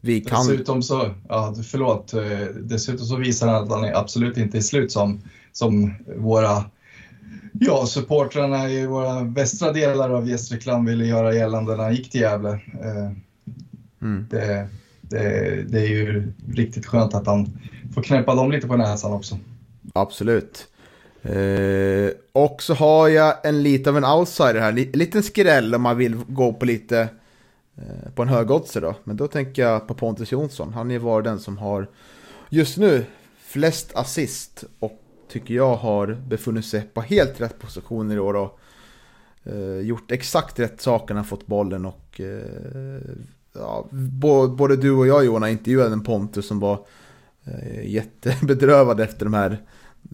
vi 0.02 0.22
kan... 0.22 0.48
Dessutom 0.48 0.84
så, 0.84 1.14
ja 1.30 1.56
förlåt, 1.72 2.14
eh, 2.14 2.40
dessutom 2.62 3.06
så 3.06 3.16
visar 3.16 3.48
han 3.48 3.64
att 3.64 3.70
han 3.70 3.84
är 3.84 3.94
absolut 3.94 4.38
inte 4.38 4.58
är 4.58 4.62
slut 4.62 4.92
som, 4.92 5.22
som 5.52 5.94
våra 6.18 6.66
Ja, 7.54 7.86
supportrarna 7.86 8.70
i 8.70 8.86
våra 8.86 9.24
västra 9.24 9.72
delar 9.72 10.10
av 10.10 10.30
Gästrikland 10.30 10.90
ville 10.90 11.06
göra 11.06 11.34
gällande 11.34 11.76
när 11.76 11.84
han 11.84 11.96
gick 11.96 12.12
till 12.12 12.22
Gävle. 12.22 12.50
Eh, 12.84 13.12
mm. 14.02 14.28
Det, 14.30 14.68
det, 15.12 15.64
det, 15.70 15.80
är 15.80 15.88
ju 15.88 16.34
riktigt 16.54 16.86
skönt 16.86 17.14
att 17.14 17.28
han 17.28 17.60
får 17.94 18.04
knäppa 18.04 18.36
dem 18.36 18.52
lite 18.52 18.68
på 18.68 18.78
näsan 18.78 19.14
också. 19.14 19.38
Absolut. 19.94 20.68
Eh, 21.22 22.12
och 22.32 22.62
så 22.62 22.74
har 22.74 23.08
jag 23.08 23.46
en 23.46 23.64
lite 23.64 23.90
av 23.90 23.98
en 23.98 24.06
outsider 24.06 24.60
här, 24.60 24.70
en 24.70 24.76
liten 24.76 25.24
skräll 25.24 25.76
om 25.76 25.82
man 25.82 25.98
vill 25.98 26.16
gå 26.16 26.54
på 26.54 26.66
lite 26.66 27.10
eh, 27.76 28.12
på 28.16 28.22
en 28.22 28.28
högoddsare 28.28 28.86
då. 28.86 28.96
Men 29.04 29.18
då 29.18 29.28
tänker 29.28 29.62
jag 29.62 29.88
på 29.88 29.94
Pontus 29.94 30.32
Jonsson. 30.32 30.74
Han 30.74 30.92
är 30.92 30.94
ju 30.94 31.00
varit 31.00 31.26
den 31.26 31.40
som 31.40 31.58
har 31.58 31.88
just 32.50 32.78
nu 32.78 33.06
flest 33.42 33.96
assist 33.96 34.64
och 34.80 35.02
tycker 35.30 35.54
jag 35.54 35.76
har 35.76 36.08
befunnit 36.28 36.66
sig 36.66 36.82
på 36.94 37.02
helt 37.02 37.42
rätt 37.42 37.60
positioner 37.60 38.16
i 38.16 38.20
år 38.20 38.34
och 38.34 38.60
eh, 39.44 39.80
gjort 39.80 40.12
exakt 40.12 40.60
rätt 40.60 40.82
saker 40.82 41.14
när 41.14 41.22
han 41.22 41.28
fått 41.28 41.48
bollen 41.48 41.86
och 41.86 42.22
eh, 42.22 43.02
ja, 43.54 43.88
både 44.58 44.76
du 44.76 44.92
och 44.92 45.08
jag 45.08 45.26
Johan 45.26 45.50
intervjuade 45.50 45.94
en 45.94 46.04
Pontus 46.04 46.48
som 46.48 46.60
var 46.60 46.86
eh, 47.46 47.90
jättebedrövad 47.90 49.00
efter 49.00 49.26
de 49.26 49.34
här 49.34 49.52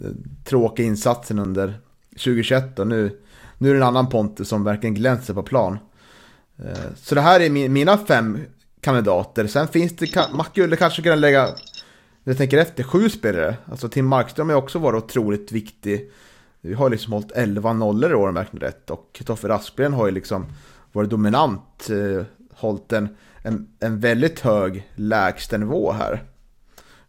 eh, 0.04 0.10
tråkiga 0.44 0.86
insatserna 0.86 1.42
under 1.42 1.80
2021 2.10 2.78
och 2.78 2.86
nu, 2.86 3.20
nu 3.58 3.70
är 3.70 3.74
det 3.74 3.80
en 3.80 3.86
annan 3.86 4.08
Pontus 4.08 4.48
som 4.48 4.64
verkligen 4.64 4.94
glänser 4.94 5.34
på 5.34 5.42
plan. 5.42 5.78
Eh, 6.58 6.92
så 6.96 7.14
det 7.14 7.20
här 7.20 7.40
är 7.40 7.50
min, 7.50 7.72
mina 7.72 7.98
fem 7.98 8.38
kandidater. 8.80 9.46
Sen 9.46 9.68
finns 9.68 9.96
det, 9.96 10.28
man 10.34 10.46
skulle 10.46 10.76
kanske 10.76 11.02
kunna 11.02 11.14
lägga 11.14 11.48
jag 12.28 12.36
tänker 12.36 12.58
efter, 12.58 12.82
sju 12.82 13.08
spelare. 13.08 13.56
Alltså 13.64 13.88
Tim 13.88 14.06
Markström 14.06 14.48
har 14.48 14.56
också 14.56 14.78
varit 14.78 15.04
otroligt 15.04 15.52
viktig. 15.52 16.10
Vi 16.60 16.74
har 16.74 16.90
liksom 16.90 17.12
hållit 17.12 17.32
11 17.32 17.72
nollor 17.72 18.10
i 18.10 18.14
år 18.14 18.28
om 18.28 18.36
jag 18.36 18.62
rätt. 18.62 18.90
Och 18.90 19.10
Kristoffer 19.12 19.48
Aspgren 19.48 19.92
har 19.92 20.06
ju 20.06 20.12
liksom 20.12 20.46
varit 20.92 21.10
dominant. 21.10 21.90
Eh, 21.90 22.24
hållit 22.54 22.92
en, 22.92 23.08
en, 23.42 23.68
en 23.80 24.00
väldigt 24.00 24.40
hög 24.40 24.88
lägstanivå 24.94 25.92
här 25.92 26.22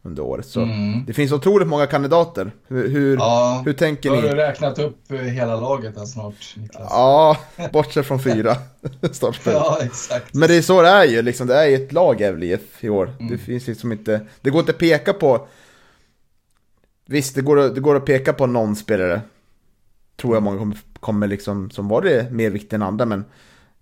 under 0.02 0.24
året. 0.24 0.46
Så 0.46 0.62
mm. 0.62 1.06
det 1.06 1.14
finns 1.14 1.32
otroligt 1.32 1.68
många 1.68 1.88
kandidater. 1.88 2.52
Hur, 2.68 2.90
hur, 2.90 3.18
ja, 3.18 3.62
hur 3.66 3.74
tänker 3.74 4.12
ni? 4.12 4.16
Har 4.16 4.24
du 4.24 4.36
räknat 4.36 4.80
upp 4.80 5.12
hela 5.12 5.60
laget 5.60 5.98
här 5.98 6.06
snart, 6.06 6.56
Niklas? 6.58 6.88
Ja, 6.90 7.38
bortsett 7.74 8.06
från 8.06 8.20
fyra 8.20 8.56
startspel. 9.12 9.54
ja, 9.54 9.80
exakt. 9.82 10.34
Men 10.34 10.48
det 10.48 10.56
är 10.56 10.62
så 10.62 10.82
det 10.82 10.90
är 10.90 11.06
ju, 11.06 11.22
liksom, 11.22 11.48
det 11.48 11.56
är 11.56 11.66
ju 11.66 11.76
ett 11.76 11.92
lag 11.92 12.22
Gävle 12.22 12.46
IF 12.46 12.84
i 12.84 12.90
år. 12.90 13.14
Mm. 13.20 13.32
Det 13.32 13.38
finns 13.38 13.68
liksom 13.68 13.92
inte, 13.92 14.22
det 14.42 14.50
går 14.50 14.60
inte 14.60 14.72
att 14.72 14.78
peka 14.78 15.14
på, 15.14 15.48
visst 17.06 17.36
det 17.36 17.42
går, 17.42 17.56
det 17.56 17.82
går 17.82 17.96
att 17.96 18.06
peka 18.06 18.34
på 18.34 18.46
någon 18.46 18.76
spelare, 18.76 19.22
tror 20.18 20.36
jag 20.36 20.44
många 20.44 20.58
kommer, 20.58 20.78
kommer 21.00 21.28
liksom, 21.28 21.72
som 21.72 21.88
var 21.88 22.02
det 22.02 22.32
mer 22.32 22.50
viktigt 22.50 22.74
än 22.74 22.82
andra, 22.82 23.06
men 23.06 23.26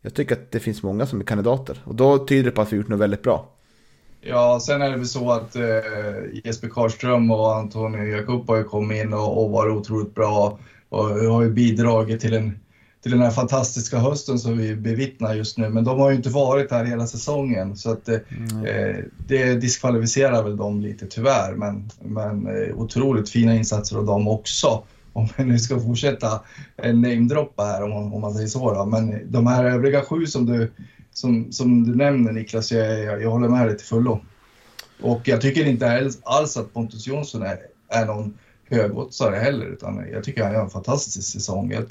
jag 0.08 0.14
tycker 0.14 0.36
att 0.36 0.52
det 0.52 0.60
finns 0.60 0.84
många 0.84 1.06
som 1.06 1.20
är 1.20 1.24
kandidater. 1.24 1.82
Och 1.84 1.96
då 1.96 2.18
tyder 2.18 2.44
det 2.44 2.52
på 2.52 2.62
att 2.62 2.74
vi 2.74 2.78
gjort 2.78 2.88
något 2.88 3.00
väldigt 3.00 3.24
bra. 3.24 3.50
Ja, 4.22 4.60
sen 4.62 4.82
är 4.82 4.90
det 4.90 4.98
väl 4.98 5.08
så 5.08 5.32
att 5.32 5.56
eh, 5.56 5.64
Jesper 6.44 6.70
Karlström 6.70 7.32
och 7.32 7.56
Antonio 7.56 8.04
Jakob 8.04 8.48
har 8.48 8.58
ju 8.58 8.64
kommit 8.64 9.04
in 9.04 9.14
och, 9.14 9.44
och 9.44 9.52
varit 9.52 9.76
otroligt 9.76 10.16
bra 10.16 10.60
och 10.90 11.04
har 11.06 11.42
ju 11.42 11.50
bidragit 11.50 12.22
till, 12.22 12.34
en, 12.34 12.60
till 13.04 13.12
den 13.12 13.22
här 13.22 13.32
fantastiska 13.32 13.98
hösten 13.98 14.40
som 14.40 14.58
vi 14.58 14.76
bevittnar 14.76 15.36
just 15.36 15.58
nu. 15.58 15.70
Men 15.70 15.84
de 15.84 16.00
har 16.00 16.10
ju 16.10 16.16
inte 16.16 16.30
varit 16.30 16.72
här 16.72 16.86
hela 16.86 17.08
säsongen 17.08 17.76
så 17.76 17.92
att 17.92 18.10
eh, 18.10 18.20
mm. 18.30 19.06
det 19.28 19.54
diskvalificerar 19.54 20.44
väl 20.44 20.58
dem 20.58 20.82
lite 20.82 21.06
tyvärr. 21.08 21.56
Men, 21.56 21.90
men 22.02 22.48
eh, 22.48 22.76
otroligt 22.76 23.30
fina 23.30 23.56
insatser 23.56 23.98
av 23.98 24.06
dem 24.06 24.28
också. 24.28 24.84
Om 25.18 25.28
vi 25.38 25.44
nu 25.44 25.60
ska 25.60 25.80
fortsätta 25.80 26.42
eh, 26.78 26.96
namedroppa 26.96 27.64
här 27.64 27.84
om 27.84 27.90
man, 27.90 28.14
om 28.14 28.22
man 28.22 28.34
säger 28.34 28.48
så. 28.48 28.74
Då. 28.74 28.86
Men 28.86 29.32
de 29.32 29.48
här 29.48 29.66
övriga 29.66 30.02
sju 30.02 30.26
som 30.26 30.46
du 30.46 30.72
som, 31.14 31.52
som 31.52 31.84
du 31.84 31.96
nämner 31.96 32.32
Niklas, 32.32 32.72
jag, 32.72 33.00
jag, 33.00 33.22
jag 33.22 33.32
håller 33.32 33.50
med 33.50 33.68
dig 33.68 33.78
till 33.78 33.88
fullo. 33.88 34.20
Och 35.02 35.28
jag 35.28 35.42
tycker 35.42 35.66
inte 35.66 36.12
alls 36.24 36.58
att 36.58 36.74
Pontus 36.74 37.08
Jonsson 37.08 37.42
är, 37.42 37.58
är 37.90 38.06
någon 38.06 38.38
högoddsare 38.70 39.36
heller, 39.36 39.66
utan 39.66 40.06
jag 40.12 40.24
tycker 40.24 40.44
han 40.44 40.54
gör 40.54 40.64
en 40.64 40.70
fantastisk 40.70 41.32
säsong. 41.32 41.72
Jag 41.72 41.86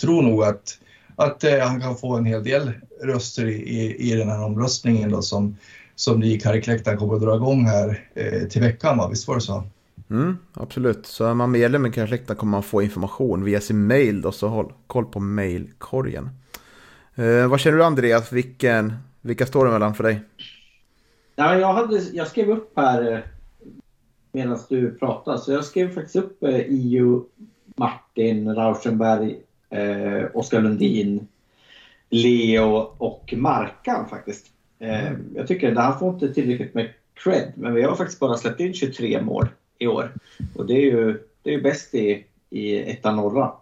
tror 0.00 0.22
nog 0.22 0.44
att, 0.44 0.78
att 1.16 1.44
eh, 1.44 1.58
han 1.58 1.80
kan 1.80 1.96
få 1.96 2.16
en 2.16 2.26
hel 2.26 2.44
del 2.44 2.72
röster 3.02 3.46
i, 3.46 3.54
i, 3.54 4.12
i 4.12 4.16
den 4.16 4.28
här 4.28 4.44
omröstningen 4.44 5.10
då, 5.10 5.22
som, 5.22 5.56
som 5.94 6.20
ni 6.20 6.32
i 6.32 6.40
Karikläktaren 6.40 6.98
kommer 6.98 7.14
att 7.14 7.22
dra 7.22 7.36
igång 7.36 7.64
här 7.64 8.08
eh, 8.14 8.48
till 8.48 8.62
veckan, 8.62 8.98
va? 8.98 9.08
visst 9.08 9.28
var 9.28 9.34
det 9.34 9.40
så? 9.40 9.64
Mm, 10.12 10.38
absolut, 10.54 11.06
så 11.06 11.24
är 11.24 11.34
man 11.34 11.50
medlem 11.50 11.86
i 11.86 11.90
Karikläktaren 11.90 12.38
kommer 12.38 12.50
man 12.50 12.62
få 12.62 12.82
information 12.82 13.44
via 13.44 13.60
sin 13.60 13.86
mail 13.86 14.20
då, 14.20 14.32
så 14.32 14.48
håll 14.48 14.72
koll 14.86 15.04
på 15.04 15.20
mailkorgen. 15.20 16.30
Eh, 17.14 17.48
vad 17.48 17.60
känner 17.60 17.78
du 17.78 17.84
Andreas? 17.84 18.32
Vilken, 18.32 18.92
vilka 19.20 19.46
står 19.46 19.64
det 19.64 19.70
mellan 19.70 19.94
för 19.94 20.04
dig? 20.04 20.20
Ja, 21.36 21.58
jag, 21.58 21.72
hade, 21.72 21.98
jag 22.12 22.28
skrev 22.28 22.50
upp 22.50 22.72
här 22.76 23.12
eh, 23.12 23.18
medan 24.32 24.58
du 24.68 24.90
pratade. 24.90 25.38
Så 25.38 25.52
jag 25.52 25.64
skrev 25.64 25.94
faktiskt 25.94 26.16
upp 26.16 26.42
eh, 26.42 26.60
IU, 26.60 27.20
Martin 27.76 28.54
Rauschenberg, 28.54 29.36
eh, 29.70 30.24
Oskar 30.34 30.60
Lundin, 30.60 31.28
Leo 32.10 32.94
och 32.98 33.34
Markan 33.36 34.08
faktiskt. 34.08 34.46
Eh, 34.78 35.06
mm. 35.06 35.34
Jag 35.34 35.46
tycker 35.46 35.72
att 35.72 35.84
han 35.84 35.98
får 35.98 36.14
inte 36.14 36.34
tillräckligt 36.34 36.74
med 36.74 36.90
cred, 37.14 37.52
men 37.56 37.74
vi 37.74 37.82
har 37.82 37.96
faktiskt 37.96 38.20
bara 38.20 38.36
släppt 38.36 38.60
in 38.60 38.74
23 38.74 39.22
mål 39.22 39.48
i 39.82 39.86
år. 39.86 40.12
Och 40.56 40.66
det 40.66 40.74
är 40.74 40.80
ju, 40.80 41.28
det 41.42 41.54
är 41.54 41.60
bäst 41.60 41.94
i, 41.94 42.24
i 42.50 42.90
ettan 42.90 43.16
norra. 43.16 43.52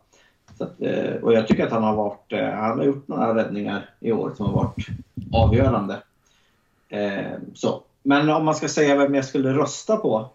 Att, 0.58 0.82
eh, 0.82 1.14
och 1.22 1.32
jag 1.32 1.48
tycker 1.48 1.66
att 1.66 1.72
han 1.72 1.82
har 1.82 1.96
varit, 1.96 2.32
eh, 2.32 2.50
han 2.50 2.78
har 2.78 2.84
gjort 2.84 3.08
några 3.08 3.34
räddningar 3.34 3.90
i 4.00 4.12
år 4.12 4.32
som 4.36 4.46
har 4.46 4.52
varit 4.52 4.86
avgörande. 5.32 6.02
Eh, 6.88 7.38
så. 7.54 7.82
Men 8.02 8.30
om 8.30 8.44
man 8.44 8.54
ska 8.54 8.68
säga 8.68 8.96
vem 8.96 9.14
jag 9.14 9.24
skulle 9.24 9.52
rösta 9.52 9.96
på, 9.96 10.30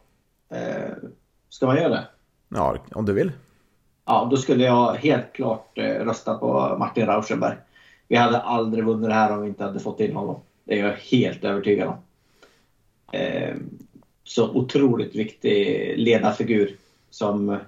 ska 1.50 1.66
man 1.66 1.76
göra 1.76 1.90
det? 1.90 2.08
Ja, 2.50 2.78
om 2.92 3.06
du 3.06 3.14
vill. 3.14 3.32
Ja, 4.06 4.28
då 4.32 4.38
skulle 4.38 4.64
jag 4.64 4.94
helt 4.94 5.34
klart 5.34 5.78
rösta 5.78 6.38
på 6.38 6.76
Martin 6.80 7.06
Rauschenberg. 7.06 7.56
Vi 8.08 8.16
hade 8.16 8.40
aldrig 8.40 8.86
vunnit 8.86 9.10
det 9.10 9.16
här 9.16 9.32
om 9.32 9.42
vi 9.42 9.48
inte 9.48 9.64
hade 9.64 9.80
fått 9.80 10.00
in 10.00 10.16
honom. 10.16 10.40
Det 10.64 10.80
är 10.80 10.86
jag 10.86 10.94
helt 10.94 11.44
övertygad 11.44 11.88
om. 11.88 11.98
Så 14.28 14.50
otroligt 14.50 15.16
viktig 15.16 15.94
ledarfigur 15.98 16.78
som 17.10 17.60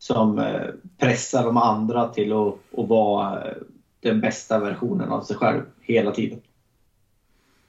som 0.00 0.38
eh, 0.38 0.66
pressar 0.98 1.44
de 1.44 1.56
andra 1.56 2.08
till 2.08 2.32
att, 2.32 2.54
att 2.78 2.88
vara 2.88 3.44
eh, 3.44 3.56
den 4.00 4.20
bästa 4.20 4.58
versionen 4.58 5.08
av 5.08 5.22
sig 5.22 5.36
själv 5.36 5.62
hela 5.80 6.10
tiden. 6.10 6.40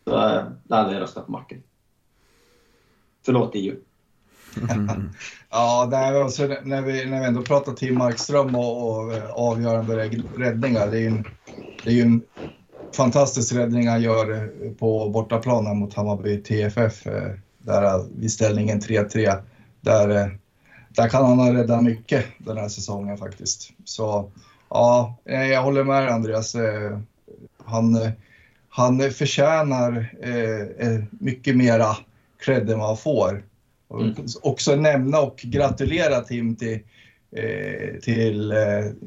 Så 0.03 0.15
eh, 0.15 0.43
där 0.63 0.77
hade 0.77 0.93
jag 0.93 1.01
röstat 1.01 1.25
på 1.25 1.31
Martin. 1.31 1.63
Förlåt 3.25 3.51
EU. 3.53 3.75
ja, 5.49 5.87
nej, 5.91 6.21
alltså, 6.21 6.47
när, 6.63 6.81
vi, 6.81 7.05
när 7.05 7.19
vi 7.19 7.25
ändå 7.25 7.41
pratar 7.41 7.71
Tim 7.71 7.97
Markström 7.97 8.55
och, 8.55 8.87
och 8.87 9.13
avgörande 9.35 10.09
räddningar. 10.37 10.91
Det 10.91 10.97
är 10.97 11.01
ju 11.01 11.07
en, 11.07 11.25
det 11.83 11.89
är 11.89 11.93
ju 11.93 12.01
en 12.01 12.21
fantastisk 12.95 13.55
räddning 13.55 13.87
han 13.87 14.01
gör 14.01 14.49
på 14.79 15.09
bortaplanen 15.09 15.77
mot 15.77 15.93
Hammarby 15.93 16.43
TFF. 16.43 17.07
Där 17.61 18.05
vid 18.19 18.31
ställningen 18.31 18.81
3-3. 18.81 19.41
Där 19.81 20.37
där 20.95 21.09
kan 21.09 21.25
han 21.25 21.39
ha 21.39 21.53
räddat 21.53 21.83
mycket 21.83 22.25
den 22.37 22.57
här 22.57 22.69
säsongen 22.69 23.17
faktiskt. 23.17 23.71
Så 23.83 24.31
ja, 24.69 25.17
eh, 25.25 25.45
jag 25.45 25.63
håller 25.63 25.83
med 25.83 26.09
Andreas. 26.09 26.55
Eh, 26.55 26.99
han, 27.65 28.11
han 28.69 29.11
förtjänar 29.11 30.15
eh, 30.21 31.03
mycket 31.11 31.57
mera 31.57 31.97
cred 32.39 32.69
än 32.69 32.79
vad 32.79 32.87
han 32.87 32.97
får. 32.97 33.43
Mm. 33.93 34.15
Också 34.41 34.75
nämna 34.75 35.19
och 35.19 35.37
gratulera 35.37 36.21
Tim 36.21 36.55
till, 36.55 36.79
till 38.01 38.53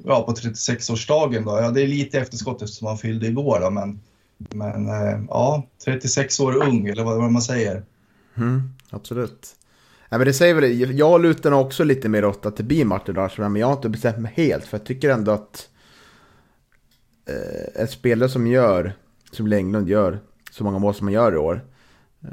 ja, 0.05 0.23
på 0.23 0.33
36-årsdagen. 0.33 1.45
Då. 1.45 1.51
Ja, 1.51 1.71
det 1.71 1.83
är 1.83 1.87
lite 1.87 2.19
efterskott 2.19 2.63
eftersom 2.63 2.89
han 2.89 2.99
fyllde 2.99 3.27
igår, 3.27 3.61
då, 3.61 3.71
men, 3.71 4.01
men 4.39 4.87
ja, 5.29 5.67
36 5.85 6.41
år 6.41 6.57
ung 6.57 6.87
eller 6.87 7.05
vad 7.05 7.33
man 7.33 7.43
säger. 7.43 7.83
Mm, 8.35 8.63
absolut. 8.91 9.57
Ja, 10.09 10.19
men 10.19 10.27
det 10.27 10.33
säger 10.33 10.55
väl, 10.55 10.99
jag 10.99 11.23
lutar 11.23 11.51
nog 11.51 11.61
också 11.61 11.85
lite 11.85 12.09
mer 12.09 12.25
åt 12.25 12.47
att 12.47 12.57
det 12.57 12.63
blir 12.63 12.85
Martin 12.85 13.15
Rashford, 13.15 13.51
men 13.51 13.61
jag 13.61 13.67
har 13.67 13.75
inte 13.75 13.89
bestämt 13.89 14.19
mig 14.19 14.33
helt. 14.37 14.65
För 14.65 14.79
jag 14.79 14.87
tycker 14.87 15.11
ändå 15.11 15.33
att 15.33 15.69
eh, 17.27 17.83
en 17.83 17.89
spelare 17.89 18.29
som 18.29 18.47
gör, 18.47 18.93
som 19.31 19.53
Englund 19.53 19.89
gör, 19.89 20.21
så 20.51 20.65
många 20.65 20.79
mål 20.79 20.95
som 20.95 21.07
han 21.07 21.15
gör 21.15 21.33
i 21.35 21.37
år. 21.37 21.65
Eh, 22.23 22.29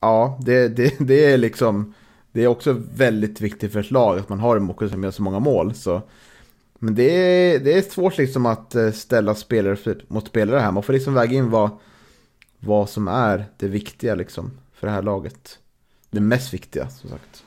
ja, 0.00 0.40
det, 0.44 0.68
det, 0.68 0.94
det 0.98 1.24
är 1.24 1.38
liksom, 1.38 1.94
det 2.32 2.44
är 2.44 2.46
också 2.46 2.76
väldigt 2.94 3.40
viktigt 3.40 3.72
för 3.72 3.80
ett 3.80 3.90
lag 3.90 4.18
att 4.18 4.28
man 4.28 4.40
har 4.40 4.56
en 4.56 4.62
målskytt 4.62 4.92
som 4.92 5.04
gör 5.04 5.10
så 5.10 5.22
många 5.22 5.38
mål. 5.38 5.74
Så. 5.74 6.02
Men 6.78 6.94
det 6.94 7.10
är, 7.10 7.58
det 7.58 7.72
är 7.78 7.82
svårt 7.82 8.18
liksom 8.18 8.46
att 8.46 8.74
eh, 8.74 8.90
ställa 8.90 9.34
spelare 9.34 9.94
mot 10.08 10.28
spelare 10.28 10.60
här. 10.60 10.72
Man 10.72 10.82
får 10.82 10.92
liksom 10.92 11.14
väga 11.14 11.36
in 11.36 11.50
vad, 11.50 11.70
vad 12.60 12.88
som 12.88 13.08
är 13.08 13.44
det 13.56 13.68
viktiga 13.68 14.14
liksom 14.14 14.50
för 14.72 14.86
det 14.86 14.92
här 14.92 15.02
laget 15.02 15.58
det 16.10 16.20
mest 16.20 16.54
viktiga 16.54 16.88
som 16.88 17.10
sagt. 17.10 17.44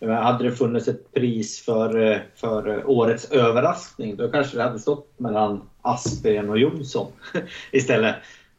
Hade 0.00 0.44
det 0.44 0.52
funnits 0.52 0.88
ett 0.88 1.12
pris 1.12 1.64
för, 1.64 2.22
för 2.36 2.86
årets 2.86 3.30
överraskning 3.30 4.16
då 4.16 4.30
kanske 4.30 4.56
det 4.56 4.62
hade 4.62 4.78
stått 4.78 5.14
mellan 5.16 5.68
Aspgren 5.82 6.50
och 6.50 6.58
Jonsson 6.58 7.12
istället. 7.70 8.16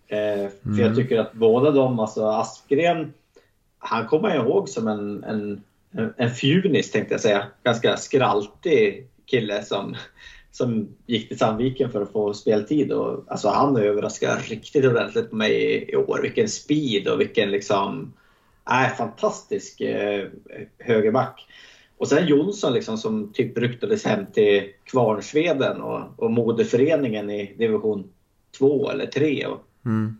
Eh, 0.08 0.40
mm. 0.40 0.52
För 0.62 0.84
jag 0.84 0.96
tycker 0.96 1.20
att 1.20 1.34
båda 1.34 1.72
de, 1.72 2.00
alltså 2.00 2.28
Aspgren, 2.28 3.14
han 3.78 4.08
kommer 4.08 4.36
jag 4.36 4.46
ihåg 4.46 4.70
som 4.70 4.88
en, 4.88 5.24
en, 5.24 5.64
en 6.18 6.32
fjunis 6.32 6.92
tänkte 6.92 7.14
jag 7.14 7.22
säga. 7.22 7.48
Ganska 7.64 7.98
skraltig 7.98 9.08
kille 9.26 9.64
som, 9.64 9.96
som 10.56 10.88
gick 11.06 11.28
till 11.28 11.38
Sandviken 11.38 11.92
för 11.92 12.02
att 12.02 12.12
få 12.12 12.34
speltid. 12.34 12.92
Och, 12.92 13.24
alltså, 13.28 13.50
han 13.50 13.76
har 13.76 13.82
överraskat 13.82 14.50
riktigt 14.50 14.86
ordentligt 14.86 15.30
på 15.30 15.36
mig 15.36 15.54
i, 15.90 15.96
år. 15.96 16.20
Vilken 16.22 16.50
speed 16.50 17.08
och 17.08 17.20
vilken 17.20 17.52
liksom, 17.52 18.14
äh, 18.70 18.96
fantastisk 18.98 19.82
eh, 19.82 20.28
högerback. 20.80 21.48
Och 21.98 22.08
sen 22.08 22.28
Jonsson 22.28 22.74
liksom, 22.74 22.98
som 22.98 23.34
typ 23.34 23.58
ryktades 23.58 24.06
hem 24.06 24.26
till 24.34 24.64
Kvarnsveden 24.84 25.82
och, 25.82 26.02
och 26.18 26.32
modeföreningen 26.32 27.30
i 27.30 27.56
division 27.58 28.10
2 28.58 28.90
eller 28.92 29.06
3. 29.06 29.46
Och, 29.46 29.62
Mm. 29.86 30.18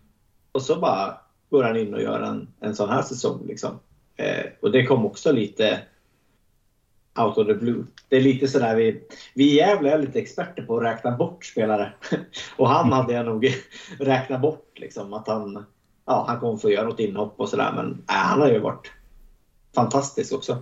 och 0.52 0.62
så 0.62 0.80
bara 0.80 1.18
går 1.50 1.64
han 1.64 1.78
in 1.78 1.94
och 1.94 2.02
gör 2.02 2.22
en, 2.22 2.48
en 2.60 2.76
sån 2.76 2.90
här 2.90 3.02
säsong. 3.02 3.48
Liksom. 3.48 3.80
Eh, 4.16 4.46
och 4.62 4.72
det 4.72 4.86
kom 4.86 5.06
också 5.06 5.32
lite 5.32 5.80
out 7.20 7.38
of 7.38 7.48
the 7.48 7.54
blue. 7.54 7.84
Det 8.10 8.16
är 8.18 8.22
lite 8.22 8.48
sådär, 8.48 8.76
vi, 8.76 9.02
vi 9.34 9.52
i 9.52 9.56
Gävle 9.56 9.92
är 9.92 10.00
lite 10.00 10.20
experter 10.20 10.64
på 10.64 10.78
att 10.78 10.84
räkna 10.84 11.12
bort 11.12 11.46
spelare. 11.46 11.94
och 12.58 12.70
han 12.70 12.92
hade 12.92 13.14
jag 13.14 13.26
nog 13.26 13.54
räknat 14.00 14.42
bort 14.42 14.72
liksom, 14.76 15.14
att 15.14 15.28
han, 15.28 15.66
ja, 16.06 16.26
han 16.28 16.40
kommer 16.40 16.58
få 16.58 16.70
göra 16.70 16.88
något 16.88 17.00
inhopp 17.00 17.34
och 17.40 17.50
sådär. 17.50 17.72
Men 17.76 17.92
äh, 17.92 18.16
han 18.16 18.42
har 18.42 18.48
ju 18.48 18.60
varit 18.60 18.92
fantastisk 19.76 20.34
också. 20.34 20.58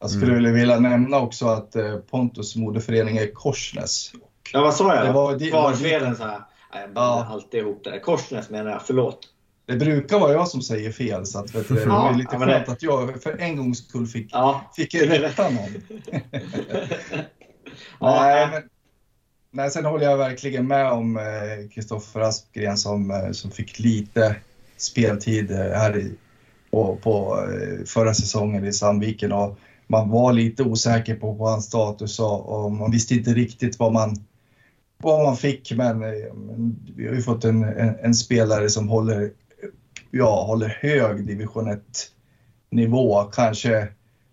Jag 0.00 0.10
skulle 0.10 0.38
mm. 0.38 0.54
vilja 0.54 0.78
nämna 0.78 1.20
också 1.20 1.46
att 1.46 1.76
eh, 1.76 1.96
Pontus 1.96 2.56
modeförening 2.56 3.16
är 3.16 3.32
Korsnäs. 3.32 4.12
Ja, 4.52 4.60
vad 4.60 4.74
sa 4.74 4.94
jag? 4.94 5.06
Det 5.06 5.12
var- 5.12 5.36
det 5.36 5.50
var- 5.50 5.62
Kvarnsveden 5.62 6.16
sa 6.16 6.22
jag. 6.24 6.42
Nej, 6.72 6.82
Jag 6.82 6.92
blandar 6.92 7.24
Ja. 7.24 7.32
alltid 7.32 7.60
ihop 7.60 7.80
det. 7.84 7.90
där. 7.90 7.98
Korsnäs 7.98 8.50
menar 8.50 8.70
jag, 8.70 8.82
förlåt. 8.82 9.18
Det 9.66 9.76
brukar 9.76 10.18
vara 10.18 10.32
jag 10.32 10.48
som 10.48 10.62
säger 10.62 10.92
fel 10.92 11.26
så 11.26 11.38
att, 11.38 11.54
vet 11.54 11.68
du, 11.68 11.74
det 11.74 11.86
var 11.86 12.14
lite 12.14 12.28
ja, 12.32 12.38
men 12.38 12.48
skönt 12.48 12.66
det- 12.66 12.72
att 12.72 12.82
jag 12.82 13.22
för 13.22 13.36
en 13.38 13.56
gångs 13.56 13.78
skull 13.88 14.06
fick, 14.06 14.28
Ja, 14.32 14.70
fick 14.76 14.94
rätta 14.94 15.50
någon. 15.50 15.82
Ja, 18.00 18.20
nej, 18.22 18.48
men, 18.52 18.62
nej, 19.50 19.70
sen 19.70 19.84
håller 19.84 20.04
jag 20.04 20.16
verkligen 20.16 20.66
med 20.66 20.92
om 20.92 21.18
Kristoffer 21.74 22.20
Aspgren 22.20 22.76
som, 22.76 23.10
eh, 23.10 23.30
som 23.30 23.50
fick 23.50 23.78
lite 23.78 24.36
speltid 24.76 25.50
eh, 25.50 25.56
här 25.58 25.96
i, 25.98 26.14
på, 26.70 26.96
på 27.02 27.38
eh, 27.52 27.84
förra 27.84 28.14
säsongen 28.14 28.64
i 28.64 28.72
Sandviken. 28.72 29.32
Och 29.32 29.58
man 29.86 30.10
var 30.10 30.32
lite 30.32 30.62
osäker 30.62 31.16
på, 31.16 31.34
på 31.36 31.46
hans 31.48 31.64
status 31.66 32.18
och, 32.20 32.64
och 32.64 32.72
man 32.72 32.90
visste 32.90 33.14
inte 33.14 33.30
riktigt 33.30 33.78
vad 33.78 33.92
man, 33.92 34.16
vad 34.98 35.22
man 35.24 35.36
fick. 35.36 35.72
Men, 35.72 36.02
eh, 36.02 36.34
men 36.34 36.76
vi 36.96 37.06
har 37.08 37.14
ju 37.14 37.22
fått 37.22 37.44
en, 37.44 37.62
en, 37.64 37.94
en 38.02 38.14
spelare 38.14 38.68
som 38.70 38.88
håller, 38.88 39.30
ja, 40.12 40.44
håller 40.44 40.78
hög 40.80 41.26
division 41.26 41.68
1 41.68 41.80
nivå. 42.70 43.22
Kanske 43.22 43.88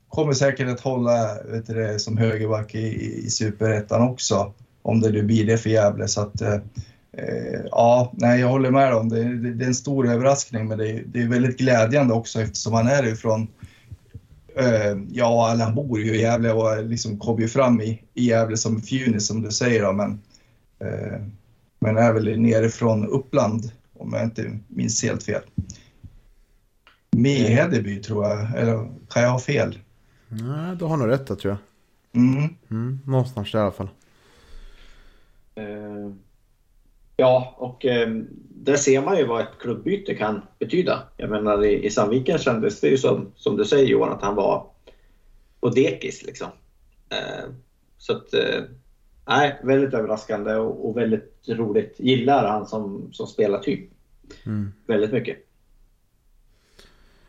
kommer 0.10 0.34
säkert 0.34 0.68
att 0.68 0.80
hålla 0.80 1.44
vet 1.44 1.68
du, 1.68 2.00
som 2.00 2.18
högerback 2.18 2.76
i, 2.76 3.22
i 3.26 3.30
superettan 3.30 4.02
också. 4.02 4.54
Om 4.82 5.02
det 5.02 5.12
nu 5.12 5.24
blir 5.24 5.46
det 5.46 5.58
för 5.58 5.70
Gävle. 5.70 6.08
Så 6.08 6.22
att, 6.22 6.42
eh, 6.42 6.54
eh 7.12 7.62
ja, 7.72 8.14
nej, 8.14 8.40
jag 8.40 8.48
håller 8.48 8.72
med 8.72 8.94
om 8.94 9.10
det. 9.10 9.24
Det, 9.24 9.54
det 9.54 9.66
är 9.66 9.68
en 9.68 9.76
stor 9.76 10.08
överraskning 10.08 10.68
men 10.68 10.78
det 10.78 10.90
är, 10.90 11.04
det 11.06 11.22
är 11.22 11.28
väldigt 11.28 11.58
glädjande 11.58 12.14
också 12.14 12.42
eftersom 12.42 12.74
han 12.74 12.88
är 12.88 13.08
ifrån 13.08 13.48
eh, 14.56 14.98
Ja, 15.12 15.56
han 15.60 15.76
bor 15.76 16.00
ju 16.00 16.16
i 16.16 16.22
Gävle 16.22 16.52
och 16.52 16.84
liksom 16.84 17.20
kom 17.20 17.42
ju 17.42 17.48
fram 17.48 17.82
i, 17.82 18.02
i 18.14 18.26
Gävle 18.26 18.58
som 18.58 18.82
Funis 18.82 19.28
som 19.28 19.42
du 19.42 19.52
säger. 19.52 19.84
Då, 19.84 19.92
men, 19.92 20.22
eh, 20.80 21.22
men 21.80 21.98
är 21.98 22.14
väl 22.14 22.40
nerifrån 22.40 23.08
Uppland 23.08 23.72
om 24.00 24.14
jag 24.14 24.24
inte 24.24 24.60
minns 24.68 25.04
helt 25.04 25.24
fel. 25.24 25.42
Hedeby 27.18 28.02
tror 28.02 28.26
jag, 28.26 28.58
eller 28.58 28.92
kan 29.10 29.24
jag 29.24 29.30
ha 29.30 29.40
fel? 29.40 29.80
Nej, 30.28 30.76
du 30.76 30.86
har 30.86 30.98
nog 30.98 31.08
rätt 31.08 31.28
där, 31.28 31.36
tror 31.36 31.54
jag. 31.54 31.60
Mm. 32.22 32.56
Mm, 32.72 33.00
någonstans 33.06 33.52
där 33.52 33.60
i 33.60 33.62
alla 33.62 33.72
fall. 33.72 33.90
Eh, 35.56 36.14
Ja, 37.20 37.56
och 37.58 37.86
eh, 37.86 38.10
där 38.50 38.76
ser 38.76 39.02
man 39.02 39.18
ju 39.18 39.26
vad 39.26 39.42
ett 39.42 39.60
klubbyte 39.60 40.16
kan 40.16 40.42
betyda. 40.60 41.04
Jag 41.18 41.30
menar 41.30 41.66
i, 41.66 41.86
i 41.86 41.90
Sandviken 41.90 42.38
kändes 42.38 42.82
det 42.82 42.88
ju 42.88 42.98
som, 42.98 43.32
som 43.36 43.58
du 43.58 43.66
säger 43.66 43.86
Johan, 43.86 44.12
att 44.12 44.22
han 44.22 44.36
var 44.36 44.66
på 45.60 45.70
dekis 45.70 46.26
liksom. 46.26 46.48
Eh, 47.10 47.50
så 47.98 48.14
att, 48.14 48.34
eh, 48.34 48.64
nej, 49.28 49.60
väldigt 49.64 49.94
överraskande 49.94 50.56
och, 50.56 50.90
och 50.90 50.98
väldigt 50.98 51.44
roligt. 51.48 51.96
Gillar 51.98 52.48
han 52.48 52.68
som, 52.68 53.10
som 53.12 53.28
spelar 53.28 53.60
typ. 53.60 53.90
Mm. 54.46 54.74
Väldigt 54.88 55.12
mycket. 55.12 55.38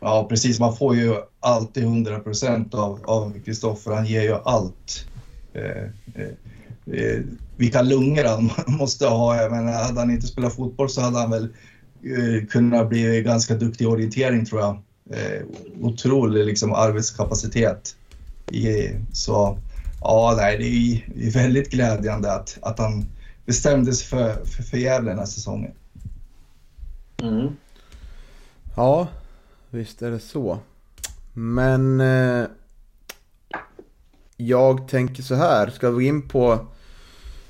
Ja, 0.03 0.25
precis. 0.29 0.59
Man 0.59 0.75
får 0.75 0.95
ju 0.95 1.15
alltid 1.39 1.83
100 1.83 2.19
procent 2.19 2.73
av 2.73 2.99
av 3.05 3.39
Kristoffer. 3.45 3.91
Han 3.91 4.05
ger 4.05 4.21
ju 4.21 4.33
allt. 4.33 5.05
Eh, 5.53 5.83
eh, 6.15 6.93
eh, 6.93 7.21
vilka 7.57 7.81
lungor 7.81 8.23
han 8.23 8.51
måste 8.77 9.07
ha. 9.07 9.41
Jag 9.41 9.51
menar, 9.51 9.71
hade 9.71 9.99
han 9.99 10.11
inte 10.11 10.27
spelat 10.27 10.55
fotboll 10.55 10.89
så 10.89 11.01
hade 11.01 11.19
han 11.19 11.31
väl 11.31 11.43
eh, 12.03 12.47
kunnat 12.47 12.89
bli 12.89 13.21
ganska 13.21 13.55
duktig 13.55 13.85
i 13.85 13.87
orientering 13.87 14.45
tror 14.45 14.61
jag. 14.61 14.81
Eh, 15.09 15.41
otrolig 15.81 16.45
liksom, 16.45 16.73
arbetskapacitet. 16.73 17.95
I, 18.51 18.89
så 19.11 19.57
ja, 20.01 20.33
nej, 20.37 20.57
det 20.57 20.65
är 20.65 21.23
ju 21.23 21.29
väldigt 21.29 21.71
glädjande 21.71 22.33
att, 22.33 22.57
att 22.61 22.79
han 22.79 23.05
bestämde 23.45 23.93
sig 23.93 24.07
för, 24.07 24.45
för, 24.45 24.63
för 24.63 24.77
Gävle 24.77 25.11
den 25.11 25.19
här 25.19 25.25
säsongen. 25.25 25.71
Mm. 27.21 27.47
Ja, 28.75 29.07
visst 29.71 30.01
är 30.01 30.11
det 30.11 30.19
så. 30.19 30.59
Men 31.33 32.01
eh, 32.01 32.45
jag 34.37 34.87
tänker 34.87 35.23
så 35.23 35.35
här. 35.35 35.69
Ska 35.69 35.89
vi 35.89 35.93
gå 35.93 36.01
in 36.01 36.27
på 36.27 36.65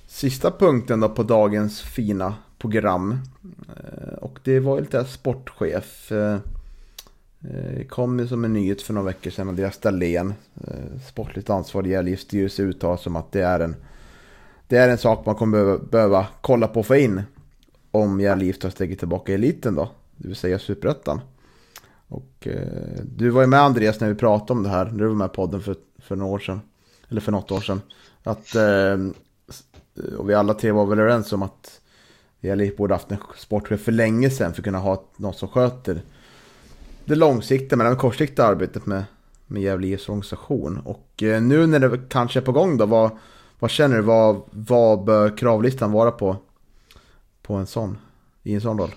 sista 0.07 0.51
punkten 0.51 0.99
då 0.99 1.09
på 1.09 1.23
dagens 1.23 1.81
fina 1.81 2.35
program. 2.57 3.17
Eh, 3.69 4.13
och 4.13 4.39
det 4.43 4.59
var 4.59 4.75
ju 4.75 4.81
lite 4.81 5.05
sportchef. 5.05 6.11
Eh, 6.11 6.37
eh 7.41 7.87
kom 7.87 8.19
ju 8.19 8.27
som 8.27 8.45
en 8.45 8.53
nyhet 8.53 8.81
för 8.81 8.93
några 8.93 9.05
veckor 9.05 9.31
sedan. 9.31 9.49
Andreas 9.49 9.77
Dahlén, 9.77 10.33
eh, 10.67 10.99
sportligt 11.07 11.49
ansvarig 11.49 11.87
i 11.87 11.91
Gävle 11.91 12.17
styrelse 12.17 12.63
uttalar 12.63 12.97
som 12.97 13.15
att 13.15 13.31
det 13.31 13.41
är 13.41 13.59
en 13.59 13.75
det 14.67 14.77
är 14.77 14.89
en 14.89 14.97
sak 14.97 15.25
man 15.25 15.35
kommer 15.35 15.57
behöva, 15.57 15.77
behöva 15.77 16.27
kolla 16.41 16.67
på 16.67 16.83
för 16.83 16.95
in 16.95 17.21
om 17.91 18.19
Gävle 18.19 18.53
tar 18.53 18.69
steget 18.69 18.99
tillbaka 18.99 19.31
i 19.31 19.35
eliten 19.35 19.75
då, 19.75 19.89
det 20.17 20.27
vill 20.27 20.37
säga 20.37 20.59
superettan. 20.59 21.21
Och 22.11 22.47
eh, 22.47 23.03
du 23.03 23.29
var 23.29 23.41
ju 23.41 23.47
med 23.47 23.61
Andreas 23.61 23.99
när 23.99 24.09
vi 24.09 24.15
pratade 24.15 24.53
om 24.53 24.63
det 24.63 24.69
här, 24.69 24.85
när 24.85 24.99
du 24.99 25.07
var 25.07 25.15
med 25.15 25.25
i 25.25 25.35
podden 25.35 25.61
för, 25.61 25.75
för 25.99 26.15
några 26.15 26.31
år 26.31 26.39
sedan, 26.39 26.61
eller 27.09 27.21
för 27.21 27.31
något 27.31 27.51
år 27.51 27.61
sedan. 27.61 27.81
Att, 28.23 28.55
eh, 28.55 28.97
och 30.17 30.29
vi 30.29 30.33
alla 30.33 30.53
tre 30.53 30.71
var 30.71 30.85
väl 30.85 30.99
överens 30.99 31.33
om 31.33 31.41
att 31.43 31.81
vi 32.39 32.75
borde 32.77 32.93
haft 32.93 33.11
en 33.11 33.17
sportchef 33.37 33.81
för 33.81 33.91
länge 33.91 34.29
sedan 34.29 34.53
för 34.53 34.61
att 34.61 34.63
kunna 34.63 34.77
ha 34.77 35.03
någon 35.17 35.33
som 35.33 35.47
sköter 35.47 36.01
det 37.05 37.15
långsiktiga 37.15 37.77
men 37.77 37.87
även 37.87 37.99
kortsiktiga 37.99 38.45
arbetet 38.45 38.85
med, 38.85 39.03
med 39.47 39.61
Gävle 39.61 39.87
IFs 39.87 40.09
organisation. 40.09 40.81
Och 40.85 41.23
eh, 41.23 41.41
nu 41.41 41.67
när 41.67 41.79
det 41.79 41.99
kanske 42.09 42.39
är 42.39 42.43
på 42.43 42.51
gång 42.51 42.77
då, 42.77 42.85
vad, 42.85 43.11
vad 43.59 43.71
känner 43.71 43.95
du? 43.95 44.01
Vad, 44.01 44.41
vad 44.51 45.03
bör 45.03 45.37
kravlistan 45.37 45.91
vara 45.91 46.11
på, 46.11 46.35
på 47.41 47.53
en 47.53 47.67
sån, 47.67 47.97
i 48.43 48.53
en 48.53 48.61
sån 48.61 48.77
roll? 48.77 48.91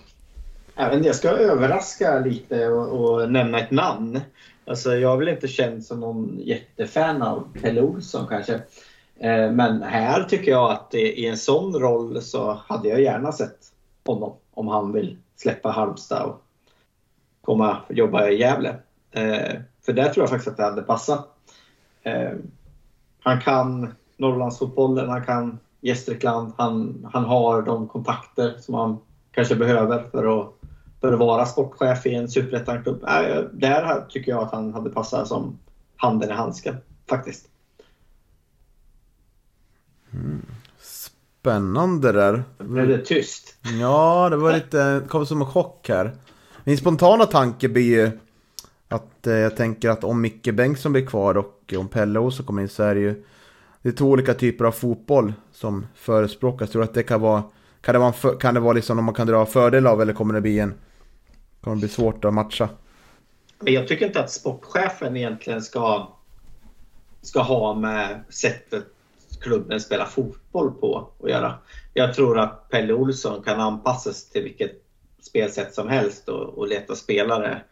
Även 0.77 1.05
jag 1.05 1.14
ska 1.16 1.29
överraska 1.29 2.18
lite 2.18 2.68
och, 2.68 3.01
och 3.01 3.33
nämna 3.33 3.59
ett 3.59 3.70
namn. 3.70 4.20
Alltså, 4.66 4.95
jag 4.97 5.12
är 5.12 5.16
väl 5.16 5.29
inte 5.29 5.49
känd 5.49 5.85
som 5.85 6.01
någon 6.01 6.39
jättefan 6.39 7.22
av 7.22 7.49
Pelle 7.62 7.83
Olsson 7.83 8.27
kanske. 8.29 8.55
Eh, 9.16 9.51
Men 9.53 9.83
här 9.83 10.22
tycker 10.22 10.51
jag 10.51 10.70
att 10.70 10.95
i 10.95 10.99
i 10.99 11.27
en 11.27 11.39
sån 11.39 11.75
roll 11.81 12.22
så 12.22 12.53
hade 12.66 12.89
jag 12.89 13.01
gärna 13.01 13.33
sett 13.33 13.59
honom 14.07 14.37
om 14.55 14.68
han 14.68 14.93
vill 14.93 15.18
släppa 15.37 15.70
Halmstad 15.70 16.22
och 16.22 16.43
komma 17.41 17.77
och 17.89 17.95
jobba 17.95 18.29
i 18.29 18.41
Gävle. 18.41 18.77
Eh, 19.11 19.57
För 19.87 19.93
där 19.93 20.09
tror 20.09 20.22
jag 20.22 20.31
faktiskt 20.31 20.49
att 20.49 20.57
det 20.57 20.62
hade 20.64 20.83
passat. 20.83 21.29
Eh, 22.03 22.33
Han 23.22 23.41
kan 23.41 23.95
Norrlandsfotbollen, 24.16 25.09
han 25.09 25.25
kan 25.25 25.59
Gästrikland, 25.81 26.53
han, 26.57 27.07
han 27.12 27.25
har 27.25 27.62
de 27.62 27.89
kontakter 27.89 28.55
som 28.61 28.75
han 28.75 28.99
kanske 29.31 29.55
behöver 29.57 30.03
för 30.11 30.41
att, 30.41 30.54
för 31.05 31.13
att 31.13 31.19
vara 31.19 31.47
sportchef 31.47 32.07
i 32.07 32.15
en 32.15 32.29
superettan-klubb. 32.29 33.05
Äh, 33.05 33.43
Där 33.53 34.05
tycker 34.09 34.33
jag 34.33 34.43
att 34.43 34.53
han 34.53 34.75
hade 34.75 34.91
passat 34.91 35.29
som 35.29 35.59
handen 35.97 36.31
i 36.31 36.33
handsken 36.33 36.77
faktiskt. 37.09 37.49
Spännande 40.79 42.13
där. 42.13 42.45
Blev 42.59 42.89
det 42.89 42.99
tyst? 42.99 43.55
Ja, 43.81 44.29
det 44.31 44.37
var 44.37 44.53
lite, 44.53 45.03
kom 45.09 45.27
som 45.27 45.41
en 45.41 45.47
chock 45.47 45.89
här. 45.89 46.13
Min 46.65 46.79
spontana 46.79 47.27
tanke 47.27 47.69
blir 47.69 47.83
ju 47.83 48.11
att 48.89 49.27
eh, 49.27 49.35
jag 49.35 49.57
tänker 49.57 49.91
att 49.91 50.05
om 50.05 50.21
Micke 50.21 50.55
Bengtsson 50.55 50.93
blir 50.93 51.07
kvar 51.07 51.37
och 51.37 51.75
om 51.79 51.89
Pelle 51.89 52.19
Olsson 52.19 52.47
kommer 52.47 52.63
in 52.63 52.69
så 52.69 52.83
är 52.83 52.95
det 52.95 53.01
ju 53.01 53.25
det 53.83 53.89
är 53.89 53.93
två 53.93 54.11
olika 54.11 54.35
typer 54.35 54.65
av 54.65 54.73
fotboll 54.73 55.33
som 55.53 55.87
förespråkas. 55.95 56.71
Tror 56.71 56.83
du 56.83 56.89
att 56.89 56.95
det 56.95 57.03
kan 57.03 57.21
vara, 57.21 57.43
kan 57.81 57.93
det 57.93 57.99
vara, 57.99 58.13
för, 58.13 58.37
kan 58.37 58.55
det 58.55 58.61
vara 58.61 58.73
liksom 58.73 58.99
om 58.99 59.05
man 59.05 59.15
kan 59.15 59.27
dra 59.27 59.47
fördel 59.47 59.87
av 59.87 60.03
eller 60.03 60.13
kommer 60.13 60.35
det 60.35 60.41
bli 60.41 60.59
en, 60.59 60.75
kommer 61.65 61.77
det 61.77 61.81
bli 61.81 61.89
svårt 61.89 62.25
att 62.25 62.35
matcha? 62.35 62.69
Men 63.59 63.73
jag 63.73 63.89
tycker 63.89 64.07
inte 64.07 64.21
att 64.21 64.31
sportchefen 64.31 65.17
egentligen 65.17 65.62
ska, 65.62 66.09
ska 67.23 67.43
ha 67.43 67.75
med 67.75 68.25
sättet 68.29 68.85
klubben 69.45 69.81
spelar 69.81 70.07
fotboll 70.07 70.71
på 70.71 71.11
att 71.23 71.31
göra. 71.31 71.59
Jag 71.95 72.15
tror 72.15 72.39
att 72.39 72.69
Pelle 72.69 72.93
Olsson 72.93 73.43
kan 73.43 73.61
anpassas 73.61 74.31
till 74.31 74.43
vilket 74.43 74.73
spelsätt 75.23 75.75
som 75.75 75.89
helst 75.89 76.29
och, 76.29 76.59
och 76.59 76.69
leta 76.69 76.95
spelare 76.95 77.62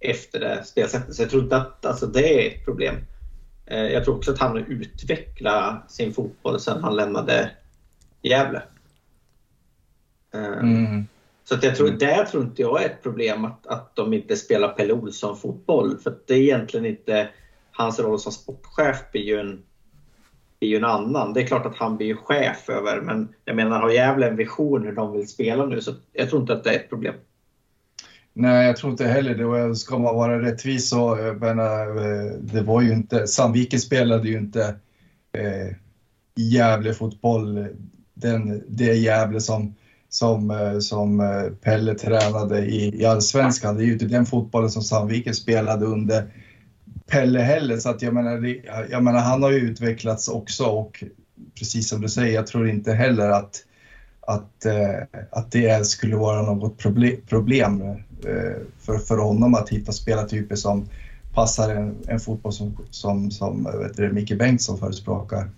efter 0.00 0.40
det 0.40 0.64
spelsättet. 0.64 1.14
Så 1.14 1.22
jag 1.22 1.30
tror 1.30 1.42
inte 1.42 1.56
att 1.56 1.86
alltså, 1.86 2.06
det 2.06 2.46
är 2.46 2.50
ett 2.50 2.64
problem. 2.64 2.94
Eh, 3.66 3.86
jag 3.86 4.04
tror 4.04 4.16
också 4.16 4.32
att 4.32 4.38
han 4.38 4.50
har 4.50 4.64
utvecklat 4.68 5.90
sin 5.90 6.14
fotboll 6.14 6.60
sedan 6.60 6.82
han 6.82 6.96
lämnade 6.96 7.50
Gävle. 8.22 8.62
Eh, 10.34 10.44
mm. 10.44 11.06
Så 11.44 11.58
jag 11.62 11.76
tror, 11.76 11.90
där 11.90 12.24
tror 12.24 12.42
inte 12.42 12.62
jag 12.62 12.82
är 12.82 12.86
ett 12.86 13.02
problem 13.02 13.44
att, 13.44 13.66
att 13.66 13.96
de 13.96 14.14
inte 14.14 14.36
spelar 14.36 14.68
Pelle 14.68 14.92
Olsson-fotboll. 14.92 15.98
För 15.98 16.14
det 16.26 16.34
är 16.34 16.38
egentligen 16.38 16.86
inte 16.86 17.28
hans 17.72 18.00
roll 18.00 18.18
som 18.18 18.32
sportchef 18.32 18.96
blir 19.12 19.22
ju 19.22 19.40
en, 19.40 19.62
blir 20.58 20.68
ju 20.68 20.76
en 20.76 20.84
annan. 20.84 21.32
Det 21.32 21.42
är 21.42 21.46
klart 21.46 21.66
att 21.66 21.76
han 21.76 21.96
blir 21.96 22.06
ju 22.06 22.16
chef 22.16 22.68
över, 22.68 23.00
men 23.00 23.28
jag 23.44 23.56
menar 23.56 23.80
har 23.80 23.90
Gävle 23.90 24.28
en 24.28 24.36
vision 24.36 24.84
hur 24.84 24.92
de 24.92 25.12
vill 25.12 25.28
spela 25.28 25.66
nu 25.66 25.80
så 25.80 25.92
jag 26.12 26.30
tror 26.30 26.40
inte 26.40 26.52
att 26.52 26.64
det 26.64 26.70
är 26.70 26.76
ett 26.76 26.88
problem. 26.88 27.14
Nej, 28.32 28.66
jag 28.66 28.76
tror 28.76 28.92
inte 28.92 29.06
heller 29.06 29.34
det. 29.34 29.76
Ska 29.76 29.98
man 29.98 30.14
vara 30.14 30.42
rättvis 30.42 30.88
så, 30.88 31.14
menar, 31.40 31.96
eh, 31.96 32.32
det 32.40 32.62
var 32.62 32.82
ju 32.82 32.92
inte, 32.92 33.26
Sandviken 33.26 33.80
spelade 33.80 34.28
ju 34.28 34.38
inte 34.38 34.74
eh, 35.32 35.76
Gävle-fotboll, 36.34 37.68
den, 38.14 38.62
det 38.68 38.94
Gävle 38.94 39.40
som, 39.40 39.74
som, 40.14 40.50
eh, 40.50 40.78
som 40.78 41.20
eh, 41.20 41.52
Pelle 41.62 41.94
tränade 41.94 42.58
i, 42.66 43.00
i 43.00 43.04
allsvenskan. 43.04 43.76
Det 43.76 43.82
är 43.82 43.86
ju 43.86 43.92
inte 43.92 44.04
den 44.04 44.26
fotbollen 44.26 44.70
som 44.70 44.82
Sandviken 44.82 45.34
spelade 45.34 45.86
under 45.86 46.32
Pelle 47.06 47.40
heller. 47.40 47.76
Så 47.76 47.90
att 47.90 48.02
jag 48.02 48.14
menar, 48.14 48.56
jag 48.90 49.02
menar, 49.02 49.18
han 49.18 49.42
har 49.42 49.50
ju 49.50 49.58
utvecklats 49.58 50.28
också 50.28 50.64
och 50.64 51.04
precis 51.58 51.88
som 51.88 52.00
du 52.00 52.08
säger, 52.08 52.34
jag 52.34 52.46
tror 52.46 52.68
inte 52.68 52.92
heller 52.92 53.30
att, 53.30 53.56
att, 54.20 54.64
eh, 54.64 55.22
att 55.30 55.52
det 55.52 55.86
skulle 55.86 56.16
vara 56.16 56.42
något 56.42 56.78
problem 57.28 57.82
för, 58.80 58.98
för 58.98 59.16
honom 59.16 59.54
att 59.54 59.68
hitta 59.68 59.92
spelartyper 59.92 60.56
som 60.56 60.88
passar 61.32 61.74
en, 61.74 61.96
en 62.06 62.20
fotboll 62.20 62.52
som, 62.52 62.76
som, 62.90 63.30
som 63.30 63.64
vet 63.64 63.96
du, 63.96 64.12
Micke 64.12 64.38
Bengtsson 64.38 64.78
förespråkar. 64.78 65.48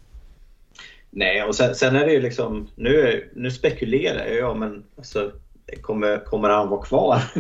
Nej, 1.11 1.43
och 1.43 1.55
sen, 1.55 1.75
sen, 1.75 1.97
är 1.97 2.07
det 2.07 2.13
ju 2.13 2.21
liksom, 2.21 2.69
nu, 2.75 3.25
nu 3.35 3.51
spekulerar 3.51 4.27
jag, 4.27 4.57
men 4.57 4.85
alltså, 4.97 5.33
kommer, 5.83 6.25
kommer 6.25 6.49
han 6.49 6.69
vara 6.69 6.83
kvar? 6.83 7.23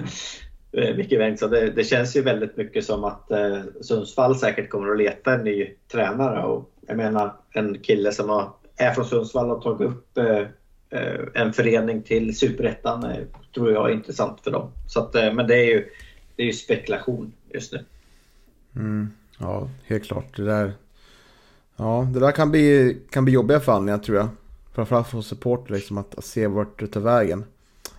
Eh, 0.73 0.97
Micke 0.97 1.11
Bengtsson. 1.11 1.51
Det, 1.51 1.71
det, 1.71 1.85
känns 1.85 2.17
ju 2.17 2.23
väldigt 2.23 2.57
mycket 2.57 2.85
som 2.85 3.05
att 3.05 3.31
eh, 3.31 3.61
Sundsvall 3.81 4.37
säkert 4.37 4.71
kommer 4.71 4.91
att 4.91 4.99
leta 4.99 5.35
en 5.35 5.45
ny 5.45 5.75
tränare. 5.93 6.43
Och 6.43 6.71
jag 6.87 6.97
menar 6.97 7.37
en 7.51 7.79
kille 7.79 8.12
som 8.12 8.29
har, 8.29 8.53
är 8.77 8.91
från 8.91 9.05
Sundsvall 9.05 9.51
och 9.51 9.62
tagit 9.62 9.89
upp 9.89 10.19
eh, 10.19 10.47
Eh, 10.91 11.21
en 11.35 11.53
förening 11.53 12.03
till 12.03 12.37
superettan 12.39 13.05
eh, 13.05 13.25
tror 13.55 13.73
jag 13.73 13.91
är 13.91 13.95
intressant 13.95 14.41
för 14.41 14.51
dem. 14.51 14.71
Så 14.87 15.01
att, 15.01 15.14
eh, 15.14 15.33
men 15.33 15.47
det 15.47 15.55
är, 15.55 15.64
ju, 15.64 15.89
det 16.37 16.43
är 16.43 16.47
ju 16.47 16.53
spekulation 16.53 17.33
just 17.53 17.73
nu. 17.73 17.85
Mm, 18.77 19.11
ja, 19.39 19.69
helt 19.85 20.05
klart. 20.05 20.37
Det 20.37 20.45
där, 20.45 20.73
ja, 21.77 22.09
det 22.12 22.20
där 22.20 22.33
kan 22.33 22.51
bli, 22.51 22.97
kan 23.11 23.24
bli 23.24 23.35
jobbiga 23.35 23.61
förhandlingar 23.61 23.99
tror 23.99 24.16
jag. 24.16 24.29
Framförallt 24.72 25.09
för 25.09 25.20
support 25.20 25.70
liksom 25.70 25.99
att, 25.99 26.14
att 26.14 26.24
se 26.24 26.47
vart 26.47 26.81
det 26.81 26.87
tar 26.87 27.01
vägen. 27.01 27.45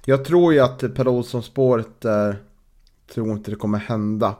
Jag 0.05 0.25
tror 0.25 0.53
ju 0.53 0.59
att 0.59 0.79
Per 0.95 1.07
Olsson-spåret 1.07 2.01
där 2.01 2.43
tror 3.13 3.31
inte 3.31 3.51
det 3.51 3.57
kommer 3.57 3.77
hända. 3.77 4.35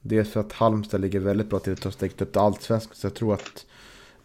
Dels 0.00 0.30
för 0.30 0.40
att 0.40 0.52
Halmstad 0.52 1.00
ligger 1.00 1.20
väldigt 1.20 1.50
bra 1.50 1.58
till 1.58 1.72
att 1.72 1.84
ha 1.84 1.90
stängt 1.90 2.22
upp 2.22 2.32
till 2.32 2.40
allsvenskan. 2.40 2.94
Så 2.94 3.06
jag 3.06 3.14
tror 3.14 3.34
att 3.34 3.66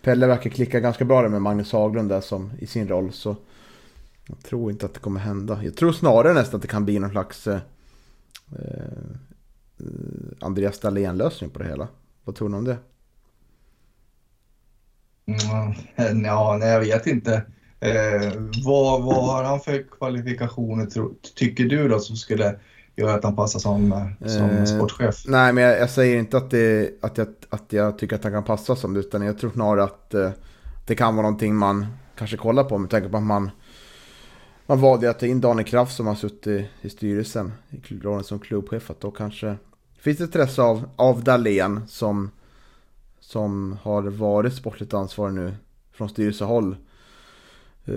Pelle 0.02 0.28
verkar 0.28 0.50
klicka 0.50 0.80
ganska 0.80 1.06
bra 1.06 1.22
där 1.22 1.30
med 1.30 1.41
Magnus 1.41 1.72
Haglund 1.72 2.10
där 2.10 2.22
som 2.22 2.52
i 2.60 2.68
sin 2.68 2.88
roll. 2.88 3.12
Så 3.12 3.36
jag 4.28 4.39
tror 4.39 4.72
inte 4.72 4.86
att 4.86 4.93
det 4.93 5.00
kommer 5.00 5.20
hända. 5.20 5.64
Jag 5.64 5.76
tror 5.76 5.91
snarare 5.91 6.34
nästan 6.34 6.56
att 6.56 6.62
det 6.62 6.68
kan 6.68 6.86
bli 6.86 7.00
någon 7.00 7.10
slags 7.10 7.48
eh, 7.48 7.60
eh 8.50 8.62
Andreas 10.39 10.80
Dahlén-lösning 10.80 11.50
på 11.50 11.60
det 11.60 11.66
hela. 11.66 11.88
Vad 12.24 12.36
tror 12.36 12.50
ni 12.50 12.58
om 12.58 12.66
det? 12.66 12.78
Mm, 15.28 16.23
ja, 16.25 16.57
nej, 16.59 16.69
jag 16.69 16.80
vet 16.80 17.07
inte. 17.07 17.43
Eh, 17.80 18.32
vad, 18.65 19.03
vad 19.03 19.25
har 19.25 19.43
han 19.43 19.59
för 19.59 19.86
kvalifikationer, 19.97 20.86
tro, 20.86 21.13
tycker 21.36 21.65
du 21.65 21.88
då, 21.88 21.99
som 21.99 22.15
skulle 22.15 22.55
göra 22.95 23.13
att 23.13 23.23
han 23.23 23.36
passar 23.36 23.59
som, 23.59 24.11
som 24.25 24.49
eh, 24.49 24.65
sportchef? 24.65 25.23
Nej, 25.28 25.53
men 25.53 25.63
jag, 25.63 25.80
jag, 25.80 25.89
säger 25.89 26.19
inte 26.19 26.38
att, 26.38 26.51
det, 26.51 26.91
att, 27.01 27.17
jag, 27.17 27.28
att 27.49 27.73
jag 27.73 27.97
tycker 27.97 28.15
att 28.15 28.23
han 28.23 28.34
kan 28.34 28.43
passa 28.43 28.75
som 28.75 28.93
det, 28.93 28.99
utan 28.99 29.21
jag 29.21 29.39
tror 29.39 29.51
snarare 29.51 29.84
att 29.84 30.13
eh, 30.13 30.30
det 30.86 30.95
kan 30.95 31.15
vara 31.15 31.23
någonting 31.23 31.55
man 31.55 31.86
kanske 32.17 32.38
kollar 32.38 32.63
på 32.63 32.78
med 32.78 32.89
tanke 32.89 33.09
på 33.09 33.17
att 33.17 33.23
man 33.23 33.51
man 34.67 34.82
valde 34.82 35.09
att 35.09 35.19
ta 35.19 35.25
in 35.25 35.41
Daniel 35.41 35.67
Kraft 35.67 35.95
som 35.95 36.07
har 36.07 36.15
suttit 36.15 36.65
i 36.82 36.89
styrelsen 36.89 37.53
i 37.69 37.93
rollen 37.93 38.23
som 38.23 38.39
klubbchef. 38.39 38.89
Att 38.89 39.01
då 39.01 39.11
kanske 39.11 39.55
finns 39.99 40.17
det 40.17 40.23
intresse 40.23 40.61
av, 40.61 40.89
av 40.95 41.23
Dahlén 41.23 41.82
som, 41.88 42.32
som 43.28 43.78
har 43.82 44.01
varit 44.01 44.53
sportligt 44.53 44.93
ansvarig 44.93 45.34
nu 45.34 45.53
från 45.91 46.09
styrelsehåll 46.09 46.75
eh, 47.86 47.93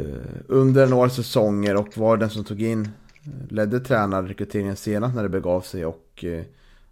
under 0.47 0.87
några 0.87 1.11
säsonger 1.11 1.77
och 1.77 1.99
var 1.99 2.17
den 2.17 2.31
som 2.31 2.45
tog 2.45 2.63
in, 2.63 2.89
eh, 3.25 3.53
ledde 3.53 3.81
tränarrekryteringen 3.81 4.77
senast 4.77 5.15
när 5.15 5.23
det 5.23 5.29
begav 5.29 5.61
sig 5.61 5.87
och 5.87 6.25
eh, 6.25 6.45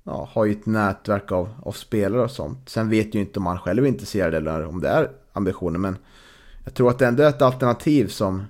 ja, 0.02 0.28
har 0.32 0.44
ju 0.44 0.52
ett 0.52 0.66
nätverk 0.66 1.32
av, 1.32 1.54
av 1.62 1.72
spelare 1.72 2.22
och 2.22 2.30
sånt. 2.30 2.68
Sen 2.68 2.88
vet 2.88 3.14
ju 3.14 3.20
inte 3.20 3.38
om 3.38 3.46
han 3.46 3.58
själv 3.58 3.84
är 3.84 3.88
intresserad 3.88 4.34
eller 4.34 4.66
om 4.66 4.80
det 4.80 4.88
är 4.88 5.10
ambitionen 5.32 5.80
men 5.80 5.96
jag 6.64 6.74
tror 6.74 6.90
att 6.90 6.98
det 6.98 7.06
ändå 7.06 7.22
är 7.22 7.28
ett 7.28 7.42
alternativ 7.42 8.06
som 8.06 8.44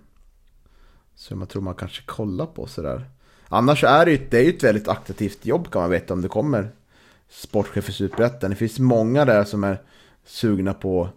som 1.14 1.40
jag 1.40 1.48
tror 1.48 1.62
man 1.62 1.74
kanske 1.74 2.02
kollar 2.06 2.46
på 2.46 2.66
sådär. 2.66 3.10
Annars 3.48 3.84
är 3.84 4.04
det 4.04 4.10
ju, 4.10 4.26
det 4.30 4.38
är 4.38 4.42
ju 4.42 4.50
ett 4.50 4.64
väldigt 4.64 4.88
attraktivt 4.88 5.46
jobb 5.46 5.70
kan 5.70 5.82
man 5.82 5.90
veta 5.90 6.14
om 6.14 6.22
det 6.22 6.28
kommer 6.28 6.70
sportchef 7.28 7.88
i 7.88 7.92
Superettan. 7.92 8.50
Det 8.50 8.56
finns 8.56 8.78
många 8.78 9.24
där 9.24 9.44
som 9.44 9.64
är 9.64 9.82
sugna 10.24 10.74
på, 10.74 11.08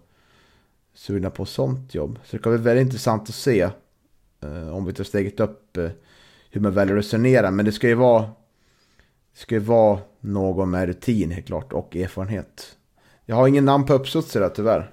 sugna 0.93 1.29
på 1.29 1.45
sånt 1.45 1.95
jobb. 1.95 2.19
Så 2.23 2.37
det 2.37 2.43
kan 2.43 2.51
bli 2.51 2.61
väldigt 2.61 2.85
intressant 2.85 3.29
att 3.29 3.35
se 3.35 3.61
eh, 4.41 4.75
om 4.75 4.85
vi 4.85 4.93
tar 4.93 5.03
steget 5.03 5.39
upp 5.39 5.77
eh, 5.77 5.89
hur 6.51 6.61
man 6.61 6.73
väljer 6.73 6.95
att 6.95 6.99
resonera. 6.99 7.51
Men 7.51 7.65
det 7.65 7.71
ska 7.71 7.87
ju 7.87 7.95
vara, 7.95 8.21
det 9.33 9.39
ska 9.39 9.55
ju 9.55 9.61
vara 9.61 9.99
någon 10.19 10.69
med 10.69 10.87
rutin 10.87 11.31
helt 11.31 11.47
klart 11.47 11.73
och 11.73 11.95
erfarenhet. 11.95 12.77
Jag 13.25 13.35
har 13.35 13.47
ingen 13.47 13.65
namn 13.65 13.85
på 13.85 13.93
uppstuds 13.93 14.33
där 14.33 14.49
tyvärr. 14.49 14.91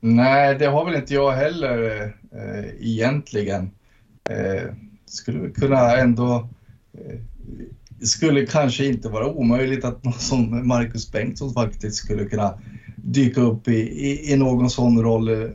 Nej, 0.00 0.54
det 0.58 0.66
har 0.66 0.84
väl 0.84 0.94
inte 0.94 1.14
jag 1.14 1.32
heller 1.32 2.02
eh, 2.32 2.64
egentligen. 2.80 3.70
Eh, 4.30 4.74
skulle 5.04 5.50
kunna 5.50 5.96
ändå... 5.96 6.48
Eh, 6.92 7.20
det 8.00 8.06
skulle 8.06 8.46
kanske 8.46 8.86
inte 8.86 9.08
vara 9.08 9.26
omöjligt 9.26 9.84
att 9.84 10.04
någon 10.04 10.12
som 10.18 10.68
Marcus 10.68 11.12
Bengtsson 11.12 11.52
faktiskt 11.52 11.96
skulle 11.96 12.24
kunna 12.24 12.58
dyka 12.96 13.40
upp 13.40 13.68
i, 13.68 13.80
i, 13.80 14.32
i 14.32 14.36
någon 14.36 14.70
sån 14.70 15.02
roll 15.02 15.28
eh, 15.28 15.50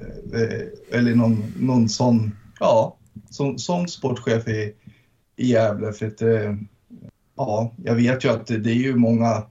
eller 0.91 1.15
någon, 1.15 1.43
någon 1.59 1.89
sån, 1.89 2.31
ja, 2.59 2.97
som, 3.29 3.57
som 3.57 3.87
sportchef 3.87 4.47
i, 4.47 4.73
i 5.35 5.47
Gävle. 5.47 5.93
För 5.93 6.07
att, 6.07 6.21
eh, 6.21 6.55
ja, 7.37 7.73
jag 7.83 7.95
vet 7.95 8.25
ju 8.25 8.29
att 8.29 8.47
det, 8.47 8.57
det 8.57 8.71
är 8.71 8.75
ju 8.75 8.95
många, 8.95 9.43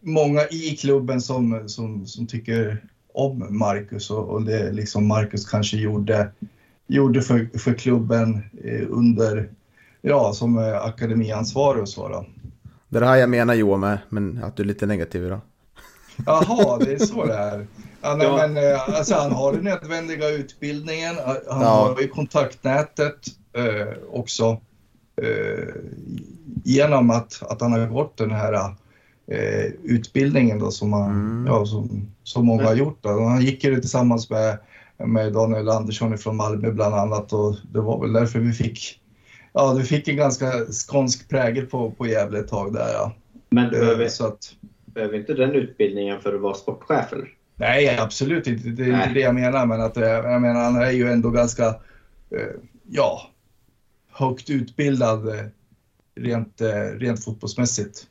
många 0.00 0.40
i 0.50 0.76
klubben 0.80 1.20
som, 1.20 1.68
som, 1.68 2.06
som 2.06 2.26
tycker 2.26 2.84
om 3.14 3.46
Marcus 3.58 4.10
och, 4.10 4.28
och 4.28 4.44
det 4.44 4.72
liksom 4.72 5.06
Marcus 5.06 5.44
kanske 5.44 5.76
gjorde, 5.76 6.30
gjorde 6.86 7.22
för, 7.22 7.58
för 7.58 7.74
klubben 7.74 8.42
eh, 8.64 8.86
under, 8.88 9.48
ja, 10.04 10.32
som 10.32 10.58
akademiansvarig 10.82 11.82
och 11.82 11.88
så 11.88 12.08
då. 12.08 12.26
Det 12.88 12.98
är 12.98 13.00
det 13.00 13.06
här 13.06 13.16
jag 13.16 13.30
menar 13.30 13.54
Johan 13.54 13.80
med, 13.80 13.98
men 14.08 14.44
att 14.44 14.56
du 14.56 14.62
är 14.62 14.66
lite 14.66 14.86
negativ 14.86 15.26
idag. 15.26 15.40
Jaha, 16.26 16.78
det 16.78 16.92
är 16.92 16.98
så 16.98 17.24
det 17.24 17.34
är. 17.34 17.66
Ja, 18.02 18.14
nej, 18.16 18.26
ja. 18.26 18.36
men, 18.36 18.56
eh, 18.56 18.88
alltså, 18.88 19.14
han 19.14 19.32
har 19.32 19.52
den 19.52 19.64
nödvändiga 19.64 20.28
utbildningen, 20.28 21.14
han 21.48 21.62
ja. 21.62 21.68
har 21.68 22.00
ju 22.00 22.08
kontaktnätet 22.08 23.18
eh, 23.52 23.98
också. 24.12 24.60
Eh, 25.22 25.74
genom 26.64 27.10
att, 27.10 27.42
att 27.42 27.60
han 27.60 27.72
har 27.72 27.86
gått 27.86 28.16
den 28.16 28.30
här 28.30 28.52
eh, 29.26 29.64
utbildningen 29.82 30.58
då 30.58 30.70
som, 30.70 30.90
man, 30.90 31.10
mm. 31.10 31.46
ja, 31.46 31.66
som, 31.66 32.10
som 32.22 32.46
många 32.46 32.64
har 32.64 32.74
gjort. 32.74 32.98
Då. 33.00 33.08
Han 33.08 33.42
gick 33.42 33.64
ju 33.64 33.80
tillsammans 33.80 34.30
med, 34.30 34.58
med 34.98 35.32
Daniel 35.32 35.68
Andersson 35.68 36.18
från 36.18 36.36
Malmö 36.36 36.70
bland 36.70 36.94
annat 36.94 37.32
och 37.32 37.56
det 37.72 37.80
var 37.80 38.00
väl 38.00 38.12
därför 38.12 38.38
vi 38.38 38.52
fick 38.52 39.00
Ja, 39.56 39.72
vi 39.78 39.84
fick 39.84 40.08
en 40.08 40.16
ganska 40.16 40.52
skånsk 40.70 41.28
prägel 41.28 41.66
på, 41.66 41.90
på 41.90 42.06
Gävle 42.06 42.38
ett 42.38 42.48
tag 42.48 42.72
där. 42.72 42.92
Ja. 42.92 43.12
Men 43.48 43.64
du 43.70 43.80
behöver, 43.80 44.08
så 44.08 44.26
att, 44.26 44.54
behöver 44.86 45.16
inte 45.18 45.34
den 45.34 45.52
utbildningen 45.52 46.20
för 46.20 46.34
att 46.34 46.40
vara 46.40 46.54
sportchef 46.54 47.12
eller? 47.12 47.28
Nej, 47.56 47.98
absolut 47.98 48.46
inte. 48.46 48.68
Det 48.68 48.82
är 48.82 48.86
inte 48.86 49.14
det 49.14 49.20
jag 49.20 49.34
menar. 49.34 49.66
Men 49.66 49.80
att, 49.80 49.96
eh, 49.96 50.08
jag 50.08 50.42
menar, 50.42 50.60
han 50.60 50.76
är 50.76 50.90
ju 50.90 51.10
ändå 51.12 51.30
ganska 51.30 51.66
eh, 52.30 52.54
ja, 52.88 53.30
högt 54.12 54.50
utbildad 54.50 55.50
rent, 56.14 56.60
rent 56.94 57.24
fotbollsmässigt. 57.24 58.06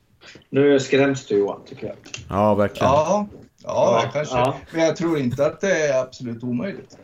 Nu 0.50 0.80
skräms 0.80 1.26
du 1.28 1.38
Johan, 1.38 1.62
tycker 1.66 1.88
jag. 1.88 1.96
Ja, 2.30 2.56
verkligen. 2.56 2.88
Ja, 2.92 3.28
ja, 3.64 4.02
Ja, 4.04 4.10
kanske. 4.14 4.36
ja. 4.36 4.56
Men 4.72 4.82
jag 4.82 4.96
tror 4.96 5.18
inte 5.18 5.46
att 5.46 5.62
det 5.62 5.88
är 5.88 6.02
absolut 6.02 6.44
omöjligt. 6.44 6.98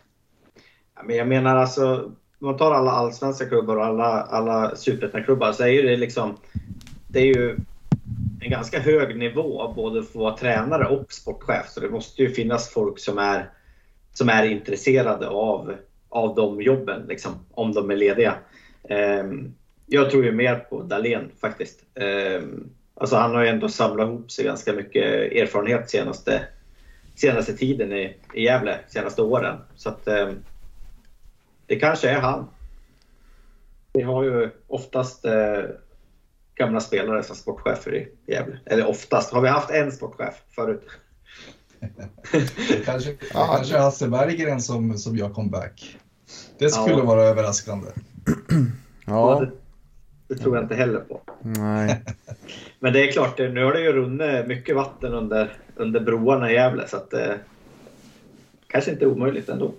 Ja, 0.96 1.02
Men 1.06 1.16
jag 1.16 1.28
menar 1.28 1.56
alltså, 1.56 2.12
om 2.40 2.46
man 2.46 2.56
tar 2.56 2.72
alla 2.72 2.90
allsvenska 2.90 3.46
klubbar 3.46 3.76
och 3.76 3.84
alla, 3.84 4.22
alla 4.22 4.76
superettan-klubbar 4.76 5.52
så 5.52 5.62
är 5.62 5.68
ju 5.68 5.82
det 5.82 5.96
liksom... 5.96 6.36
Det 7.08 7.20
är 7.20 7.26
ju 7.26 7.56
en 8.40 8.50
ganska 8.50 8.80
hög 8.80 9.16
nivå 9.18 9.72
både 9.76 10.02
för 10.02 10.10
att 10.10 10.14
vara 10.14 10.36
tränare 10.36 10.86
och 10.86 11.12
sportchef. 11.12 11.68
Så 11.68 11.80
det 11.80 11.90
måste 11.90 12.22
ju 12.22 12.30
finnas 12.30 12.70
folk 12.70 12.98
som 12.98 13.18
är, 13.18 13.50
som 14.12 14.28
är 14.28 14.44
intresserade 14.44 15.28
av, 15.28 15.74
av 16.08 16.34
de 16.34 16.62
jobben, 16.62 17.02
liksom, 17.08 17.32
om 17.50 17.72
de 17.72 17.90
är 17.90 17.96
lediga. 17.96 18.34
Ehm, 18.88 19.54
jag 19.86 20.10
tror 20.10 20.24
ju 20.24 20.32
mer 20.32 20.56
på 20.56 20.82
Dahlén 20.82 21.30
faktiskt. 21.40 21.80
Ehm, 21.94 22.68
alltså 22.94 23.16
han 23.16 23.34
har 23.34 23.42
ju 23.42 23.48
ändå 23.48 23.68
samlat 23.68 24.08
ihop 24.08 24.30
sig 24.30 24.44
ganska 24.44 24.72
mycket 24.72 25.32
erfarenhet 25.32 25.90
senaste, 25.90 26.42
senaste 27.16 27.52
tiden 27.52 27.92
i, 27.92 28.16
i 28.34 28.44
Gävle, 28.44 28.78
senaste 28.88 29.22
åren. 29.22 29.56
Så 29.76 29.88
att, 29.88 30.08
ehm, 30.08 30.34
det 31.70 31.76
kanske 31.76 32.08
är 32.10 32.20
han. 32.20 32.46
Vi 33.92 34.02
har 34.02 34.22
ju 34.24 34.50
oftast 34.66 35.24
eh, 35.24 35.58
gamla 36.54 36.80
spelare 36.80 37.22
som 37.22 37.36
sportchefer 37.36 37.94
i 37.94 38.08
Gävle. 38.26 38.58
Eller 38.66 38.86
oftast. 38.88 39.32
Har 39.32 39.40
vi 39.40 39.48
haft 39.48 39.70
en 39.70 39.92
sportchef 39.92 40.34
förut? 40.54 40.86
Det 42.68 42.84
kanske, 42.84 43.10
det 43.10 43.16
Ja. 43.34 43.52
kanske 43.56 43.76
är 43.76 43.80
Hasse 43.80 44.08
Berggren 44.08 44.60
som, 44.60 44.98
som 44.98 45.16
gör 45.16 45.28
comeback. 45.28 45.98
Det 46.58 46.70
skulle 46.70 46.96
Ja. 46.96 47.04
vara 47.04 47.22
överraskande. 47.22 47.88
Ja, 49.06 49.40
det, 49.40 49.50
det 50.34 50.40
tror 50.40 50.56
jag 50.56 50.64
inte 50.64 50.74
heller 50.74 51.00
på. 51.00 51.20
nej. 51.42 52.02
Men 52.78 52.92
det 52.92 53.08
är 53.08 53.12
klart, 53.12 53.36
det- 53.36 53.48
nu 53.52 53.64
har 53.64 53.72
det 53.72 53.80
ju 53.80 53.92
runnit 53.92 54.46
mycket 54.46 54.76
vatten 54.76 55.14
under, 55.14 55.52
under 55.76 56.00
broarna 56.00 56.50
i 56.50 56.54
Gävle 56.54 56.88
så 56.88 56.96
att 56.96 57.12
eh, 57.12 57.34
kanske 58.66 58.90
inte 58.90 59.06
omöjligt 59.06 59.48
ändå. 59.48 59.72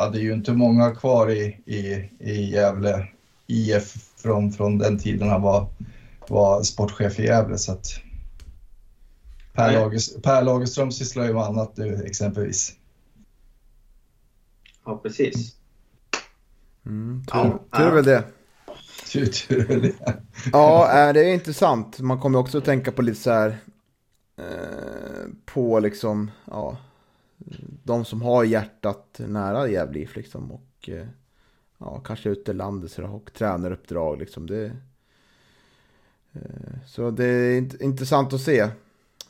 Ja, 0.00 0.10
det 0.10 0.18
är 0.18 0.22
ju 0.22 0.32
inte 0.32 0.52
många 0.52 0.94
kvar 0.94 1.30
i, 1.30 1.42
i, 1.66 2.10
i 2.20 2.50
Gävle 2.52 3.08
IF 3.46 3.94
från, 4.16 4.52
från 4.52 4.78
den 4.78 4.98
tiden 4.98 5.28
han 5.28 5.42
var, 5.42 5.66
var 6.28 6.62
sportchef 6.62 7.18
i 7.18 7.24
Gävle. 7.24 7.58
Så 7.58 7.72
att 7.72 7.86
per. 9.52 9.72
Lager, 9.72 10.20
per 10.20 10.42
Lagerström 10.42 10.92
sysslar 10.92 11.24
ju 11.24 11.32
med 11.32 11.42
annat 11.42 11.76
nu 11.76 12.04
exempelvis. 12.06 12.72
Ja, 14.84 15.00
precis. 15.02 15.56
Mm, 16.86 17.24
tur, 17.32 17.58
Ja. 17.70 17.78
tur 17.78 17.90
väl 17.90 18.04
det. 18.04 18.24
Tur, 19.12 19.26
tur 19.26 19.70
är 19.70 19.80
det. 19.80 19.94
Ja, 20.52 21.12
det 21.12 21.20
är 21.20 21.34
intressant. 21.34 22.00
Man 22.00 22.20
kommer 22.20 22.38
också 22.38 22.58
att 22.58 22.64
tänka 22.64 22.92
på 22.92 23.02
lite 23.02 23.20
så 23.20 23.30
här. 23.30 23.58
Eh, 24.38 25.26
på 25.44 25.80
liksom, 25.80 26.30
ja. 26.44 26.76
De 27.84 28.04
som 28.04 28.22
har 28.22 28.44
hjärtat 28.44 29.20
nära 29.26 29.68
Gävle 29.68 29.98
IF 29.98 30.16
liksom. 30.16 30.52
Och 30.52 30.88
eh, 30.88 31.06
ja, 31.78 32.00
kanske 32.00 32.30
ute 32.30 32.50
i 32.50 32.54
landet 32.54 32.98
och 32.98 33.32
tränaruppdrag 33.32 34.18
liksom. 34.18 34.46
Det, 34.46 34.64
eh, 36.32 36.40
så 36.86 37.10
det 37.10 37.24
är 37.24 37.82
intressant 37.82 38.32
att 38.32 38.40
se. 38.40 38.60
Eh, 38.60 38.70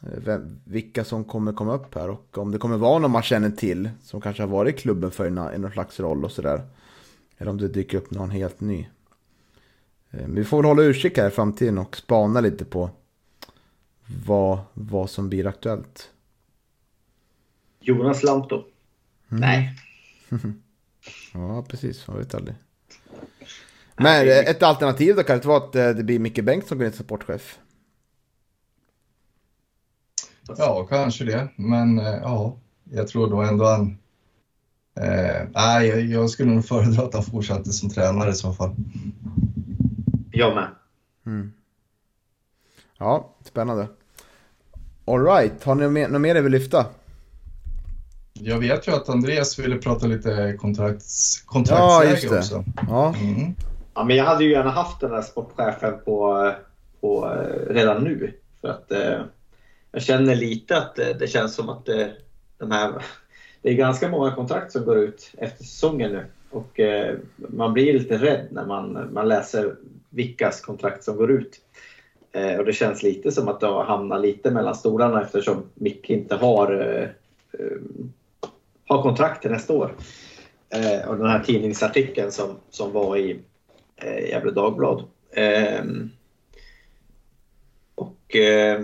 vem, 0.00 0.60
vilka 0.64 1.04
som 1.04 1.24
kommer 1.24 1.52
komma 1.52 1.74
upp 1.74 1.94
här 1.94 2.10
och 2.10 2.38
om 2.38 2.50
det 2.50 2.58
kommer 2.58 2.76
vara 2.76 2.98
någon 2.98 3.10
man 3.10 3.22
känner 3.22 3.50
till 3.50 3.90
som 4.02 4.20
kanske 4.20 4.42
har 4.42 4.48
varit 4.48 4.74
i 4.74 4.78
klubben 4.78 5.10
för 5.10 5.26
i 5.26 5.58
någon 5.58 5.72
slags 5.72 6.00
roll 6.00 6.24
och 6.24 6.32
sådär. 6.32 6.62
Eller 7.38 7.50
om 7.50 7.58
det 7.58 7.68
dyker 7.68 7.98
upp 7.98 8.10
någon 8.10 8.30
helt 8.30 8.60
ny. 8.60 8.88
Men 10.10 10.34
vi 10.34 10.44
får 10.44 10.56
väl 10.56 10.66
hålla 10.66 10.82
utkik 10.82 11.18
här 11.18 11.28
i 11.28 11.30
framtiden 11.30 11.78
och 11.78 11.96
spana 11.96 12.40
lite 12.40 12.64
på 12.64 12.90
vad, 14.26 14.58
vad 14.74 15.10
som 15.10 15.28
blir 15.28 15.46
aktuellt. 15.46 16.10
Jonas 17.88 18.22
Lantto. 18.22 18.64
Nej. 19.28 19.74
Ja, 21.34 21.64
precis. 21.68 22.06
Man 22.08 22.18
vet 22.18 22.34
aldrig. 22.34 22.56
Men 23.96 24.28
eh, 24.28 24.38
ett 24.38 24.62
alternativ 24.62 25.16
då 25.16 25.22
kan 25.22 25.38
det 25.38 25.44
vara 25.48 25.56
att 25.64 25.74
eh, 25.76 25.88
det 25.88 26.04
blir 26.04 26.18
Micke 26.18 26.44
Bengt 26.44 26.66
som 26.66 26.92
sportchef. 26.92 27.58
Ja, 30.58 30.86
kanske 30.90 31.24
det. 31.24 31.48
Men 31.56 31.98
eh, 31.98 32.06
ja, 32.06 32.56
jag 32.84 33.08
tror 33.08 33.30
då 33.30 33.42
ändå 33.42 33.64
han... 33.64 33.98
Eh, 34.94 35.48
nej, 35.54 35.88
jag- 35.88 36.00
jag 36.00 36.30
skulle 36.30 36.54
nog 36.54 36.64
föredra 36.66 37.02
att 37.02 37.14
han 37.14 37.22
fortsatte 37.22 37.72
som 37.72 37.90
tränare 37.90 38.30
i 38.30 38.34
så 38.34 38.52
fall. 38.52 38.74
Jag 40.32 40.54
med. 40.54 40.68
Mm. 41.26 41.52
Ja, 42.98 43.34
spännande. 43.44 43.88
Alright, 45.04 45.64
har 45.64 45.74
ni 45.74 45.88
mer- 45.88 46.08
något 46.08 46.20
mer 46.20 46.34
ni 46.34 46.40
vill 46.40 46.52
lyfta? 46.52 46.86
Jag 48.40 48.58
vet 48.58 48.88
ju 48.88 48.92
att 48.92 49.08
Andreas 49.08 49.58
ville 49.58 49.76
prata 49.76 50.06
lite 50.06 50.54
kontrakts, 50.58 51.42
Ja, 51.46 51.52
kontraktsläge 51.52 52.34
det. 52.34 52.38
också. 52.38 52.64
Ja, 52.88 53.14
Mm. 53.20 53.54
Ja, 53.94 54.04
men 54.04 54.16
jag 54.16 54.24
hade 54.24 54.44
ju 54.44 54.50
gärna 54.50 54.70
haft 54.70 55.00
den 55.00 55.10
här 55.10 55.22
sportchefen 55.22 55.94
på, 56.04 56.52
på 57.00 57.36
redan 57.70 58.04
nu. 58.04 58.32
För 58.60 58.68
att 58.68 58.92
eh, 58.92 59.20
jag 59.92 60.02
känner 60.02 60.34
lite 60.34 60.76
att 60.76 60.96
det 60.96 61.30
känns 61.30 61.54
som 61.54 61.68
att 61.68 61.88
eh, 61.88 62.06
de 62.58 62.70
här, 62.70 62.92
det 63.62 63.70
är 63.70 63.74
ganska 63.74 64.08
många 64.08 64.34
kontrakt 64.34 64.72
som 64.72 64.84
går 64.84 64.98
ut 64.98 65.30
efter 65.38 65.64
säsongen 65.64 66.12
nu. 66.12 66.24
Och 66.50 66.80
eh, 66.80 67.16
man 67.36 67.72
blir 67.72 67.92
lite 67.92 68.16
rädd 68.16 68.46
när 68.50 68.66
man, 68.66 69.08
man 69.12 69.28
läser 69.28 69.74
vilkas 70.10 70.60
kontrakt 70.60 71.04
som 71.04 71.16
går 71.16 71.30
ut. 71.30 71.60
Eh, 72.32 72.58
och 72.58 72.64
det 72.64 72.72
känns 72.72 73.02
lite 73.02 73.32
som 73.32 73.48
att 73.48 73.60
det 73.60 73.66
har 73.66 73.84
hamnat 73.84 74.20
lite 74.20 74.50
mellan 74.50 74.74
stolarna 74.74 75.22
eftersom 75.22 75.62
Micke 75.74 76.10
inte 76.10 76.34
har, 76.34 76.72
eh, 76.72 77.08
eh, 77.60 77.76
har 78.88 79.02
kontrakt 79.02 79.42
till 79.42 79.50
nästa 79.50 79.72
år. 79.72 79.94
Eh, 80.70 81.08
och 81.08 81.16
den 81.16 81.26
här 81.26 81.44
tidningsartikeln 81.44 82.32
som, 82.32 82.56
som 82.70 82.92
var 82.92 83.16
i 83.16 83.40
eh, 83.96 84.28
Gefle 84.28 84.50
Dagblad. 84.50 85.04
Eh, 85.30 85.84
och 87.94 88.36
eh, 88.36 88.80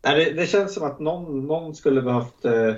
det, 0.00 0.32
det 0.32 0.46
känns 0.46 0.74
som 0.74 0.84
att 0.84 1.00
någon, 1.00 1.46
någon 1.46 1.74
skulle 1.74 2.02
behövt 2.02 2.44
eh, 2.44 2.68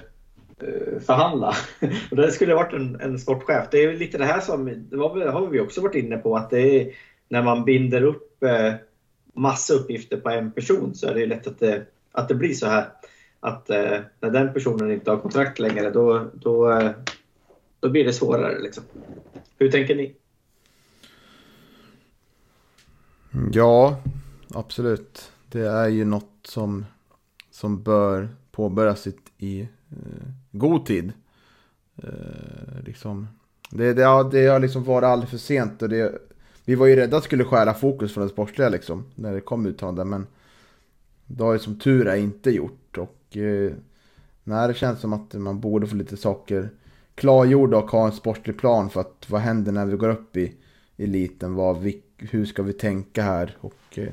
eh 0.61 1.01
förhandla. 1.07 1.55
och 2.11 2.17
det 2.17 2.33
skulle 2.33 2.55
varit 2.55 2.73
en, 2.73 3.01
en 3.01 3.19
sportchef. 3.19 3.69
Det 3.71 3.85
är 3.85 3.93
lite 3.93 4.19
det 4.19 4.25
här 4.25 4.41
som, 4.41 4.87
det 4.91 4.97
var, 4.97 5.27
har 5.27 5.47
vi 5.47 5.61
också 5.61 5.81
varit 5.81 5.95
inne 5.95 6.17
på, 6.17 6.37
att 6.37 6.51
det 6.51 6.61
är 6.61 6.93
när 7.29 7.43
man 7.43 7.65
binder 7.65 8.03
upp 8.03 8.43
eh, 8.43 8.75
massa 9.35 9.75
uppgifter 9.75 10.17
på 10.17 10.31
en 10.31 10.53
person 10.53 10.95
så 10.95 11.09
är 11.09 11.15
det 11.15 11.27
lätt 11.27 11.47
att 11.47 11.59
det, 11.59 11.87
att 12.13 12.29
det 12.29 12.35
blir 12.35 12.55
så 12.55 12.67
här. 12.67 12.87
Att 13.41 13.71
eh, 13.71 14.01
när 14.21 14.31
den 14.31 14.53
personen 14.53 14.91
inte 14.91 15.11
har 15.11 15.19
kontrakt 15.19 15.59
längre 15.59 15.91
då, 15.91 16.31
då, 16.35 16.71
eh, 16.71 16.91
då 17.81 17.91
blir 17.91 18.05
det 18.05 18.13
svårare. 18.13 18.61
Liksom. 18.61 18.85
Hur 19.59 19.71
tänker 19.71 19.95
ni? 19.95 20.15
ja 23.53 24.01
absolut. 24.55 25.33
Det 25.49 25.67
är 25.67 25.89
ju 25.89 26.05
något 26.05 26.39
som, 26.43 26.87
som 27.51 27.83
bör 27.83 28.29
påbörjas 28.51 29.07
i, 29.39 29.61
eh, 29.61 29.69
god 30.51 30.87
tid. 30.87 31.13
Eh, 31.97 32.85
liksom. 32.85 33.29
det, 33.71 33.93
det, 33.93 34.03
har, 34.03 34.31
det 34.31 34.47
har 34.47 34.61
liksom 34.61 34.85
varit 34.85 35.07
alldeles 35.07 35.31
för 35.31 35.39
sent. 35.39 35.83
Och 35.83 35.89
det, 35.89 36.19
vi 36.65 36.75
var 36.75 36.87
ju 36.87 36.97
rädda 36.97 37.17
att 37.17 37.23
det 37.23 37.27
skulle 37.27 37.45
skära 37.45 37.75
fokus 37.75 38.15
från 38.15 38.25
det 38.25 38.33
sportsliga 38.33 38.69
liksom, 38.69 39.05
när 39.15 39.33
det 39.33 39.41
kom 39.41 39.67
uttalanden. 39.67 40.09
Men 40.09 40.27
det 41.27 41.45
har 41.45 41.53
ju 41.53 41.59
som 41.59 41.79
tur 41.79 42.07
är 42.07 42.17
inte 42.17 42.51
gjort. 42.51 42.99
Och 42.99 43.16
eh, 43.31 43.73
nej, 44.45 44.69
det 44.69 44.75
känns 44.75 45.01
som 45.01 45.13
att 45.13 45.35
man 45.35 45.61
borde 45.61 45.87
få 45.87 45.97
lite 45.97 46.17
saker 46.17 46.71
klargjorda 47.15 47.77
och 47.77 47.91
ha 47.91 48.07
en 48.07 48.13
sportlig 48.13 48.59
plan 48.59 48.91
för 48.91 49.01
att 49.01 49.27
vad 49.29 49.41
händer 49.41 49.73
när 49.73 49.87
vi 49.87 49.97
går 49.97 50.09
upp 50.09 50.37
i 50.37 50.55
eliten? 50.97 51.55
Vad, 51.55 51.81
vi, 51.81 52.03
hur 52.19 52.47
ska 52.47 52.63
vi 52.63 52.73
tänka 52.73 53.23
här? 53.23 53.57
Och 53.61 53.99
eh, 53.99 54.09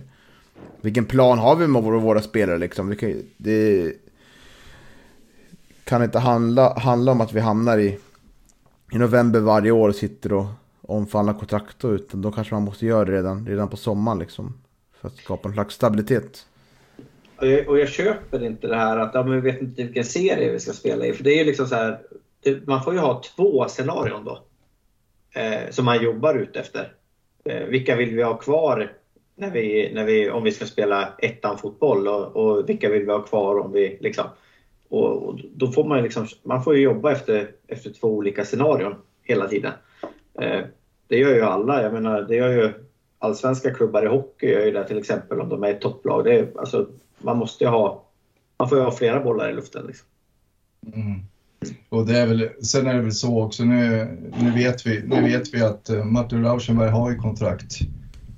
vilken 0.82 1.06
plan 1.06 1.40
har 1.40 1.56
vi 1.56 1.68
med 1.68 1.84
våra, 1.84 2.00
våra 2.00 2.22
spelare 2.22 2.58
liksom? 2.58 2.88
Vi 2.88 2.96
kan, 2.96 3.22
det 3.38 3.94
kan 5.84 6.04
inte 6.04 6.20
handla, 6.20 6.80
handla 6.80 7.12
om 7.12 7.22
att 7.22 7.34
vi 7.34 7.40
hamnar 7.40 7.78
i, 7.78 8.00
i 8.92 8.98
november 8.98 9.40
varje 9.40 9.72
år 9.72 9.90
och 9.90 9.96
sitter 9.96 10.34
och 10.34 10.46
omförhandlar 10.82 11.34
kontrakt 11.34 11.86
utan 11.86 12.22
då 12.22 12.32
kanske 12.32 12.54
man 12.54 12.64
måste 12.64 12.86
göra 12.86 13.06
det 13.06 13.12
redan, 13.12 13.48
redan 13.48 13.68
på 13.68 13.78
sommaren 13.78 14.20
liksom. 14.20 14.54
För 15.02 15.08
att 15.08 15.18
skapa 15.18 15.50
en 15.50 15.54
slags 15.54 15.76
stabilitet. 15.76 16.46
Och 17.44 17.50
jag, 17.50 17.70
och 17.70 17.80
jag 17.80 17.90
köper 17.90 18.44
inte 18.44 18.68
det 18.68 18.76
här 18.76 18.98
att 18.98 19.14
ja, 19.14 19.24
men 19.24 19.42
vi 19.42 19.52
vet 19.52 19.62
inte 19.62 19.84
vilken 19.84 20.06
serie 20.06 20.52
vi 20.52 20.60
ska 20.60 20.74
spela 20.74 21.06
i. 21.06 21.14
För 21.14 21.24
det 21.24 21.34
är 21.34 21.38
ju 21.38 21.44
liksom 21.44 21.68
så 21.68 21.76
här, 21.76 22.00
det, 22.44 22.68
man 22.68 22.84
får 22.84 22.94
ju 22.94 23.00
ha 23.00 23.22
två 23.36 23.68
scenarion 23.68 24.26
då. 24.26 24.44
Eh, 25.36 25.70
som 25.70 25.86
man 25.86 26.04
jobbar 26.04 26.36
ut 26.36 26.56
efter. 26.56 26.94
Eh, 27.46 27.64
vilka 27.64 27.96
vill 27.96 28.16
vi 28.16 28.24
ha 28.24 28.38
kvar 28.38 28.92
när 29.36 29.52
vi, 29.52 29.92
när 29.94 30.06
vi, 30.06 30.30
om 30.30 30.44
vi 30.44 30.52
ska 30.52 30.66
spela 30.66 31.14
ettan 31.18 31.58
fotboll 31.58 32.08
och, 32.08 32.36
och 32.36 32.70
vilka 32.70 32.90
vill 32.90 33.06
vi 33.06 33.12
ha 33.12 33.22
kvar 33.22 33.60
om 33.60 33.72
vi 33.72 33.98
liksom. 34.02 34.26
Och, 34.90 35.24
och 35.24 35.40
då 35.56 35.68
får 35.68 35.84
man 35.84 36.04
liksom, 36.04 36.28
man 36.44 36.64
får 36.64 36.76
ju 36.76 36.82
jobba 36.82 37.12
efter, 37.12 37.52
efter 37.68 37.90
två 37.90 38.08
olika 38.08 38.46
scenarion 38.46 38.96
hela 39.24 39.48
tiden. 39.48 39.72
Eh, 40.42 40.62
det 41.08 41.18
gör 41.18 41.36
ju 41.36 41.42
alla. 41.42 41.84
Jag 41.84 41.94
menar, 41.94 42.22
det 42.22 42.36
gör 42.36 42.50
ju 42.50 42.74
allsvenska 43.20 43.74
klubbar 43.74 44.04
i 44.04 44.08
hockey 44.08 44.52
gör 44.52 44.66
ju 44.66 44.72
det 44.72 44.88
till 44.88 44.98
exempel 44.98 45.42
om 45.42 45.50
de 45.50 45.64
är 45.64 45.72
ett 45.72 45.82
topplag. 45.82 46.24
Det 46.24 46.40
är, 46.40 46.48
alltså, 46.56 46.88
man 47.24 47.38
måste 47.38 47.64
ju 47.64 47.70
ha, 47.70 48.04
man 48.60 48.70
får 48.70 48.78
ju 48.78 48.84
ha 48.84 48.92
flera 48.92 49.24
bollar 49.24 49.50
i 49.50 49.54
luften. 49.54 49.86
Liksom. 49.88 50.08
Mm. 50.96 51.22
Och 51.90 52.06
det 52.06 52.20
är 52.20 52.28
väl, 52.28 52.50
sen 52.62 52.88
är 52.88 52.94
det 52.94 53.02
väl 53.02 53.12
så 53.12 53.44
också, 53.44 53.64
nu, 53.64 54.08
nu, 54.42 54.52
vet, 54.52 54.86
vi, 54.86 55.04
nu 55.08 55.22
vet 55.22 55.54
vi 55.54 55.62
att 55.62 55.90
eh, 55.90 56.04
Martin 56.04 56.44
Rauschenberg 56.44 56.90
har 56.90 57.12
ju 57.12 57.18
kontrakt 57.18 57.80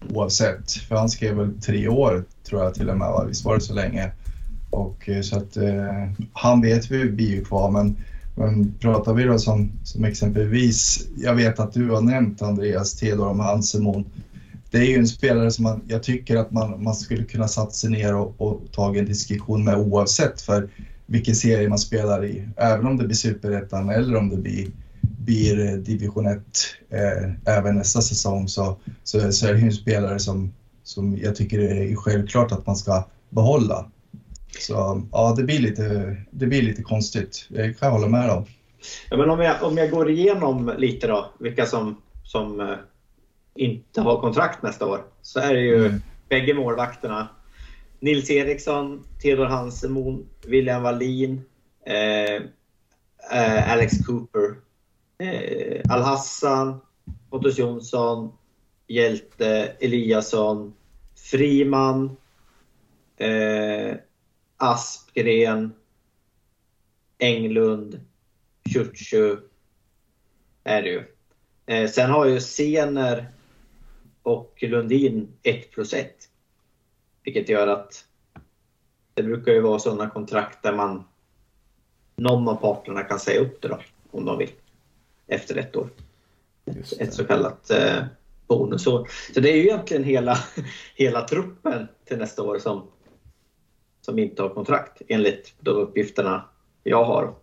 oavsett. 0.10 0.72
För 0.72 0.96
han 0.96 1.10
skrev 1.10 1.36
väl 1.36 1.62
tre 1.62 1.88
år 1.88 2.24
tror 2.44 2.64
jag 2.64 2.74
till 2.74 2.90
och 2.90 2.98
med, 2.98 3.08
va? 3.08 3.26
visst 3.28 3.46
var 3.46 3.56
det 3.56 3.62
så 3.62 3.74
länge? 3.74 4.12
Och 4.70 5.10
eh, 5.10 5.22
så 5.22 5.38
att 5.38 5.58
eh, 5.58 6.10
han 6.34 6.62
vet 6.62 6.92
vi 6.92 7.10
blir 7.10 7.32
ju 7.32 7.46
kvar 7.46 7.72
men, 7.72 7.98
men 8.36 8.74
pratar 8.80 9.14
vi 9.14 9.24
då 9.24 9.40
som, 9.40 9.72
som 9.84 10.06
exempelvis, 10.06 11.08
jag 11.18 11.36
vet 11.36 11.60
att 11.60 11.74
du 11.74 11.90
har 11.90 12.02
nämnt 12.02 12.42
Andreas 12.42 12.96
Theodor 12.96 13.44
Hansemon. 13.44 14.06
Det 14.76 14.82
är 14.82 14.86
ju 14.86 14.96
en 14.96 15.08
spelare 15.08 15.52
som 15.52 15.64
man, 15.64 15.82
jag 15.88 16.04
tycker 16.04 16.36
att 16.36 16.52
man, 16.52 16.84
man 16.84 16.96
skulle 16.96 17.24
kunna 17.24 17.48
satt 17.48 17.74
sig 17.74 17.90
ner 17.90 18.16
och, 18.16 18.42
och 18.42 18.62
tagit 18.72 19.00
en 19.00 19.06
diskussion 19.06 19.64
med 19.64 19.78
oavsett. 19.78 20.42
För 20.42 20.70
vilken 21.06 21.36
serie 21.36 21.70
man 21.70 21.78
spelar 21.78 22.26
i. 22.26 22.48
Även 22.58 22.86
om 22.86 22.98
det 22.98 23.04
blir 23.04 23.16
superettan 23.16 23.90
eller 23.90 24.16
om 24.16 24.30
det 24.30 24.38
blir, 24.38 24.68
blir 25.02 25.68
eh, 25.68 25.74
division 25.74 26.28
1 26.28 26.42
eh, 26.90 27.58
även 27.58 27.76
nästa 27.76 28.02
säsong 28.02 28.48
så, 28.48 28.78
så, 29.04 29.32
så 29.32 29.48
är 29.48 29.54
det 29.54 29.60
ju 29.60 29.66
en 29.66 29.74
spelare 29.74 30.20
som, 30.20 30.54
som 30.84 31.18
jag 31.18 31.36
tycker 31.36 31.60
är 31.60 31.96
självklart 31.96 32.52
att 32.52 32.68
man 32.68 32.76
ska 32.76 33.04
behålla. 33.30 33.92
Så 34.60 35.04
ja, 35.12 35.34
det 35.38 35.44
blir 35.44 35.60
lite, 35.60 36.18
det 36.32 36.48
blir 36.48 36.62
lite 36.62 36.82
konstigt. 36.82 37.48
Jag 37.50 37.78
kan 37.78 37.92
hålla 37.92 38.08
med 38.08 38.30
om. 38.30 38.46
Ja, 39.10 39.18
men 39.18 39.30
om, 39.30 39.40
jag, 39.40 39.64
om 39.64 39.78
jag 39.78 39.92
går 39.92 40.10
igenom 40.10 40.72
lite 40.78 41.08
då, 41.08 41.32
vilka 41.40 41.66
som, 41.66 41.98
som 42.24 42.60
eh, 42.60 42.76
inte 43.56 44.02
har 44.02 44.22
kontrakt 44.22 44.64
nästa 44.64 44.86
år, 44.86 45.06
så 45.22 45.40
är 45.40 45.54
det 45.54 45.62
ju 45.62 45.86
mm. 45.86 46.02
bägge 46.30 46.54
målvakterna 46.54 47.28
Nils 48.00 48.30
Eriksson, 48.30 49.04
Theodor 49.22 49.46
Hansemon, 49.46 50.30
William 50.48 50.84
Wallin, 50.84 51.42
eh, 51.86 52.36
eh, 53.32 53.72
Alex 53.72 54.06
Cooper, 54.06 54.56
eh, 55.18 55.82
Al-Hassan, 55.90 56.82
Pontus 57.30 57.58
Jonsson, 57.58 58.32
Hjälte, 58.88 59.76
Eliasson, 59.80 60.74
Friman, 61.16 62.18
eh, 63.18 63.96
Aspgren, 64.58 65.74
Englund, 67.18 68.00
Ciuciu 68.74 69.38
är 70.64 70.82
det 70.82 70.90
ju. 70.90 71.04
Eh, 71.66 71.90
sen 71.90 72.12
har 72.12 72.26
ju 72.26 72.42
Sener 72.42 73.30
och 74.26 74.58
Lundin 74.62 75.28
1 75.44 75.72
plus 75.72 75.94
1. 75.94 76.16
Vilket 77.24 77.50
gör 77.50 77.68
att 77.68 78.06
det 79.14 79.24
brukar 79.24 79.52
ju 79.54 79.62
vara 79.62 79.80
sådana 79.80 80.10
kontrakt 80.10 80.64
där 80.64 80.76
man 80.76 81.04
någon 82.16 82.48
av 82.48 82.56
parterna 82.56 83.04
kan 83.04 83.20
säga 83.20 83.42
upp 83.42 83.62
det 83.62 83.68
då, 83.68 83.80
om 84.12 84.26
de 84.26 84.38
vill. 84.38 84.50
Efter 85.28 85.56
ett 85.56 85.76
år. 85.76 85.90
Ett, 86.66 87.02
ett 87.02 87.14
så 87.14 87.26
kallat 87.26 87.70
eh, 87.70 88.04
bonusår. 88.48 89.10
Så 89.34 89.40
det 89.40 89.52
är 89.52 89.56
ju 89.56 89.64
egentligen 89.64 90.04
hela, 90.04 90.38
hela 90.96 91.28
truppen 91.28 91.88
till 92.06 92.18
nästa 92.18 92.44
år 92.44 92.60
som, 92.60 92.88
som 94.02 94.20
inte 94.20 94.42
har 94.42 94.50
kontrakt 94.50 95.02
enligt 95.08 95.54
de 95.60 95.72
uppgifterna 95.72 96.50
jag 96.84 97.06
har. 97.06 97.36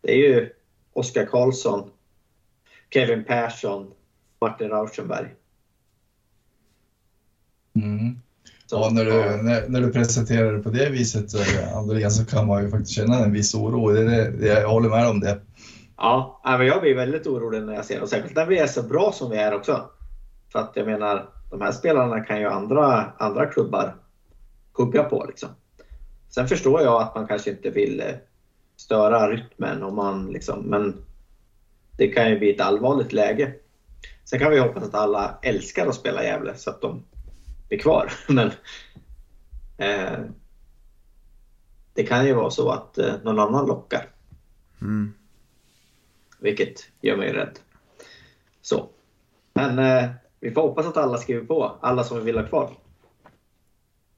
Det 0.00 0.12
är 0.12 0.18
ju 0.18 0.52
Oskar 0.92 1.26
Karlsson, 1.26 1.90
Kevin 2.90 3.24
Persson, 3.24 3.94
Martin 4.40 4.68
Rauschenberg. 4.68 5.28
Mm. 7.74 8.16
Ja, 8.70 8.90
när 8.92 9.04
du, 9.04 9.42
när, 9.42 9.68
när, 9.68 9.80
du 9.80 9.92
presenterar 9.92 10.52
det 10.52 10.62
på 10.62 10.70
det 10.70 10.90
viset, 10.90 11.24
Andreas, 11.74 12.16
så 12.16 12.24
kan 12.24 12.46
man 12.46 12.64
ju 12.64 12.70
faktiskt 12.70 12.92
känna 12.92 13.18
en 13.18 13.32
viss 13.32 13.54
oro. 13.54 13.90
Det, 13.90 14.30
det, 14.30 14.46
jag 14.46 14.68
håller 14.68 14.88
med 14.88 15.08
om 15.08 15.20
det. 15.20 15.40
Ja, 15.96 16.40
men 16.44 16.66
jag 16.66 16.80
blir 16.80 16.94
väldigt 16.94 17.26
orolig 17.26 17.62
när 17.62 17.74
jag 17.74 17.84
ser 17.84 17.96
det. 17.96 18.02
Och 18.02 18.08
särskilt 18.08 18.36
när 18.36 18.46
vi 18.46 18.58
är 18.58 18.66
så 18.66 18.82
bra 18.82 19.12
som 19.12 19.30
vi 19.30 19.36
är 19.36 19.54
också. 19.54 19.90
För 20.52 20.58
att 20.58 20.72
jag 20.74 20.86
menar, 20.86 21.28
de 21.50 21.60
här 21.60 21.72
spelarna 21.72 22.20
kan 22.20 22.40
ju 22.40 22.46
andra, 22.46 23.12
andra 23.18 23.46
klubbar 23.46 23.96
hugga 24.72 25.02
på. 25.04 25.24
Liksom. 25.28 25.48
Sen 26.28 26.48
förstår 26.48 26.80
jag 26.80 27.02
att 27.02 27.14
man 27.14 27.26
kanske 27.26 27.50
inte 27.50 27.70
vill 27.70 28.00
eh, 28.00 28.06
störa 28.76 29.30
rytmen, 29.30 29.82
om 29.82 29.96
man 29.96 30.26
liksom, 30.26 30.60
men 30.60 31.04
det 31.96 32.08
kan 32.08 32.30
ju 32.30 32.38
bli 32.38 32.54
ett 32.54 32.60
allvarligt 32.60 33.12
läge. 33.12 33.54
Sen 34.24 34.38
kan 34.38 34.50
vi 34.50 34.58
hoppas 34.58 34.82
att 34.82 34.94
alla 34.94 35.38
älskar 35.42 35.86
att 35.86 35.94
spela 35.94 36.24
Gävle 36.24 36.54
så 36.56 36.70
att 36.70 36.80
de 36.80 37.02
är 37.74 37.78
kvar. 37.78 38.12
Men 38.28 38.50
eh, 39.76 40.18
det 41.94 42.02
kan 42.02 42.26
ju 42.26 42.34
vara 42.34 42.50
så 42.50 42.70
att 42.70 42.98
eh, 42.98 43.14
någon 43.22 43.38
annan 43.38 43.66
lockar. 43.66 44.08
Mm. 44.80 45.12
Vilket 46.38 46.88
gör 47.00 47.16
mig 47.16 47.32
rädd. 47.32 47.58
Så. 48.62 48.88
Men 49.54 49.78
eh, 49.78 50.10
vi 50.40 50.50
får 50.50 50.62
hoppas 50.62 50.86
att 50.86 50.96
alla 50.96 51.18
skriver 51.18 51.44
på, 51.44 51.76
alla 51.80 52.04
som 52.04 52.24
vill 52.24 52.38
ha 52.38 52.46
kvar. 52.46 52.70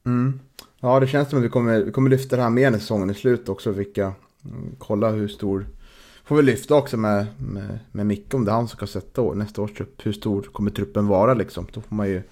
Mm. 0.07 0.41
Ja, 0.81 1.01
det 1.01 1.07
känns 1.07 1.31
som 1.31 1.39
att 1.39 1.45
vi 1.45 1.49
kommer, 1.49 1.81
vi 1.81 1.93
kommer 1.93 2.11
lyfta 2.11 2.37
det 2.37 2.43
här 2.43 2.51
mer 2.51 2.71
när 2.71 2.79
säsongen 2.79 3.11
är 3.11 3.15
slut 3.15 3.49
också. 3.49 3.71
Vilka, 3.71 4.13
mm, 4.45 4.77
kolla 4.79 5.11
hur 5.11 5.29
stor... 5.29 5.67
Får 6.25 6.37
vi 6.37 6.43
lyfta 6.43 6.75
också 6.75 6.97
med, 6.97 7.27
med, 7.39 7.79
med 7.93 8.07
Micke 8.07 8.35
om 8.35 8.45
det 8.45 8.51
är 8.51 8.55
han 8.55 8.69
som 8.69 8.77
ska 8.77 8.87
sätta 8.87 9.23
år, 9.23 9.35
nästa 9.35 9.63
års 9.63 9.73
trupp. 9.73 10.07
Hur 10.07 10.13
stor 10.13 10.43
kommer 10.43 10.71
truppen 10.71 11.07
vara 11.07 11.35
liksom? 11.35 11.67
Då 11.73 11.81
får 11.81 11.95
man 11.97 12.09
ju 12.09 12.23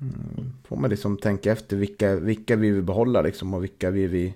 Mm, 0.00 0.52
får 0.68 0.76
man 0.76 0.90
liksom 0.90 1.16
tänka 1.16 1.52
efter 1.52 1.76
vilka, 1.76 2.16
vilka 2.16 2.56
vi 2.56 2.70
vill 2.70 2.82
behålla 2.82 3.22
liksom 3.22 3.54
och 3.54 3.62
vilka 3.62 3.90
vi 3.90 4.06
vill 4.06 4.32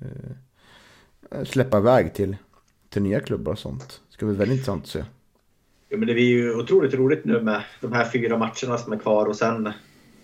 eh, 0.00 1.44
släppa 1.44 1.78
iväg 1.78 2.14
till, 2.14 2.36
till 2.88 3.02
nya 3.02 3.20
klubbar 3.20 3.52
och 3.52 3.58
sånt. 3.58 4.00
Det 4.08 4.14
ska 4.14 4.26
bli 4.26 4.34
väldigt 4.34 4.54
intressant 4.54 4.82
att 4.82 4.88
se. 4.88 5.04
Ja, 5.88 5.96
men 5.96 6.08
det 6.08 6.14
blir 6.14 6.28
ju 6.28 6.54
otroligt 6.54 6.94
roligt 6.94 7.24
nu 7.24 7.40
med 7.40 7.62
de 7.80 7.92
här 7.92 8.10
fyra 8.10 8.38
matcherna 8.38 8.78
som 8.78 8.92
är 8.92 8.98
kvar 8.98 9.26
och 9.26 9.36
sen 9.36 9.72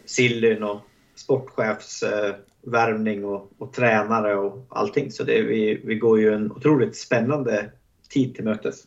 Sillyn 0.04 0.62
och 0.62 0.80
sportchefsvärvning 1.14 3.22
eh, 3.22 3.28
och, 3.28 3.52
och, 3.58 3.72
tränare 3.72 4.34
och 4.34 4.66
allting. 4.68 5.10
Så 5.10 5.24
det, 5.24 5.42
vi, 5.42 5.82
vi 5.84 5.94
går 5.94 6.20
ju 6.20 6.34
en 6.34 6.52
otroligt 6.52 6.96
spännande 6.96 7.70
tid 8.08 8.34
till 8.34 8.44
mötes. 8.44 8.86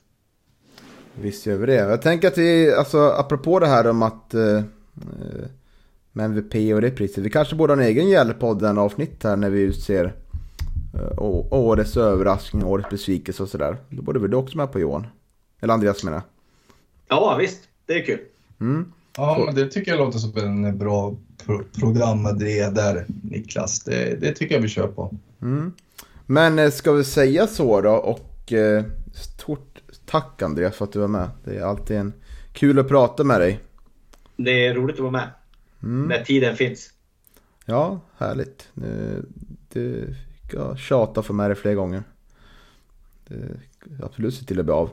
Visst 1.22 1.46
gör 1.46 1.58
vi 1.58 1.66
det. 1.66 1.76
Jag 1.76 2.02
tänker 2.02 2.28
att 2.28 2.38
vi, 2.38 2.74
alltså 2.74 2.98
apropå 2.98 3.60
det 3.60 3.68
här 3.68 3.88
om 3.88 4.02
att 4.02 4.34
eh, 4.34 4.62
med 6.16 6.26
MVP 6.26 6.74
och 6.74 6.82
det 6.82 6.92
priset. 6.92 7.18
Vi 7.18 7.30
kanske 7.30 7.56
borde 7.56 7.74
ha 7.74 7.82
en 7.82 7.88
egen 7.88 8.10
Gällpodden 8.10 8.78
avsnitt 8.78 9.24
här 9.24 9.36
när 9.36 9.50
vi 9.50 9.62
utser 9.62 10.06
uh, 10.96 11.20
årets 11.52 11.98
överraskning, 11.98 12.64
årets 12.64 12.90
besvikelse 12.90 13.44
och 13.44 13.50
sådär. 13.50 13.78
Då 13.90 14.02
borde 14.02 14.20
vi 14.20 14.28
du 14.28 14.38
också 14.38 14.58
med 14.58 14.72
på 14.72 14.80
Johan. 14.80 15.08
Eller 15.62 15.74
Andreas 15.74 16.04
menar 16.04 16.22
Ja 17.08 17.38
visst, 17.40 17.60
det 17.86 17.94
är 17.94 18.06
kul. 18.06 18.20
Mm. 18.60 18.92
Ja, 19.18 19.44
men 19.46 19.56
det 19.56 19.68
tycker 19.68 19.92
jag 19.92 19.98
låter 19.98 20.20
som 20.20 20.38
en 20.38 20.78
bra 20.78 21.16
pro 21.46 21.64
programidé 21.80 22.70
där 22.70 23.06
Niklas. 23.24 23.84
Det, 23.84 24.22
det, 24.22 24.34
tycker 24.34 24.56
jag 24.56 24.62
vi 24.62 24.68
kör 24.68 24.88
på. 24.88 25.14
Mm. 25.42 25.74
Men 26.26 26.60
eh, 26.60 26.70
ska 26.70 26.92
vi 26.92 27.04
säga 27.04 27.48
så 27.48 27.82
då 27.82 27.92
och 27.92 28.54
eh, 28.54 28.84
stort 29.14 29.82
tack 30.06 30.42
Andreas 30.42 30.76
för 30.76 30.86
att 30.86 30.94
du 30.94 31.00
var 31.00 31.08
med. 31.08 31.30
Det 31.44 31.58
är 31.58 31.62
alltid 31.62 31.98
en 31.98 32.14
kul 32.54 32.80
att 32.80 32.88
prata 32.88 33.24
med 33.24 33.42
dig. 33.42 33.60
Det 34.38 34.66
är 34.66 34.74
roligt 34.74 34.96
att 34.96 35.02
vara 35.02 35.12
med. 35.12 35.30
Mm. 35.86 36.08
När 36.08 36.24
tiden 36.24 36.56
finns. 36.56 36.90
Ja, 37.66 38.00
härligt. 38.18 38.68
Det 39.70 40.16
fick 40.42 40.54
jag 40.54 40.80
tjata 40.80 41.24
för 41.24 41.34
mig 41.34 41.50
det 41.50 41.56
fler 41.56 41.74
gånger. 41.74 42.04
Det 43.28 43.58
absolut 44.04 44.36
se 44.36 44.46
till 44.46 44.60
att 44.60 44.66
bli 44.66 44.74
av. 44.74 44.90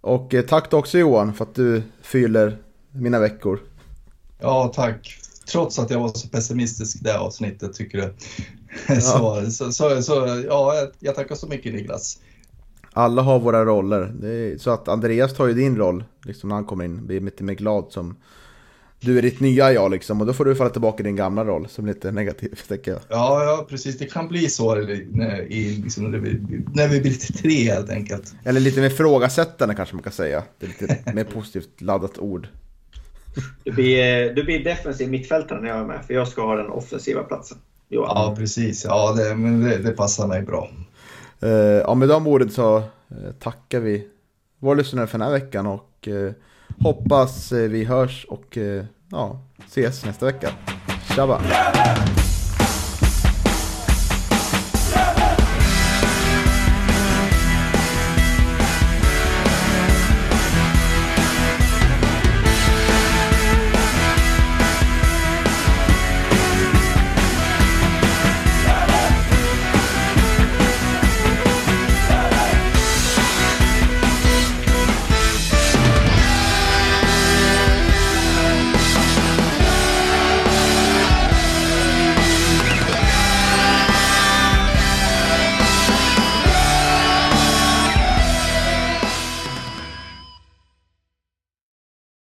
Och 0.00 0.34
eh, 0.34 0.42
tack 0.44 0.72
också 0.72 0.98
Johan 0.98 1.34
för 1.34 1.44
att 1.44 1.54
du 1.54 1.82
fyller 2.02 2.58
mina 2.90 3.18
veckor. 3.18 3.60
Ja, 4.40 4.72
tack. 4.74 5.18
Trots 5.52 5.78
att 5.78 5.90
jag 5.90 6.00
var 6.00 6.08
så 6.08 6.28
pessimistisk 6.28 6.96
i 6.96 7.04
det 7.04 7.18
avsnittet 7.18 7.74
tycker 7.74 7.98
du. 7.98 8.14
Ja. 8.88 8.94
Så, 9.00 9.50
så, 9.50 9.72
så, 9.72 10.02
så, 10.02 10.42
ja, 10.48 10.88
jag 10.98 11.14
tackar 11.14 11.34
så 11.34 11.46
mycket 11.46 11.74
Niklas. 11.74 12.18
Alla 12.92 13.22
har 13.22 13.40
våra 13.40 13.64
roller. 13.64 14.24
Är, 14.24 14.58
så 14.58 14.70
att 14.70 14.88
Andreas 14.88 15.34
tar 15.34 15.46
ju 15.46 15.54
din 15.54 15.76
roll 15.76 16.04
liksom 16.24 16.48
när 16.48 16.56
han 16.56 16.64
kommer 16.64 16.84
in. 16.84 17.06
Blir 17.06 17.20
lite 17.20 17.44
mer 17.44 17.54
glad 17.54 17.86
som 17.90 18.16
du 19.02 19.18
är 19.18 19.22
ditt 19.22 19.40
nya 19.40 19.72
jag 19.72 19.90
liksom 19.90 20.20
och 20.20 20.26
då 20.26 20.32
får 20.32 20.44
du 20.44 20.54
falla 20.54 20.70
tillbaka 20.70 21.02
i 21.02 21.04
din 21.04 21.16
gamla 21.16 21.44
roll 21.44 21.68
som 21.68 21.86
lite 21.86 22.12
negativ 22.12 22.60
tänker 22.68 22.90
jag. 22.90 23.00
Ja, 23.08 23.44
ja 23.44 23.66
precis. 23.68 23.98
Det 23.98 24.06
kan 24.06 24.28
bli 24.28 24.48
så 24.48 24.74
när, 24.74 25.52
i, 25.52 25.82
liksom, 25.84 26.10
när, 26.10 26.18
vi, 26.18 26.40
när 26.74 26.88
vi 26.88 27.00
blir 27.00 27.10
lite 27.10 27.32
tre 27.32 27.72
helt 27.72 27.90
enkelt. 27.90 28.34
Eller 28.44 28.60
lite 28.60 28.80
mer 28.80 28.90
frågasättande 28.90 29.74
kanske 29.74 29.94
man 29.94 30.02
kan 30.02 30.12
säga. 30.12 30.42
Det 30.58 30.66
är 30.66 30.68
lite 30.68 31.12
mer 31.14 31.24
positivt 31.24 31.80
laddat 31.80 32.18
ord. 32.18 32.48
Du 33.64 33.72
blir, 33.72 34.34
du 34.34 34.44
blir 34.44 34.64
defensiv 34.64 35.10
mittfältare 35.10 35.60
när 35.60 35.68
jag 35.68 35.78
är 35.78 35.84
med, 35.84 36.04
för 36.06 36.14
jag 36.14 36.28
ska 36.28 36.46
ha 36.46 36.56
den 36.56 36.70
offensiva 36.70 37.22
platsen. 37.22 37.58
Johan. 37.88 38.10
Ja, 38.14 38.34
precis. 38.38 38.84
Ja, 38.84 39.12
det, 39.12 39.34
men 39.34 39.60
det, 39.60 39.78
det 39.78 39.92
passar 39.92 40.26
mig 40.26 40.42
bra. 40.42 40.70
Uh, 41.42 41.50
ja, 41.50 41.94
med 41.94 42.08
de 42.08 42.26
orden 42.26 42.50
så 42.50 42.76
uh, 42.76 42.84
tackar 43.38 43.80
vi 43.80 44.08
våra 44.58 44.74
lyssnare 44.74 45.06
för 45.06 45.18
den 45.18 45.26
här 45.26 45.32
veckan 45.32 45.66
och 45.66 46.08
uh, 46.08 46.32
hoppas 46.78 47.52
eh, 47.52 47.68
vi 47.68 47.84
hörs 47.84 48.26
och 48.28 48.58
eh, 48.58 48.84
ja, 49.10 49.40
ses 49.66 50.04
nästa 50.04 50.26
vecka. 50.26 50.50
Tjaba! 51.14 51.40